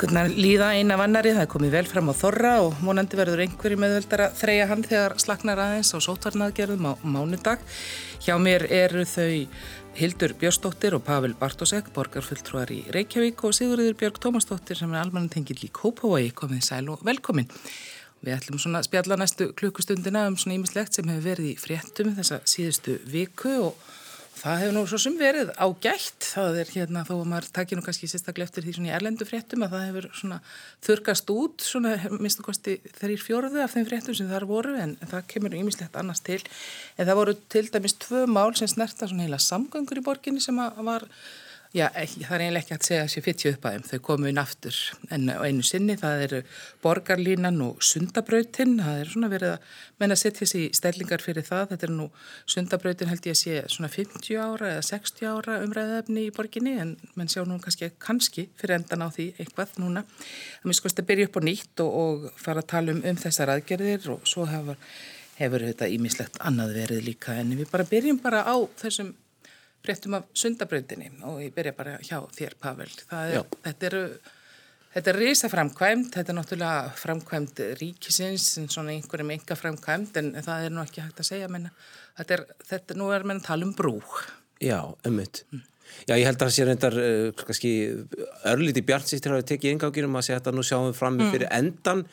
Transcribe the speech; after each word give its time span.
Vikurnar 0.00 0.30
líða 0.32 0.70
eina 0.80 0.96
vannari, 0.96 1.34
það 1.36 1.42
er 1.42 1.48
komið 1.52 1.74
vel 1.74 1.88
fram 1.90 2.06
á 2.08 2.16
þorra 2.16 2.52
og 2.64 2.78
mónandi 2.80 3.18
verður 3.18 3.42
einhverju 3.44 3.76
meðvöldar 3.82 4.22
að 4.24 4.38
þreja 4.38 4.68
hann 4.70 4.84
þegar 4.86 5.14
slaknar 5.20 5.60
aðeins 5.60 5.90
á 5.92 5.98
sótvarnaðgerðum 6.00 6.86
á 6.88 6.92
mánudag. 7.04 7.60
Hjá 8.24 8.32
mér 8.40 8.64
eru 8.72 9.04
þau 9.04 9.44
Hildur 10.00 10.32
Björnsdóttir 10.40 10.96
og 10.96 11.04
Pavel 11.04 11.36
Bartosek, 11.36 11.92
borgarfulltrúar 11.92 12.72
í 12.72 12.80
Reykjavík 12.96 13.44
og 13.44 13.52
Sigurður 13.58 13.98
Björg 14.00 14.22
Tómasdóttir 14.24 14.80
sem 14.80 14.96
er 14.96 15.02
almanna 15.02 15.28
tengill 15.36 15.60
í 15.68 15.68
Kópavói, 15.68 16.32
komið 16.32 16.64
sæl 16.70 16.86
og 16.96 17.04
velkomin. 17.04 17.52
Við 18.24 18.38
ætlum 18.38 18.64
svona 18.64 18.80
að 18.80 18.88
spjalla 18.88 19.20
næstu 19.20 19.50
klukkustundina 19.52 20.24
um 20.32 20.40
svona 20.40 20.56
ímislegt 20.56 20.96
sem 20.96 21.12
hefur 21.12 21.28
verið 21.28 21.52
í 21.52 21.58
fréttum 21.60 22.16
þessa 22.16 22.40
síðustu 22.48 22.96
viku 23.04 23.52
og 23.68 23.90
Það 24.40 24.60
hefur 24.62 24.72
nú 24.72 24.82
svo 24.88 24.96
sem 25.02 25.16
verið 25.20 25.50
ágætt, 25.60 26.24
það 26.30 26.58
er 26.62 26.70
hérna 26.72 27.02
þó 27.04 27.10
að 27.18 27.26
maður 27.28 27.48
takir 27.58 27.76
nú 27.76 27.82
kannski 27.84 28.08
sérstaklega 28.08 28.48
eftir 28.48 28.64
því 28.64 28.72
svona 28.76 28.88
í 28.88 28.92
erlendu 28.96 29.26
fréttum 29.28 29.66
að 29.66 29.74
það 29.74 29.82
hefur 29.84 30.06
svona 30.16 30.38
þurkast 30.86 31.32
út 31.34 31.64
svona 31.66 31.92
minnstu 32.14 32.46
kosti 32.46 32.78
þeirri 32.96 33.18
fjórðu 33.20 33.60
af 33.60 33.74
þeim 33.74 33.84
fréttum 33.90 34.16
sem 34.16 34.30
þar 34.30 34.46
voru 34.48 34.72
en 34.80 34.94
það 35.02 35.26
kemur 35.34 35.58
ímislegt 35.60 35.98
annars 36.00 36.24
til. 36.24 36.40
En 36.96 37.10
það 37.10 37.20
voru 37.20 37.36
til 37.52 37.66
dæmis 37.68 37.98
tvö 38.00 38.24
mál 38.32 38.56
sem 38.56 38.72
snerta 38.72 39.10
svona 39.10 39.28
heila 39.28 39.42
samgöngur 39.44 40.00
í 40.00 40.06
borginni 40.08 40.40
sem 40.40 40.56
var 40.56 41.04
Já, 41.70 41.84
það 41.94 42.32
er 42.34 42.42
eiginlega 42.42 42.60
ekki 42.64 42.74
að 42.74 42.86
segja 42.88 43.02
að 43.04 43.10
sé 43.12 43.20
fyttju 43.22 43.50
upp 43.54 43.66
aðeim. 43.68 43.82
Þau 43.86 43.98
komu 44.02 44.26
inn 44.26 44.40
aftur 44.42 44.78
en 45.14 45.28
á 45.30 45.38
einu 45.46 45.62
sinni. 45.62 45.94
Það 46.00 46.22
eru 46.24 46.40
borgarlínan 46.82 47.60
og 47.62 47.84
sundabrautinn. 47.86 48.72
Það 48.82 48.98
er 49.04 49.12
svona 49.12 49.30
verið 49.30 49.52
að 49.54 49.76
menna 50.02 50.16
að 50.16 50.22
setja 50.24 50.48
sér 50.50 50.64
í 50.64 50.72
stellingar 50.74 51.22
fyrir 51.22 51.46
það. 51.46 51.68
Þetta 51.70 51.86
er 51.86 51.94
nú 51.94 52.08
sundabrautinn 52.50 53.12
held 53.12 53.30
ég 53.30 53.38
að 53.38 53.40
sé 53.44 53.62
svona 53.70 53.92
50 53.94 54.42
ára 54.42 54.72
eða 54.72 54.82
60 54.88 55.30
ára 55.30 55.60
umræðefni 55.68 56.26
í 56.26 56.34
borginni 56.34 56.74
en 56.82 56.96
menn 57.14 57.30
sjá 57.30 57.44
nú 57.46 57.60
kannski, 57.62 57.92
kannski 58.02 58.48
fyrir 58.58 58.80
endan 58.80 59.06
á 59.06 59.08
því 59.14 59.30
eitthvað 59.38 59.78
núna. 59.78 60.02
Það 60.10 60.68
minnst 60.72 60.82
skoðist 60.82 61.06
að 61.06 61.10
byrja 61.14 61.30
upp 61.30 61.38
á 61.38 61.42
nýtt 61.52 61.86
og, 61.86 61.96
og 62.02 62.28
fara 62.48 62.66
að 62.66 62.70
tala 62.74 62.98
um, 62.98 63.06
um 63.14 63.24
þessar 63.28 63.54
aðgerðir 63.54 64.10
og 64.16 64.26
svo 64.26 64.50
hefur, 64.50 64.82
hefur 65.38 65.70
þetta 65.70 65.94
ímislegt 65.94 66.42
annað 66.42 66.78
verið 66.82 67.10
líka 67.12 67.38
en 67.38 67.54
við 67.54 67.70
bara 67.70 67.86
byrjum 67.94 68.24
bara 68.26 68.42
á 68.42 68.58
þessum 68.82 69.14
fréttum 69.84 70.18
af 70.18 70.28
sundabröndinni 70.36 71.12
og 71.28 71.40
ég 71.44 71.54
byrja 71.56 71.76
bara 71.76 71.96
hjá 72.04 72.18
þér 72.36 72.58
Pavel. 72.60 72.92
Er, 73.10 73.42
þetta 73.64 73.90
eru 73.92 74.04
Þetta 74.90 75.12
er 75.12 75.18
reysa 75.22 75.46
framkvæmt, 75.46 76.16
þetta 76.16 76.32
er 76.32 76.34
náttúrulega 76.34 76.78
framkvæmt 76.98 77.60
ríkisins, 77.78 78.46
svona 78.72 78.90
einhverjum 78.96 79.28
enga 79.36 79.54
framkvæmt 79.54 80.16
en 80.18 80.32
það 80.42 80.64
er 80.66 80.72
nú 80.74 80.82
ekki 80.82 81.04
hægt 81.04 81.20
að 81.22 81.28
segja, 81.28 81.50
menna, 81.52 81.70
þetta 82.18 82.34
er, 82.34 82.42
þetta, 82.72 82.96
nú 82.98 83.12
er 83.14 83.22
að 83.22 83.42
tala 83.46 83.68
um 83.68 83.74
brú. 83.78 83.92
Já, 84.58 84.80
ömmut. 85.06 85.44
Mm. 85.52 85.62
Já, 86.08 86.14
ég 86.16 86.26
held 86.26 86.40
að 86.40 86.42
það 86.42 86.52
sé 86.56 86.66
reyndar, 86.66 86.98
uh, 86.98 87.44
kannski, 87.44 87.72
örlíti 88.50 88.82
bjarnsýttir 88.90 89.36
hafa 89.36 89.46
tekið 89.46 89.76
yngáginum 89.76 90.18
að 90.18 90.26
segja 90.26 90.40
þetta 90.40 90.56
nú 90.56 90.66
sjáum 90.66 90.90
við 90.90 90.98
fram 90.98 91.16
með 91.16 91.26
mm. 91.28 91.32
fyrir 91.36 91.54
endan. 91.60 92.04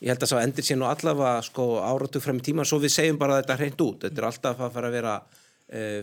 Ég 0.00 0.10
held 0.14 0.24
að 0.24 0.32
það 0.32 0.44
endur 0.46 0.66
sé 0.66 0.76
nú 0.80 0.88
allavega 0.88 1.46
sko 1.46 1.66
áratu 1.84 2.24
frem 2.24 2.40
í 2.40 2.46
tíma, 2.48 2.64
svo 2.64 2.80
við 2.80 2.96
segjum 2.96 3.20
bara 3.20 3.36
að 3.36 3.44
þetta 3.44 3.58
hreint 3.60 3.84
út. 3.84 4.06
Þetta 4.06 4.22
er 4.22 4.28
alltaf 4.30 4.64
að 4.64 4.72
fara 4.78 4.88
að 4.88 4.96
vera 4.96 5.14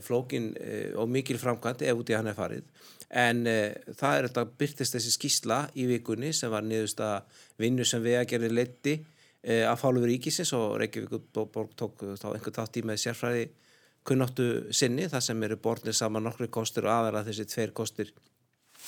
flókin 0.01 0.49
uh, 0.57 1.01
og 1.01 1.09
mikil 1.11 1.37
framkvæmt 1.37 1.83
ef 1.85 2.01
út 2.01 2.09
í 2.09 2.17
hann 2.17 2.29
er 2.31 2.37
farið. 2.37 2.65
En 3.09 3.43
uh, 3.49 3.93
það 3.97 4.15
er 4.15 4.27
þetta 4.27 4.45
byrtist 4.61 4.95
þessi 4.97 5.13
skísla 5.13 5.59
í 5.77 5.85
vikunni 5.89 6.31
sem 6.33 6.51
var 6.53 6.65
niðurst 6.65 7.01
að 7.05 7.41
vinnu 7.61 7.85
sem 7.85 8.01
við 8.01 8.19
að 8.19 8.27
gera 8.33 8.51
leiti 8.53 8.95
uh, 8.97 9.65
að 9.69 9.79
fálu 9.83 10.03
við 10.03 10.13
ríkisins 10.15 10.53
og 10.57 10.79
Reykjavík 10.81 11.29
tók 11.33 12.05
þá 12.17 12.27
einhvern 12.33 12.57
þátt 12.59 12.81
í 12.81 12.85
með 12.89 13.01
sérfræði 13.05 13.47
kunnáttu 14.09 14.49
sinni 14.73 15.09
þar 15.11 15.25
sem 15.25 15.43
eru 15.45 15.59
borðnir 15.61 15.97
saman 15.97 16.25
nokkru 16.25 16.47
kostur 16.49 16.87
og 16.87 16.95
aðra 16.95 17.25
þessi 17.27 17.45
tveir 17.51 17.75
kostur 17.75 18.13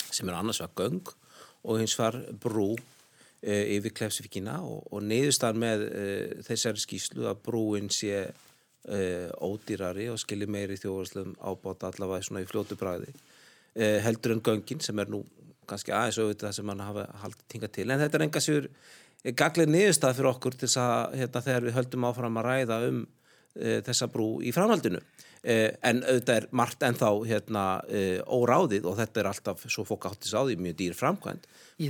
sem 0.08 0.26
eru 0.26 0.38
annars 0.38 0.62
var 0.64 0.72
göng 0.78 1.12
og 1.62 1.78
hins 1.78 1.94
var 2.00 2.16
brú 2.42 2.72
uh, 2.74 3.64
yfir 3.76 3.94
Klefsvíkina 3.94 4.58
og, 4.66 4.88
og 4.90 5.04
niðurstan 5.06 5.60
með 5.62 5.84
þessari 6.48 6.82
skíslu 6.82 7.28
að 7.30 7.44
brúin 7.46 7.92
sé 7.92 8.24
Uh, 8.82 9.28
ódýrari 9.38 10.08
og 10.10 10.16
skilji 10.18 10.48
meiri 10.50 10.74
þjóðarsluðum 10.74 11.36
ábáta 11.38 11.86
allavega 11.92 12.24
svona 12.26 12.40
í 12.42 12.48
fljótu 12.50 12.74
bræði 12.74 13.12
uh, 13.12 14.00
heldur 14.02 14.34
en 14.34 14.40
göngin 14.42 14.82
sem 14.82 14.98
er 14.98 15.12
nú 15.12 15.20
kannski 15.70 15.94
aðeins 15.94 16.18
auðvitað 16.18 16.48
það 16.48 16.56
sem 16.56 16.66
mann 16.66 16.82
hafa 16.82 17.04
haldið 17.22 17.44
tinga 17.54 17.68
til. 17.70 17.84
En 17.86 18.02
þetta 18.02 18.18
er 18.18 18.24
enga 18.26 18.42
sér 18.42 18.66
gaglega 19.38 19.70
niðurstað 19.70 20.18
fyrir 20.18 20.30
okkur 20.32 20.56
til 20.58 20.66
þess 20.66 20.80
að 20.82 21.14
hérna, 21.20 21.44
þegar 21.46 21.68
við 21.68 21.76
höldum 21.76 22.08
áfram 22.08 22.40
að 22.42 22.48
ræða 22.48 22.80
um 22.88 22.98
uh, 23.04 23.78
þessa 23.86 24.10
brú 24.10 24.26
í 24.42 24.54
framhaldinu 24.56 25.04
en 25.42 26.04
auðvitað 26.06 26.36
er 26.36 26.44
margt 26.54 26.84
ennþá 26.86 27.08
hérna, 27.26 27.62
óráðið 28.30 28.84
og 28.86 28.94
þetta 29.00 29.20
er 29.20 29.28
alltaf 29.32 29.64
svo 29.66 29.82
fólk 29.88 30.04
áttis 30.06 30.36
á 30.38 30.46
því 30.46 30.54
mjög 30.62 30.76
dýr 30.78 30.94
framkvæmt 30.94 31.48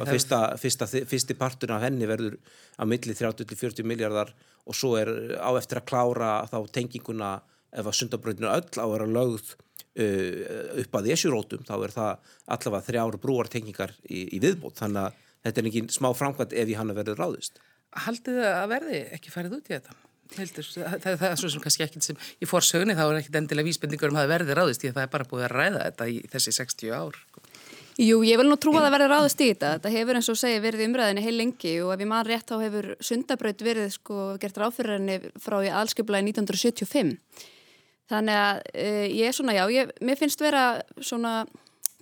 fyrsta, 0.09 0.39
fyrsta, 0.57 0.89
fyrsti 0.89 1.37
partun 1.37 1.75
af 1.77 1.85
henni 1.85 2.09
verður 2.09 2.39
að 2.81 2.93
milli 2.95 3.17
30-40 3.19 3.85
miljardar 3.85 4.33
og 4.65 4.77
svo 4.79 4.95
er 4.97 5.11
á 5.37 5.51
eftir 5.59 5.83
að 5.83 5.89
klára 5.91 6.31
þá 6.49 6.59
tenginguna 6.73 7.33
ef 7.73 7.89
að 7.89 7.99
sundabröndinu 7.99 8.51
öll 8.53 8.79
á 8.79 8.85
að 8.85 8.95
vera 8.95 9.09
lögð 9.09 9.53
uh, 9.53 10.81
upp 10.83 10.99
að 11.01 11.11
esjurótum 11.15 11.67
þá 11.69 11.75
er 11.79 11.95
það 11.97 12.33
allavega 12.57 12.87
þrjáru 12.89 13.21
brúartengingar 13.23 13.95
í, 14.05 14.27
í 14.37 14.41
viðbót 14.43 14.81
þannig 14.83 15.09
að 15.09 15.21
þetta 15.47 15.63
er 15.63 15.71
ekki 15.71 15.85
smá 15.97 16.11
framkvæmt 16.17 16.57
ef 16.63 16.73
í 16.73 16.79
hann 16.79 16.93
að 16.93 17.03
verður 17.03 17.23
ráðist. 17.25 17.61
Haldið 18.07 18.41
að 18.49 18.69
verði 18.73 19.03
ekki 19.17 19.33
farið 19.33 19.59
út 19.59 19.69
í 19.69 19.75
þetta? 19.75 19.97
Heldur, 20.39 20.67
það, 20.67 20.97
það, 21.03 21.17
það 21.21 21.29
er 21.29 21.41
svo 21.41 21.51
sem 21.53 21.63
kannski 21.65 21.85
ekkert 21.87 22.07
sem 22.07 22.21
í 22.41 22.49
fórsögni 22.49 22.97
þá 22.97 23.03
er 23.05 23.19
ekkert 23.21 23.39
endilega 23.43 23.69
vísbendingur 23.69 24.13
um 24.13 24.19
að 24.19 24.25
það 24.25 24.33
verði 24.33 24.57
ráðist 24.59 24.83
því 24.83 24.91
að 24.91 24.99
það 24.99 25.07
er 25.07 25.13
bara 25.13 25.29
búið 25.33 25.47
að 25.47 25.55
ræða 25.57 25.83
þetta 25.87 26.09
í 26.09 26.19
þessi 26.33 26.55
60 26.59 26.95
ár. 26.97 27.19
Jú, 28.01 28.23
ég 28.25 28.39
vil 28.41 28.49
nú 28.49 28.57
trúa 28.57 28.81
að 28.81 28.87
það 28.87 28.95
verði 28.95 29.09
ráðast 29.13 29.43
í 29.43 29.49
þetta. 29.51 29.73
Þetta 29.77 29.93
hefur 29.93 30.19
eins 30.19 30.31
og 30.33 30.39
segi 30.41 30.63
verið 30.65 30.85
umræðinni 30.87 31.25
heil 31.27 31.35
lengi 31.37 31.75
og 31.85 31.93
ef 31.93 32.05
ég 32.05 32.09
maður 32.09 32.31
rétt 32.33 32.49
þá 32.49 32.55
hefur 32.63 32.89
sundabraut 33.05 33.65
verið 33.67 33.91
sko 33.99 34.23
gert 34.41 34.61
ráðfyrirarni 34.63 35.19
frá 35.45 35.59
í 35.61 35.69
aðskipla 35.83 36.23
í 36.23 36.27
1975. 36.31 37.13
Þannig 38.13 38.41
að 38.41 38.63
uh, 38.73 39.05
ég 39.13 39.29
er 39.29 39.37
svona, 39.37 39.57
já, 39.59 39.65
ég, 39.77 39.93
mér 40.01 40.21
finnst 40.21 40.41
vera 40.41 40.65
svona 41.05 41.35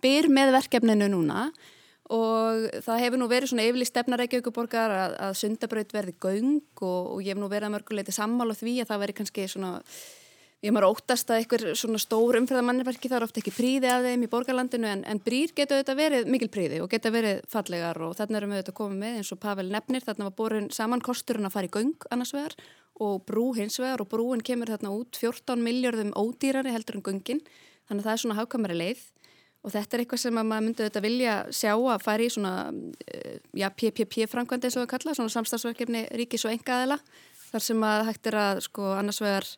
byr 0.01 0.31
með 0.31 0.55
verkefninu 0.61 1.11
núna 1.11 1.49
og 1.51 1.80
það 2.11 3.03
hefur 3.05 3.21
nú 3.21 3.29
verið 3.31 3.53
svona 3.53 3.67
yfirlið 3.69 3.91
stefnarækjaukuborgar 3.91 4.95
að, 4.97 5.19
að 5.29 5.37
sundabraut 5.39 5.93
verði 5.95 6.17
göng 6.19 6.57
og, 6.83 7.13
og 7.15 7.21
ég 7.23 7.35
hef 7.35 7.43
nú 7.43 7.51
verið 7.53 7.69
að 7.69 7.77
mörguleiti 7.77 8.15
sammála 8.17 8.57
því 8.59 8.81
að 8.83 8.91
það 8.91 9.05
veri 9.05 9.17
kannski 9.21 9.47
svona 9.51 9.77
Ég 10.61 10.75
maður 10.77 10.91
óttast 10.91 11.31
að 11.33 11.39
einhver 11.41 11.63
svona 11.81 11.99
stór 12.03 12.37
umfræðamannverki 12.37 13.09
það 13.09 13.17
er 13.17 13.25
ofta 13.25 13.41
ekki 13.41 13.53
príði 13.57 13.89
af 13.89 14.03
þeim 14.05 14.27
í 14.27 14.29
borgarlandinu 14.29 14.91
en, 14.91 15.05
en 15.09 15.21
brýr 15.25 15.55
geta 15.57 15.79
auðvitað 15.79 15.97
verið 15.97 16.27
mikil 16.29 16.49
príði 16.53 16.83
og 16.85 16.91
geta 16.93 17.09
verið 17.15 17.41
fallegar 17.49 17.97
og 18.05 18.13
þarna 18.19 18.37
erum 18.37 18.53
við 18.53 18.59
auðvitað 18.59 18.77
komið 18.77 19.01
með 19.01 19.17
eins 19.23 19.31
og 19.33 19.41
Pavel 19.41 19.65
nefnir 19.73 20.05
þarna 20.05 20.27
var 20.27 20.35
borin 20.37 20.69
saman 20.77 21.01
kosturinn 21.07 21.49
að 21.49 21.55
fara 21.55 21.71
í 21.71 21.73
göng 21.79 22.05
annars 22.13 22.35
vegar 22.37 22.59
og 23.01 23.25
brú 23.25 23.47
hins 23.57 23.81
vegar 23.81 24.05
og 24.05 24.11
brúin 24.13 24.45
kemur 24.45 24.69
þarna 24.75 24.93
út 24.99 25.17
14 25.17 25.65
miljardum 25.65 26.13
ódýrari 26.13 26.77
heldur 26.77 27.01
en 27.01 27.07
göngin. 27.09 27.41
Þannig 27.89 28.05
að 28.05 28.11
það 28.11 28.13
er 28.13 28.23
svona 28.27 28.39
hákamari 28.43 28.77
leið 28.77 29.07
og 29.61 29.73
þetta 29.75 29.97
er 29.97 30.05
eitthvað 30.05 30.23
sem 30.23 30.37
maður 30.37 30.67
myndi 30.67 30.85
auðvitað 30.85 31.07
vilja 31.07 31.37
sjá 31.53 31.73
að 31.77 32.05
fara 32.05 32.25
í 32.27 32.33
svona 32.33 32.55
eh, 33.13 33.39
já, 33.53 33.69
PPP 33.69 34.27
framkvæmdi 34.31 34.69
eins 34.69 34.79
og 34.79 34.87
við 34.87 34.93
kalla, 34.95 35.17
svona 35.17 35.35
samstagsverkefni 35.37 36.07
ríkis 36.17 36.47
og 36.49 36.55
engaðela 36.55 37.01
þar 37.51 37.67
sem 37.67 37.83
að 37.85 38.05
hægt 38.09 38.31
er 38.31 38.39
að 38.41 38.63
sko 38.69 38.93
annars 38.97 39.21
vegar 39.23 39.49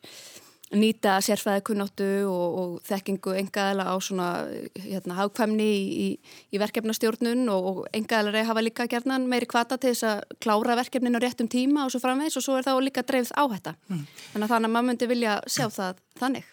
nýta 0.73 1.17
sérfæðikunnáttu 1.21 2.07
og, 2.25 2.55
og 2.59 2.71
þekkingu 2.87 3.35
engaðala 3.37 3.85
á 3.89 3.95
svona 4.01 4.27
hérna, 4.73 5.17
hagkvæmni 5.19 5.67
í, 5.67 5.83
í, 6.05 6.07
í 6.55 6.61
verkefnastjórnun 6.61 7.45
og, 7.53 7.67
og 7.69 7.79
engaðalari 7.93 8.45
hafa 8.47 8.63
líka 8.65 8.87
gerðnan 8.89 9.27
meiri 9.29 9.49
kvata 9.49 9.77
til 9.77 9.93
þess 9.93 10.07
að 10.09 10.23
klára 10.43 10.77
verkefninu 10.79 11.21
á 11.21 11.23
réttum 11.23 11.49
tíma 11.51 11.85
og 11.85 11.93
svo 11.93 12.01
framvegs 12.03 12.39
og 12.39 12.45
svo 12.45 12.57
er 12.57 12.67
það 12.67 12.81
líka 12.87 13.05
dreifð 13.05 13.35
á 13.37 13.43
þetta. 13.53 13.75
Mm. 13.91 14.03
Þannig 14.33 14.47
að 14.47 14.55
þannig 14.55 14.69
að 14.71 14.75
maður 14.77 14.89
myndi 14.89 15.11
vilja 15.13 15.37
sjá 15.45 15.67
það 15.77 16.01
þannig. 16.19 16.47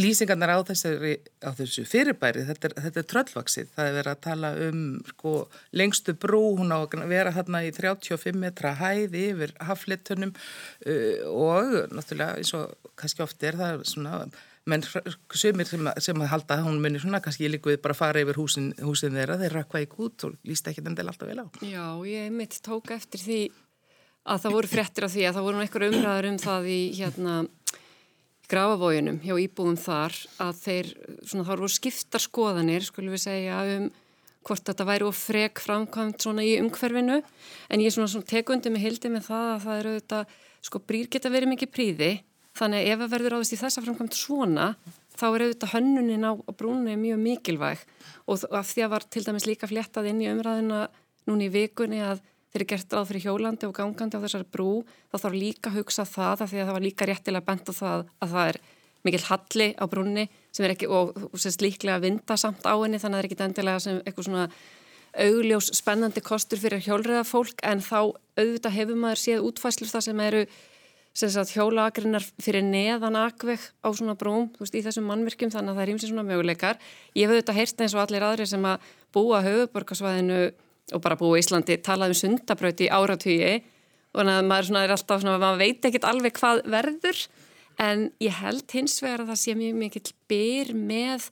Lýsingarnar 0.00 0.50
á, 0.50 0.58
þessari, 0.66 1.12
á 1.46 1.50
þessu 1.54 1.84
fyrirbæri, 1.86 2.42
þetta 2.48 2.68
er, 2.68 2.74
þetta 2.86 3.02
er 3.02 3.08
tröllvaksið, 3.12 3.70
það 3.76 3.88
er 3.90 3.96
verið 4.00 4.12
að 4.12 4.22
tala 4.26 4.50
um 4.66 4.82
sko, 5.12 5.34
lengstu 5.78 6.14
brú, 6.18 6.42
hún 6.58 6.74
á 6.74 6.82
að 6.82 7.06
vera 7.10 7.34
hérna 7.36 7.62
í 7.66 7.70
35 7.76 8.40
metra 8.40 8.74
hæði 8.80 9.24
yfir 9.30 9.54
haflitunum 9.68 10.34
uh, 10.34 11.22
og 11.30 11.74
náttúrulega 11.94 12.40
eins 12.40 12.54
og 12.58 12.90
kannski 12.98 13.24
oft 13.24 13.46
er 13.46 13.58
það 13.60 13.86
svona, 13.88 14.24
menn 14.68 14.84
sömur 14.84 15.68
sem, 15.68 15.88
sem 16.02 16.20
að 16.20 16.32
halda 16.34 16.58
að 16.58 16.66
hún 16.66 16.82
munir 16.82 17.02
svona 17.02 17.22
kannski 17.24 17.48
líka 17.48 17.70
við 17.70 17.80
bara 17.86 17.96
fara 17.96 18.26
yfir 18.26 18.42
húsin, 18.42 18.72
húsin 18.82 19.16
þeirra, 19.16 19.38
þeir 19.40 19.58
rakka 19.60 19.86
ekki 19.86 20.04
út 20.06 20.28
og 20.28 20.36
líst 20.50 20.68
ekki 20.68 20.84
den 20.84 20.98
del 20.98 21.08
alltaf 21.08 21.30
vel 21.30 21.42
á. 21.42 21.46
Já, 21.62 21.86
ég 22.10 22.30
mitt 22.34 22.58
tók 22.66 22.92
eftir 22.96 23.22
því 23.22 23.42
að 24.30 24.42
það 24.44 24.56
voru 24.56 24.70
frettir 24.70 25.06
af 25.06 25.14
því 25.14 25.24
að 25.26 25.36
það 25.36 25.46
voru 25.46 25.62
einhverju 25.64 25.94
umræður 25.94 26.28
um 26.30 26.38
það 26.40 26.68
í 26.70 26.80
hérna 26.98 27.36
grafavójunum 28.50 29.20
hjá 29.24 29.34
íbúðum 29.44 29.78
þar 29.80 30.16
að 30.42 30.62
þeir, 30.64 30.92
svona 31.24 31.46
þá 31.46 31.52
eru 31.56 31.70
skiptar 31.70 32.24
skoðanir, 32.24 32.86
skulum 32.86 33.14
við 33.14 33.24
segja, 33.24 33.60
um 33.78 33.90
hvort 34.46 34.64
þetta 34.64 34.86
væri 34.88 35.04
of 35.04 35.18
frek 35.20 35.60
framkvæmt 35.60 36.24
svona 36.24 36.44
í 36.46 36.54
umhverfinu, 36.62 37.20
en 37.68 37.82
ég 37.82 37.90
er 37.90 37.94
svona, 37.96 38.08
svona 38.08 38.28
tekundi 38.30 38.72
með 38.72 38.86
hildi 38.86 39.12
með 39.12 39.28
það 39.28 39.50
að 39.50 39.66
það 39.66 39.80
eru 39.82 39.92
þetta, 39.98 40.20
sko 40.68 40.80
brýr 40.88 41.10
geta 41.12 41.32
verið 41.32 41.52
mikið 41.52 41.72
príði, 41.74 42.10
þannig 42.56 42.80
að 42.80 42.90
ef 42.94 43.02
það 43.02 43.12
verður 43.14 43.36
áðist 43.36 43.54
í 43.54 43.60
þessa 43.60 43.84
framkvæmt 43.84 44.16
svona, 44.16 44.70
þá 45.20 45.26
er 45.28 45.44
auðvitað 45.44 45.74
hönnunin 45.74 46.24
á, 46.24 46.32
á 46.32 46.50
brúnni 46.56 46.96
mjög 46.96 47.20
mikilvæg. 47.20 47.84
Og 48.30 48.46
af 48.56 48.72
því 48.72 48.86
að 48.86 48.92
var 48.94 49.06
til 49.12 49.24
dæmis 49.26 49.48
líka 49.48 49.68
fléttað 49.68 50.08
inn 50.10 50.22
í 50.24 50.30
umræðina 50.32 50.86
núni 51.28 51.50
í 51.50 51.52
vikunni 51.52 52.00
að 52.04 52.22
eru 52.54 52.66
gert 52.66 52.92
ráð 52.92 53.10
fyrir 53.10 53.24
hjólandi 53.28 53.68
og 53.68 53.74
gangandi 53.76 54.18
á 54.18 54.24
þessari 54.24 54.48
brú, 54.50 54.82
þá 55.10 55.16
þarf 55.22 55.36
líka 55.38 55.70
að 55.70 55.78
hugsa 55.80 56.04
það 56.08 56.44
af 56.44 56.50
því 56.50 56.58
að 56.60 56.66
það 56.66 56.76
var 56.76 56.86
líka 56.86 57.08
réttilega 57.08 57.46
bent 57.46 57.70
á 57.70 57.72
það 57.76 58.04
að 58.20 58.34
það 58.34 58.50
er 58.50 58.60
mikil 59.06 59.22
halli 59.28 59.68
á 59.80 59.84
brúnni 59.88 60.24
sem 60.52 60.66
er 60.66 60.74
ekki, 60.74 60.90
og 60.90 61.38
semst 61.38 61.62
líklega 61.64 62.02
vinda 62.02 62.36
samt 62.36 62.66
á 62.66 62.74
henni, 62.74 62.98
þannig 63.00 63.16
að 63.16 63.20
það 63.20 63.22
er 63.22 63.28
ekki 63.30 63.44
endilega 63.46 63.80
sem 63.80 64.00
eitthvað 64.02 64.26
svona 64.26 64.48
augljós 65.10 65.70
spennandi 65.74 66.20
kostur 66.22 66.60
fyrir 66.60 66.82
hjólriða 66.84 67.24
fólk 67.26 67.62
en 67.66 67.80
þá 67.82 68.14
auðvitað 68.38 68.76
hefur 68.76 68.98
maður 68.98 69.22
séð 69.24 69.46
útfæslur 69.48 69.90
það 69.90 70.06
sem 70.06 70.20
eru 70.26 70.42
hjólaagrinnar 71.18 72.24
fyrir 72.38 72.62
neðan 72.62 73.16
akveg 73.18 73.58
á 73.82 73.88
svona 73.90 74.14
brúm, 74.14 74.48
þú 74.54 74.62
veist, 74.62 74.74
í 74.78 74.84
þessum 74.84 75.08
mannvirkjum 75.10 75.50
þannig 75.50 75.70
að 75.72 75.76
það 75.76 75.82
er 75.82 75.92
ímsið 75.94 76.08
svona 76.12 76.28
möguleikar. 76.28 76.78
Ég 77.18 77.26
hef 77.26 77.34
auðvitað 77.34 77.58
og 80.94 81.02
bara 81.04 81.18
búa 81.20 81.38
í 81.38 81.44
Íslandi 81.44 81.76
talað 81.84 82.14
um 82.14 82.18
sundabröyti 82.20 82.88
í 82.88 82.92
áratvíi 82.92 83.52
og 84.10 84.20
þannig 84.20 84.38
að 84.38 84.48
maður 84.50 84.80
er 84.80 84.94
alltaf 84.94 85.22
svona, 85.22 85.38
maður 85.38 85.62
veit 85.62 85.86
ekkit 85.86 86.08
alveg 86.08 86.36
hvað 86.38 86.62
verður 86.72 87.22
en 87.80 88.08
ég 88.20 88.40
held 88.40 88.74
hins 88.74 88.98
vegar 89.02 89.24
að 89.24 89.32
það 89.32 89.40
sé 89.44 89.56
mjög 89.58 89.78
mikill 89.80 90.12
byr 90.30 90.74
með 90.76 91.30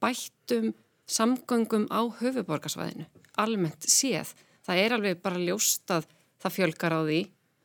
bættum 0.00 0.72
samgöngum 1.10 1.88
á 1.90 2.00
höfuborgarsvæðinu, 2.20 3.08
almennt 3.42 3.84
séð. 3.90 4.30
Það 4.64 4.82
er 4.84 4.94
alveg 4.94 5.22
bara 5.24 5.42
ljóst 5.42 5.90
að 5.90 6.06
það 6.40 6.56
fjölgar 6.56 6.94
á 6.94 7.00
því 7.02 7.20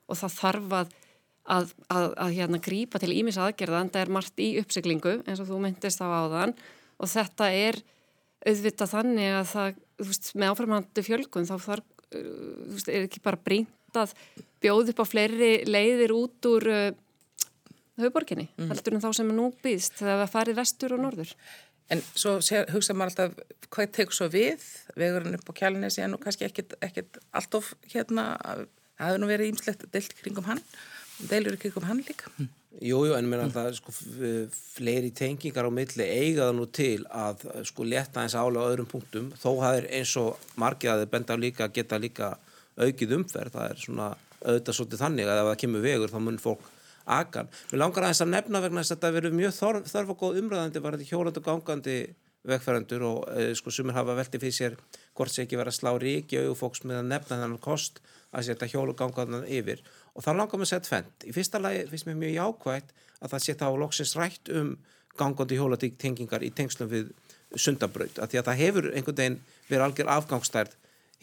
og 0.09 0.19
það 0.19 0.37
þarf 0.39 0.77
að 0.81 0.95
að, 1.45 1.73
að, 1.93 2.07
að 2.17 2.35
hérna 2.39 2.61
grípa 2.63 3.01
til 3.01 3.13
ímis 3.13 3.37
aðgerða 3.41 3.83
en 3.83 3.91
það 3.93 4.03
er 4.03 4.13
margt 4.17 4.41
í 4.41 4.47
uppsiklingu 4.61 5.19
eins 5.25 5.41
og 5.41 5.49
þú 5.49 5.59
myndist 5.61 6.01
á 6.01 6.07
áðan 6.09 6.55
og 6.97 7.11
þetta 7.11 7.49
er 7.53 7.79
auðvitað 8.45 8.93
þannig 8.93 9.35
að 9.39 9.51
það, 9.51 9.77
þú 9.99 10.09
veist, 10.09 10.31
með 10.35 10.53
áframhandi 10.53 11.05
fjölgun 11.05 11.49
þá 11.49 11.55
þarf, 11.67 11.87
uh, 12.11 12.19
þú 12.19 12.77
veist, 12.77 12.91
er 12.91 13.07
ekki 13.07 13.23
bara 13.25 13.41
brínt 13.41 13.99
að 13.99 14.15
bjóð 14.63 14.91
upp 14.93 15.03
á 15.03 15.05
fleiri 15.07 15.51
leiðir 15.69 16.15
út 16.15 16.49
úr 16.51 16.67
uh, 16.71 16.89
höfuborginni, 18.01 18.49
mm. 18.57 18.73
heldur 18.73 18.97
en 18.97 19.05
þá 19.05 19.11
sem 19.15 19.31
er 19.31 19.37
nú 19.37 19.51
býðst 19.63 20.01
þegar 20.01 20.25
það 20.25 20.33
farið 20.33 20.59
vestur 20.59 20.97
og 20.97 21.05
norður. 21.05 21.35
En 21.93 22.01
svo 22.17 22.39
hugsa 22.73 22.95
maður 22.97 23.11
alltaf 23.11 23.67
hvað 23.69 23.91
tekur 23.93 24.17
svo 24.17 24.27
við, 24.33 24.63
vegurinn 24.97 25.37
upp 25.37 25.51
á 25.53 25.57
kjálunni 25.59 25.91
sé 25.93 26.07
nú 26.09 26.17
kannski 26.21 26.47
ekkit, 26.47 26.73
ekkit 26.83 27.19
allt 27.37 27.57
of 27.59 27.75
hérna, 27.91 28.33
það 28.97 29.11
hefur 29.11 29.21
nú 29.21 29.29
verið 29.29 29.51
ímslegt 29.51 29.85
deilt 29.93 30.15
kringum 30.17 30.47
hann 30.49 30.63
deilur 31.29 31.55
ekki 31.55 31.71
um 31.75 31.87
hann 31.87 32.03
líka 32.03 32.31
Jújú, 32.81 33.05
jú, 33.07 33.13
en 33.15 33.27
mér 33.31 33.39
er 33.39 33.45
alltaf 33.47 33.77
sko, 33.77 33.93
fleiri 34.75 35.11
tengingar 35.15 35.67
á 35.67 35.71
milli 35.71 36.05
eigaða 36.05 36.55
nú 36.57 36.65
til 36.67 37.05
að 37.07 37.45
sko 37.69 37.85
leta 37.87 38.23
eins 38.23 38.35
álega 38.35 38.67
á 38.67 38.71
öðrum 38.73 38.89
punktum, 38.91 39.29
þó 39.39 39.61
hafður 39.63 39.87
eins 39.95 40.15
og 40.19 40.41
margir 40.59 40.91
að 40.91 41.05
þið 41.05 41.13
benda 41.13 41.37
líka 41.39 41.69
geta 41.71 42.01
líka 42.01 42.33
aukið 42.75 43.15
umferð, 43.15 43.55
það 43.55 43.69
er 43.69 43.83
svona 43.85 44.09
auðvitað 44.41 44.77
svolítið 44.79 45.03
þannig 45.05 45.31
að 45.31 45.39
ef 45.39 45.49
það 45.49 45.61
kemur 45.63 45.85
vegur 45.85 46.11
þá 46.11 46.19
mun 46.25 46.41
fólk 46.43 46.67
agan. 47.05 47.49
Mér 47.71 47.81
langar 47.81 48.07
aðeins 48.09 48.23
að 48.25 48.31
nefna 48.33 48.61
vegna 48.65 48.83
þess 48.83 48.91
að 48.91 48.97
þetta 48.97 49.15
verður 49.15 49.39
mjög 49.39 49.55
þörf, 49.59 49.89
þörf 49.93 50.13
og 50.13 50.21
góð 50.21 50.39
umræðandi 50.41 50.83
var 50.83 50.97
þetta 50.97 51.09
hjólandi 51.13 51.41
og 51.41 51.47
gangandi 51.47 51.97
vegfærandur 52.45 53.05
og 53.05 53.21
e, 53.33 53.47
sko 53.57 53.73
sumir 53.73 53.95
hafa 53.97 54.15
veltið 54.19 54.43
fyrir 54.43 54.55
sér 54.57 54.75
hvort 55.17 55.33
sé 55.33 55.45
ekki 55.45 55.57
verið 55.57 55.73
að 55.73 55.79
slá 55.79 55.91
ríki 56.01 56.41
og 56.43 56.57
fólks 56.59 56.83
með 56.85 57.01
að 57.01 57.09
nefna 57.13 57.39
þannig 57.41 57.63
kost 57.63 58.01
að 58.35 58.49
setja 58.49 58.69
hjól 58.69 58.91
og 58.91 58.99
gangaðan 58.99 59.47
yfir 59.49 59.81
og 60.15 60.23
þá 60.23 60.31
langar 60.31 60.59
maður 60.59 60.67
að 60.67 60.71
setja 60.71 60.91
fendt. 60.91 61.25
Í 61.27 61.33
fyrsta 61.35 61.61
lagi 61.61 61.85
finnst 61.91 62.07
mér 62.07 62.19
mjög 62.21 62.35
jákvægt 62.39 62.93
að 63.19 63.33
það 63.33 63.45
setja 63.45 63.69
á 63.69 63.73
loksins 63.81 64.15
rætt 64.19 64.51
um 64.55 64.75
gangandi 65.19 65.59
hjólatengingar 65.59 66.43
í 66.43 66.51
tengslum 66.55 66.91
við 66.91 67.11
sundabraut, 67.55 68.19
að 68.19 68.31
því 68.31 68.39
að 68.39 68.47
það 68.49 68.61
hefur 68.61 68.87
einhvern 68.91 69.19
veginn 69.19 69.41
verið 69.69 69.85
algjör 69.85 70.11
afgangstærð 70.15 70.73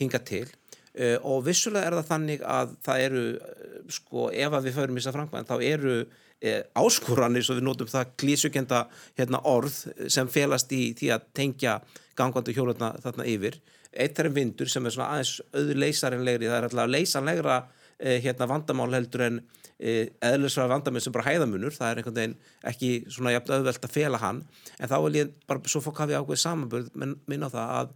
hinga 0.01 0.21
til 0.25 0.47
uh, 0.49 1.19
og 1.29 1.43
vissulega 1.49 1.89
er 1.91 1.97
það 1.99 2.09
þannig 2.09 2.45
að 2.49 2.77
það 2.87 3.05
eru, 3.07 3.25
uh, 3.37 3.75
sko, 3.93 4.29
ef 4.33 4.57
að 4.57 4.69
við 4.69 4.79
förum 4.79 4.97
í 4.97 5.03
þess 5.03 5.11
að 5.11 5.19
framkvæmja, 5.19 5.49
þá 5.51 5.67
eru 5.69 5.99
uh, 5.99 6.63
áskoranir, 6.85 7.45
svo 7.45 7.59
við 7.59 7.69
notum 7.69 7.93
það 7.93 8.17
klísugenda 8.23 8.87
hérna, 9.21 9.43
orð 9.53 9.77
sem 10.13 10.33
felast 10.33 10.73
í 10.73 10.83
því 10.97 11.13
að 11.19 11.29
tengja 11.37 11.77
gangandi 12.17 12.57
hjólarna 12.57 12.95
þarna 13.05 13.29
yfir. 13.29 13.61
Eitt 13.93 14.17
er 14.21 14.33
vindur 14.33 14.71
sem 14.73 14.89
er 14.89 14.95
svona 14.95 15.19
aðeins 15.19 15.37
auðurleysarinlegri, 15.53 16.49
það 16.49 16.59
er 16.59 16.69
alltaf 16.71 16.93
leysanlegra 16.93 17.61
Eh, 17.61 17.82
hérna 18.03 18.49
vandamál 18.51 18.91
heldur 18.97 19.27
en 19.27 19.41
eh, 19.79 20.13
eðlisra 20.25 20.69
vandamál 20.71 21.03
sem 21.05 21.15
bara 21.15 21.29
hæðamunur 21.31 21.75
það 21.77 21.91
er 21.91 22.01
einhvern 22.01 22.19
veginn 22.19 22.39
ekki 22.73 22.93
svona 23.09 23.35
jafn 23.35 23.57
auðvelt 23.59 23.89
að 23.89 23.97
fela 23.97 24.23
hann. 24.23 24.45
En 24.79 24.91
þá 24.91 24.97
vil 25.07 25.19
ég 25.21 25.35
bara 25.49 25.63
svo 25.71 25.83
fokk 25.85 26.03
hafi 26.05 26.19
ákveð 26.19 26.43
samanbörð 26.43 26.95
minna 26.99 27.51
á 27.51 27.55
það 27.55 27.77
að 27.81 27.93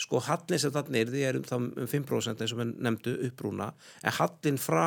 sko 0.00 0.20
hallin 0.24 0.60
sem 0.60 0.72
þannig 0.72 1.02
er 1.02 1.10
því 1.12 1.24
er 1.28 1.40
um, 1.40 1.66
um 1.76 1.90
5% 1.90 2.40
eins 2.40 2.54
og 2.54 2.62
við 2.62 2.70
nefndu 2.80 3.16
uppbrúna 3.28 3.72
en 4.00 4.16
hallin 4.16 4.60
frá 4.60 4.86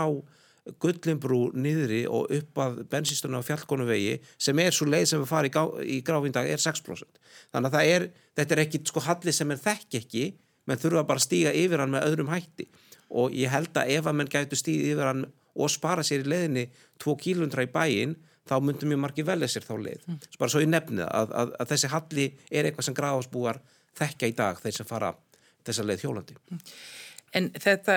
gullinbrú 0.81 1.49
niðri 1.59 2.03
og 2.07 2.31
upp 2.31 2.61
að 2.63 2.77
bensinstunum 2.91 3.43
á 3.43 3.47
fjallkonu 3.47 3.85
vegi 3.87 4.15
sem 4.41 4.59
er 4.63 4.73
svo 4.73 4.87
leið 4.87 5.09
sem 5.11 5.21
við 5.21 5.29
farið 5.29 5.57
í, 5.59 5.97
í 5.97 5.97
gráfindag 6.07 6.47
er 6.49 6.61
6% 6.63 7.19
þannig 7.51 7.77
að 7.77 7.91
er, 7.91 8.07
þetta 8.39 8.55
er 8.55 8.63
ekki 8.63 8.81
sko 8.87 9.03
hallin 9.03 9.35
sem 9.35 9.53
er 9.53 9.61
þekk 9.61 9.99
ekki. 9.99 10.25
Menn 10.63 10.79
þurfa 10.79 11.01
bara 11.03 11.19
að 11.19 11.25
stíga 11.25 11.51
yfir 11.59 11.81
hann 11.83 11.91
með 11.91 12.05
öðrum 12.07 12.29
hætti 12.31 12.69
og 13.09 13.35
ég 13.35 13.51
held 13.51 13.75
að 13.77 13.95
ef 13.97 14.09
að 14.09 14.19
menn 14.19 14.31
gætu 14.31 14.59
stíðið 14.59 14.93
yfir 14.93 15.09
hann 15.09 15.25
og 15.53 15.71
spara 15.71 16.05
sér 16.05 16.23
í 16.23 16.31
leðinni 16.31 16.67
2 17.03 17.17
kílundra 17.21 17.65
í 17.65 17.71
bæin 17.73 18.15
þá 18.49 18.57
myndum 18.63 18.91
mjög 18.91 19.03
margi 19.03 19.25
velja 19.27 19.49
sér 19.51 19.67
þá 19.67 19.75
leið 19.77 20.07
mm. 20.07 20.19
bara 20.39 20.51
svo 20.51 20.63
ég 20.63 20.71
nefnið 20.71 21.05
að, 21.07 21.37
að, 21.41 21.53
að 21.61 21.71
þessi 21.73 21.93
halli 21.93 22.27
er 22.49 22.67
eitthvað 22.67 22.89
sem 22.89 22.97
gráðsbúar 22.97 23.61
þekka 23.99 24.29
í 24.29 24.35
dag 24.37 24.59
þeir 24.63 24.77
sem 24.79 24.89
fara 24.89 25.13
þessa 25.63 25.87
leið 25.87 26.05
hjólandi 26.05 26.37
mm. 26.39 26.67
En 27.33 27.47
þetta, 27.57 27.95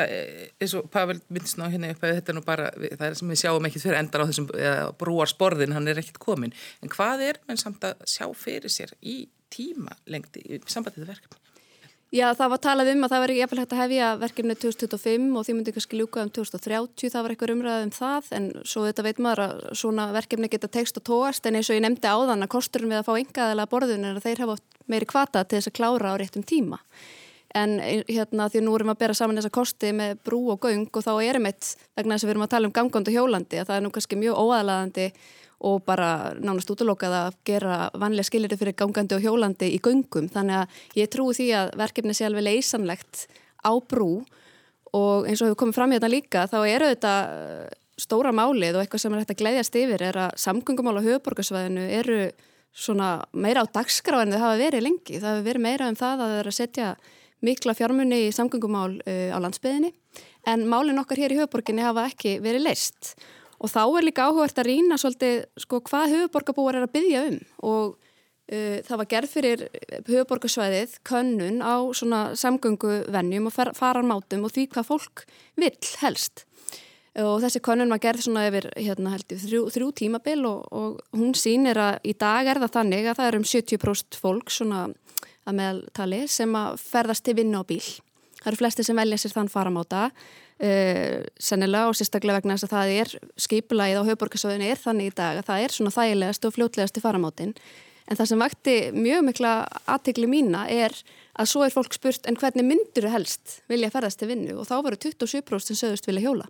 eins 0.64 0.72
og 0.78 0.86
Pavel 0.92 1.18
minnst 1.28 1.58
ná 1.60 1.66
hérna 1.68 1.90
upp 1.92 2.04
að 2.06 2.14
þetta 2.16 2.32
er 2.32 2.36
nú 2.38 2.42
bara, 2.46 2.68
það 2.72 3.02
er 3.04 3.16
sem 3.18 3.32
við 3.32 3.40
sjáum 3.42 3.66
ekkert 3.68 3.84
fyrir 3.84 3.98
endar 3.98 4.22
á 4.25 4.28
þessum 4.30 4.46
brúarsporðin, 4.96 5.75
hann 5.76 5.90
er 5.92 6.00
ekkert 6.00 6.20
komin. 6.22 6.54
En 6.80 6.92
hvað 6.92 7.25
er 7.26 7.40
menn 7.44 7.60
samt 7.60 7.84
að 7.84 8.00
sjá 8.08 8.25
fyrir 8.32 8.72
sér 8.72 8.94
í 9.04 9.18
tíma 9.52 9.92
lengti 10.08 10.62
sambandið 10.64 11.10
verkefni? 11.12 11.45
Já, 12.16 12.30
það 12.37 12.52
var 12.52 12.61
talað 12.62 12.88
um 12.94 13.04
að 13.04 13.12
það 13.12 13.23
veri 13.25 13.35
jafnvel 13.37 13.58
hægt 13.61 13.73
að 13.75 13.80
hefja 13.82 14.06
verkefni 14.20 14.54
2025 14.62 15.25
og 15.37 15.44
því 15.44 15.54
myndi 15.56 15.73
kannski 15.75 15.99
ljúka 15.99 16.23
um 16.23 16.30
2030, 16.32 17.11
það 17.12 17.25
var 17.25 17.35
eitthvað 17.35 17.52
umræðað 17.52 17.85
um 17.85 17.92
það 17.92 18.30
en 18.38 18.46
svo 18.62 18.85
þetta 18.87 19.04
veit 19.04 19.20
maður 19.26 19.42
að 19.44 19.64
svona 19.82 20.06
verkefni 20.14 20.50
geta 20.52 20.70
tekst 20.73 21.00
og 21.00 21.04
tóast 21.11 21.49
en 21.49 21.58
eins 21.58 21.68
og 21.68 21.76
ég 21.76 21.85
nefndi 21.85 22.08
áðan 22.08 22.46
að 22.46 22.52
kosturinn 22.54 22.94
við 22.94 23.02
að 23.02 23.08
fá 23.08 23.12
engaðilega 23.20 23.73
borðun 23.75 24.08
er 24.08 24.16
að 24.20 24.28
þeir 24.28 24.42
hafa 24.46 24.56
meiri 24.87 25.08
kvata 25.11 25.42
til 25.44 25.58
þess 25.58 25.73
að 25.73 25.76
klára 25.80 26.14
á 26.14 26.20
réttum 26.23 26.46
tíma. 26.46 26.80
En 27.56 27.76
hérna 27.82 28.49
því 28.52 28.62
nú 28.64 28.76
erum 28.78 28.92
við 28.92 28.96
að 28.96 29.02
bera 29.02 29.16
saman 29.16 29.40
þessa 29.40 29.52
kosti 29.58 29.92
með 29.96 30.20
brú 30.25 30.40
og 30.54 30.62
göng 30.64 30.88
og 30.88 31.04
þá 31.04 31.12
erum 31.25 31.50
við 31.50 31.75
vegna 31.99 32.16
þess 32.16 32.25
að 32.25 32.30
við 32.30 32.37
erum 32.37 32.46
að 32.46 32.54
tala 32.54 32.70
um 32.70 32.76
gangand 32.78 33.11
og 33.11 33.16
hjólandi 33.16 33.61
að 33.61 33.68
það 33.68 33.76
er 33.76 33.85
nú 33.85 33.92
kannski 33.92 34.20
mjög 34.20 34.40
óaðlaðandi 34.40 35.06
og 35.64 35.80
bara 35.86 36.34
nánast 36.36 36.70
útlokað 36.72 37.14
að 37.16 37.36
gera 37.48 37.76
vanlega 37.96 38.28
skilir 38.28 38.52
fyrir 38.58 38.76
gangandi 38.76 39.16
og 39.16 39.25
hjólandi 39.25 39.70
í 39.72 39.80
göngum. 39.80 40.28
Þannig 40.32 40.60
að 40.60 41.00
ég 41.00 41.12
trúi 41.12 41.36
því 41.36 41.48
að 41.56 41.72
verkefni 41.80 42.16
sé 42.16 42.26
alveg 42.28 42.44
leysanlegt 42.44 43.25
á 43.64 43.72
brú. 43.80 44.10
Og 44.96 45.28
eins 45.28 45.40
og 45.40 45.50
hefur 45.50 45.62
komið 45.64 45.78
fram 45.78 45.92
í 45.92 45.96
þetta 45.98 46.12
líka 46.12 46.44
þá 46.50 46.58
eru 46.68 46.90
þetta 46.92 47.14
uh, 47.28 47.64
stóra 48.00 48.32
málið 48.36 48.76
og 48.76 48.84
eitthvað 48.84 49.02
sem 49.02 49.16
er 49.16 49.22
hægt 49.22 49.32
að 49.34 49.40
gleyðjast 49.40 49.78
yfir 49.80 50.04
er 50.10 50.20
að 50.26 50.36
samgöngumál 50.40 51.00
á 51.00 51.06
höfuborgarsvæðinu 51.08 51.86
eru 51.98 52.20
svona 52.76 53.10
meira 53.32 53.64
á 53.64 53.72
dagskrá 53.72 54.20
en 54.22 54.34
þau 54.36 54.42
hafa 54.44 54.60
verið 54.60 54.84
lengi. 54.84 55.16
Það 55.16 55.30
hafa 55.30 55.46
verið 55.48 55.64
meira 55.64 55.88
um 55.88 55.96
það 55.96 56.20
að 56.20 56.34
það 56.34 56.40
er 56.42 56.50
að 56.52 56.58
setja 56.60 56.90
mikla 57.44 57.76
fjármunni 57.76 58.20
í 58.28 58.34
samgöngumál 58.36 58.98
uh, 59.00 59.30
á 59.32 59.38
landsbyðinni 59.40 59.94
en 60.46 60.68
málin 60.70 61.00
okkar 61.00 61.25
hér 61.25 61.34
í 61.34 61.40
höfuborginni 61.40 61.84
hafa 61.84 62.06
ekki 62.12 62.38
verið 62.44 62.68
leist 62.68 63.16
og 63.16 63.34
þá 63.64 63.82
er 63.84 64.06
líka 64.06 64.26
áhugart 64.28 64.58
að 64.60 64.68
rýna 64.70 64.98
svolítið 65.00 65.46
sko, 65.62 65.80
hvað 65.86 66.12
höfuborgarbúar 66.14 66.78
er 66.78 66.86
að 66.86 66.94
byggja 66.96 67.22
um. 67.30 67.38
Og 67.70 67.94
uh, 67.96 68.78
það 68.86 69.00
var 69.02 69.10
gerð 69.12 69.32
fyrir 69.32 69.64
höfuborgarsvæðið 70.08 70.98
könnun 71.08 71.62
á 71.64 71.75
samgönguvennjum 72.42 73.48
og 73.48 73.56
fararmátum 73.78 74.44
og 74.44 74.52
því 74.54 74.68
hvað 74.75 74.90
fólk 74.90 75.25
vill 75.56 75.94
helst. 76.02 76.44
Og 77.16 77.40
þessi 77.40 77.62
könnun 77.64 77.92
var 77.94 78.00
gerð 78.04 78.26
svona 78.26 78.44
yfir 78.50 78.66
hérna, 78.76 79.14
heldur, 79.14 79.38
þrjú, 79.40 79.60
þrjú 79.72 79.86
tímabil 80.02 80.42
og, 80.44 80.66
og 80.68 80.98
hún 81.16 81.32
sýnir 81.32 81.78
að 81.80 82.10
í 82.12 82.12
dag 82.12 82.50
er 82.52 82.60
það 82.60 82.75
þannig 82.75 83.08
að 83.08 83.20
það 83.20 83.28
er 83.30 83.38
um 83.38 83.46
70% 83.48 84.18
fólk 84.20 84.52
svona 84.52 84.82
að 85.46 85.56
meðaltali 85.56 86.18
sem 86.28 86.52
að 86.58 86.76
ferðast 86.82 87.25
til 87.25 87.36
vinna 87.38 87.62
á 87.62 87.68
bíl. 87.68 87.80
Það 88.42 88.50
eru 88.50 88.60
flesti 88.60 88.84
sem 88.86 89.00
velja 89.00 89.18
sér 89.22 89.32
þann 89.32 89.48
faramáta 89.50 90.02
Uh, 90.56 91.26
sennilega 91.36 91.90
og 91.90 91.98
sérstaklega 91.98 92.38
vegna 92.38 92.54
þess 92.56 92.64
að 92.64 92.70
það 92.72 92.92
er 92.94 93.10
skipulagið 93.44 93.98
á 94.00 94.06
höfuborgarsöðinu 94.08 94.70
er 94.72 94.78
þannig 94.80 95.10
í 95.10 95.16
dag 95.18 95.36
að 95.36 95.50
það 95.50 95.64
er 95.66 95.75
svona 95.75 95.92
þægilegast 95.92 96.48
og 96.48 96.54
fljótlegast 96.56 96.96
í 96.96 97.02
faramátin 97.04 97.52
en 98.06 98.18
það 98.18 98.30
sem 98.30 98.40
vakti 98.40 98.76
mjög 98.96 99.25
mikla 99.26 99.54
aðtegli 99.84 100.28
mína 100.30 100.66
er 100.72 100.94
að 101.36 101.50
svo 101.50 101.64
er 101.66 101.75
fólk 101.75 101.96
spurt 101.96 102.28
en 102.28 102.38
hvernig 102.40 102.64
myndur 102.66 103.08
helst 103.12 103.58
vilja 103.70 103.90
ferðast 103.92 104.22
til 104.22 104.30
vinnu? 104.30 104.54
Og 104.56 104.68
þá 104.68 104.78
voru 104.86 104.96
27% 104.96 105.68
sem 105.68 105.80
sögust 105.80 106.08
vilja 106.08 106.25
hjóla. 106.25 106.48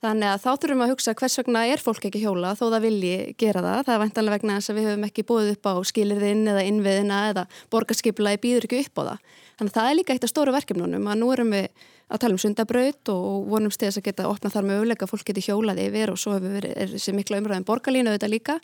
Þannig 0.00 0.30
að 0.30 0.40
þá 0.40 0.50
þurfum 0.62 0.82
að 0.86 0.90
hugsa 0.94 1.12
hvers 1.12 1.36
vegna 1.42 1.62
er 1.68 1.82
fólk 1.84 2.06
ekki 2.08 2.22
hjóla 2.22 2.54
þó 2.56 2.62
það 2.70 2.84
vilji 2.86 3.16
gera 3.40 3.60
það. 3.60 3.80
Það 3.84 3.94
er 3.94 4.00
vantanlega 4.00 4.36
vegna 4.38 4.54
þess 4.56 4.72
að 4.72 4.78
við 4.78 4.86
höfum 4.88 5.06
ekki 5.10 5.24
búið 5.28 5.50
upp 5.52 5.68
á 5.68 5.74
skilirðinn 5.90 6.46
eða 6.54 6.62
innviðina 6.70 7.18
eða 7.34 7.44
borgarskipulagi 7.74 8.40
býður 8.40 8.68
ekki 8.68 8.80
upp 8.86 8.96
á 8.96 9.02
það. 9.10 9.26
Þannig 9.58 9.74
að 9.74 9.76
það 9.76 9.90
er 9.90 9.98
líka 9.98 10.16
eitt 10.16 10.24
af 10.24 10.32
stóru 10.32 10.54
verkefnunum 10.56 11.10
að 11.10 11.20
nú 11.20 11.28
erum 11.34 11.52
við 11.52 11.68
að 12.10 12.22
tala 12.24 12.36
um 12.36 12.42
sundabraut 12.42 13.12
og 13.12 13.50
vonumst 13.50 13.80
til 13.80 13.88
þess 13.88 14.00
að 14.00 14.08
geta 14.08 14.28
opnað 14.30 14.56
þar 14.56 14.68
möguleika 14.70 15.08
fólk 15.10 15.28
geti 15.30 15.44
hjólað 15.46 15.82
yfir 15.84 16.12
og 16.12 16.18
svo 16.20 16.34
hefur 16.36 16.56
verið 16.58 16.74
er 16.74 16.90
þessi 16.94 17.14
mikla 17.14 17.38
umræðin 17.40 17.68
borgarlínu 17.68 18.10
auðvitað 18.10 18.34
líka 18.34 18.56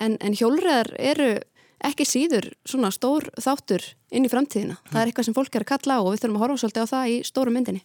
en, 0.00 0.16
en 0.20 0.36
hjólreðar 0.36 0.92
eru 0.98 1.28
ekki 1.84 2.06
síður 2.08 2.48
svona 2.64 2.90
stór 2.94 3.28
þáttur 3.36 3.84
inn 4.10 4.24
í 4.24 4.32
framtíðina. 4.32 4.78
Það 4.88 5.00
er 5.02 5.10
eitthvað 5.10 5.28
sem 5.28 5.36
fólk 5.36 5.58
er 5.58 5.66
að 5.66 5.72
kalla 5.74 5.98
á 5.98 6.00
og 6.00 6.10
við 6.14 6.22
þurfum 6.22 6.38
að 6.38 6.44
horfa 6.46 6.62
svolítið 6.62 6.88
á 6.88 6.92
það 6.94 7.12
í 7.12 7.18
stóru 7.28 7.52
myndinni. 7.52 7.82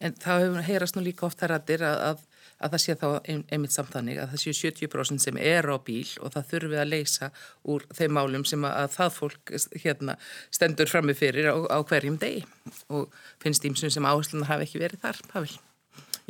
En 0.00 0.16
það 0.16 0.44
hefur 0.46 0.68
heyrast 0.70 0.96
nú 0.96 1.04
líka 1.04 1.26
oft 1.28 1.42
rættir 1.44 1.84
að, 1.84 1.98
að 2.08 2.22
að 2.60 2.74
það 2.74 2.82
sé 2.84 2.96
þá 3.00 3.06
ein, 3.32 3.44
einmitt 3.50 3.74
samtannig 3.74 4.20
að 4.20 4.34
það 4.34 4.42
séu 4.44 4.56
70% 4.60 5.24
sem 5.24 5.40
er 5.40 5.68
á 5.68 5.76
bíl 5.84 6.06
og 6.20 6.34
það 6.34 6.50
þurfi 6.52 6.80
að 6.82 6.92
leysa 6.92 7.30
úr 7.72 7.86
þeim 7.96 8.14
málum 8.18 8.44
sem 8.48 8.66
að, 8.68 8.76
að 8.82 8.94
það 8.98 9.16
fólk 9.16 9.54
hérna, 9.84 10.18
stendur 10.52 10.92
frammi 10.92 11.16
fyrir 11.16 11.50
á, 11.50 11.56
á 11.56 11.78
hverjum 11.80 12.20
degi 12.20 12.44
og 12.92 13.10
finnst 13.42 13.66
ímsum 13.68 13.92
sem 13.92 14.06
áherslunar 14.06 14.52
hafi 14.52 14.68
ekki 14.68 14.82
verið 14.84 15.04
þar, 15.06 15.22
Pavel. 15.32 15.56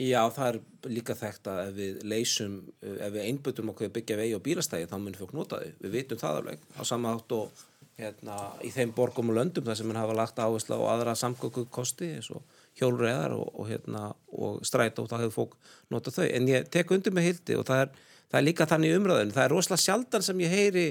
Já, 0.00 0.22
það 0.32 0.46
er 0.46 0.58
líka 0.94 1.16
þekkt 1.18 1.48
að 1.50 1.58
ef 1.66 1.74
við 1.76 2.04
leysum, 2.08 2.54
ef 2.80 3.10
við 3.12 3.26
einbötum 3.26 3.72
okkur 3.72 3.90
að 3.90 3.96
byggja 3.98 4.16
vegi 4.16 4.36
og 4.38 4.44
bílastægi 4.46 4.88
þá 4.88 4.94
munum 4.96 5.18
fólk 5.18 5.34
nota 5.36 5.58
þau. 5.60 5.74
Við 5.82 5.96
vitum 5.98 6.20
það 6.22 6.38
alveg 6.38 6.62
á 6.72 6.82
sama 6.88 7.12
átt 7.12 7.34
og 7.36 7.64
hérna, 8.00 8.38
í 8.64 8.70
þeim 8.72 8.94
borgum 8.96 9.32
og 9.32 9.36
löndum 9.36 9.66
þar 9.66 9.76
sem 9.76 9.90
mann 9.90 10.00
hafa 10.00 10.16
lagt 10.16 10.40
áherslu 10.40 10.78
á 10.80 10.90
aðra 10.94 11.16
samgöku 11.18 11.66
kosti 11.68 12.14
eins 12.16 12.30
og 12.32 12.40
hjólreðar 12.80 13.36
og, 13.36 13.46
og, 13.54 13.68
hérna, 13.70 14.08
og 14.32 14.64
stræt 14.66 14.98
og 15.02 15.08
það 15.10 15.26
hefur 15.26 15.36
fólk 15.36 15.70
notað 15.92 16.18
þau. 16.18 16.26
En 16.38 16.50
ég 16.50 16.68
tek 16.72 16.92
undir 16.96 17.14
með 17.14 17.28
hildi 17.28 17.56
og 17.60 17.66
það 17.68 17.84
er, 17.84 17.94
það 18.26 18.40
er 18.40 18.46
líka 18.48 18.68
þannig 18.70 18.98
umröðin. 18.98 19.32
Það 19.36 19.46
er 19.46 19.54
rosalega 19.54 19.84
sjaldan 19.84 20.26
sem 20.26 20.44
ég 20.44 20.54
heyri 20.54 20.86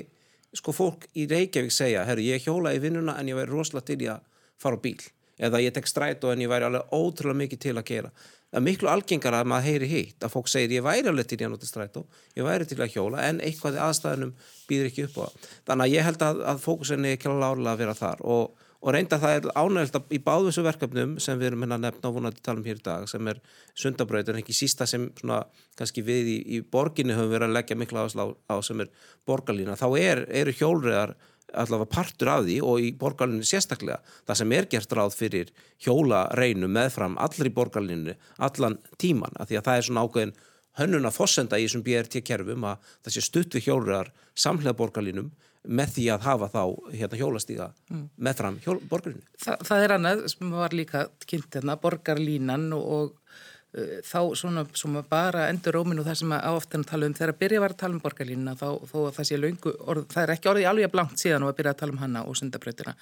sko 0.58 0.74
fólk 0.74 1.06
í 1.14 1.28
Reykjavík 1.30 1.74
segja, 1.74 2.06
herru 2.08 2.26
ég 2.26 2.46
hjóla 2.46 2.74
í 2.74 2.82
vinnuna 2.82 3.20
en 3.20 3.30
ég 3.30 3.38
væri 3.38 3.54
rosalega 3.54 3.92
til 3.92 4.02
ég 4.06 4.16
að 4.16 4.46
fara 4.62 4.80
á 4.80 4.84
bíl. 4.84 5.00
Eða 5.40 5.62
ég 5.64 5.76
tek 5.76 5.88
stræt 5.88 6.26
og 6.26 6.34
en 6.34 6.42
ég 6.44 6.52
væri 6.52 6.68
alveg 6.68 6.94
ótrúlega 6.96 7.42
mikið 7.44 7.62
til 7.64 7.76
að 7.78 7.88
gera. 7.88 8.10
Það 8.50 8.58
er 8.60 8.66
miklu 8.66 8.90
algengar 8.90 9.36
að 9.38 9.50
maður 9.52 9.68
heyri 9.70 9.88
hitt 9.92 10.26
að 10.26 10.32
fólk 10.34 10.48
segir 10.50 10.80
ég 10.80 10.84
væri 10.84 11.12
alveg 11.12 11.28
til 11.30 11.38
ég 11.38 11.46
að 11.46 11.54
nota 11.54 11.68
stræt 11.70 12.00
og 12.02 12.18
ég 12.36 12.48
væri 12.48 12.66
til 12.66 12.80
að 12.82 12.96
hjóla 12.96 13.28
en 13.28 13.42
eitthvað 13.46 13.78
í 13.78 13.84
aðstæðunum 13.86 14.32
býður 14.68 14.90
ekki 14.90 15.06
upp 15.06 15.20
á 15.20 15.22
það. 15.22 15.46
Þannig 15.70 15.86
að 15.86 15.94
ég 15.94 16.08
held 16.08 16.26
að, 16.26 16.42
að 16.50 16.64
fókusinni 16.64 17.12
er 17.14 17.30
árlega 17.30 17.76
að 17.76 17.84
vera 17.84 17.96
þar 18.00 18.26
og 18.26 18.66
og 18.80 18.94
reynda 18.96 19.20
það 19.20 19.36
er 19.36 19.48
ánægilt 19.60 20.14
í 20.16 20.20
báðu 20.24 20.50
þessu 20.50 20.64
verkefnum 20.64 21.16
sem 21.20 21.40
við 21.40 21.52
erum 21.52 21.66
hérna 21.66 21.80
nefna 21.84 22.10
og 22.10 22.16
vonandi 22.16 22.44
tala 22.44 22.62
um 22.62 22.68
hér 22.68 22.80
í 22.80 22.86
dag 22.86 23.08
sem 23.12 23.28
er 23.28 23.42
sundabröð 23.78 24.32
en 24.32 24.40
ekki 24.40 24.56
sísta 24.56 24.88
sem 24.88 25.10
svona 25.20 25.42
kannski 25.80 26.04
við 26.06 26.32
í, 26.32 26.38
í 26.56 26.62
borginni 26.64 27.18
höfum 27.18 27.34
verið 27.34 27.50
að 27.50 27.58
leggja 27.58 27.80
mikla 27.80 28.06
áherslu 28.06 28.30
á, 28.48 28.56
sem 28.64 28.86
er 28.86 28.94
borgarlína 29.28 29.76
þá 29.80 29.88
er, 30.00 30.24
eru 30.42 30.56
hjólriðar 30.56 31.16
allavega 31.54 31.90
partur 31.90 32.32
af 32.32 32.44
því 32.46 32.60
og 32.66 32.84
í 32.84 32.92
borgarlínu 33.00 33.48
sérstaklega. 33.48 34.00
Það 34.28 34.40
sem 34.42 34.54
er 34.54 34.68
gert 34.70 34.96
ráð 34.96 35.16
fyrir 35.18 35.52
hjólareinu 35.82 36.70
meðfram 36.70 37.18
allir 37.22 37.50
í 37.50 37.56
borgarlínu 37.56 38.16
allan 38.38 38.78
tíman 39.02 39.36
að 39.40 39.52
því 39.52 39.60
að 39.60 39.68
það 39.68 39.80
er 39.80 39.88
svona 39.88 40.06
ákveðin 40.06 40.36
hönnuna 40.80 41.12
fossenda 41.12 41.60
í 41.60 41.66
þessum 41.66 41.84
BRT 41.86 42.22
kerfum 42.26 42.68
að 42.70 42.92
það 43.04 43.16
sé 43.16 43.26
stutt 43.26 43.58
við 43.58 43.70
hjólriðar 43.70 44.12
samlega 44.38 44.78
borgarlínum 44.80 45.32
með 45.68 45.96
því 45.96 46.06
að 46.14 46.26
hafa 46.26 46.48
þá 46.54 46.62
hérna, 46.94 47.20
hjólastíga 47.20 47.68
mm. 47.90 48.04
með 48.16 48.38
fram 48.40 48.60
borgarlínu. 48.90 49.26
Þa, 49.44 49.58
það 49.68 49.84
er 49.86 49.94
annað 49.96 50.22
sem 50.32 50.54
var 50.56 50.76
líka 50.76 51.06
kynnt 51.26 51.58
hérna, 51.58 51.76
borgarlínan 51.82 52.70
og, 52.78 52.86
og 52.96 53.29
þá 53.70 54.22
svona, 54.34 54.64
svona 54.74 55.04
bara 55.06 55.44
endur 55.52 55.76
róminu 55.78 56.02
það 56.02 56.16
sem 56.24 56.32
að 56.34 56.56
ofta 56.58 56.80
tala 56.90 57.06
um 57.06 57.14
þegar 57.14 57.34
að 57.36 57.42
byrja 57.44 57.60
var 57.62 57.76
að 57.76 57.82
tala 57.84 57.94
um 57.94 58.02
borgarlínuna 58.02 58.56
þá, 58.58 58.68
það 58.90 59.28
sé 59.30 59.38
laungu, 59.38 59.74
orð, 59.86 60.08
það 60.10 60.24
er 60.24 60.34
ekki 60.34 60.50
orðið 60.50 60.70
alveg 60.72 60.94
blankt 60.96 61.22
síðan 61.22 61.46
og 61.46 61.52
að 61.52 61.60
byrja 61.60 61.74
að 61.76 61.82
tala 61.84 61.94
um 61.94 62.02
hanna 62.02 62.24
og 62.26 62.40
sundabröðina 62.40 62.96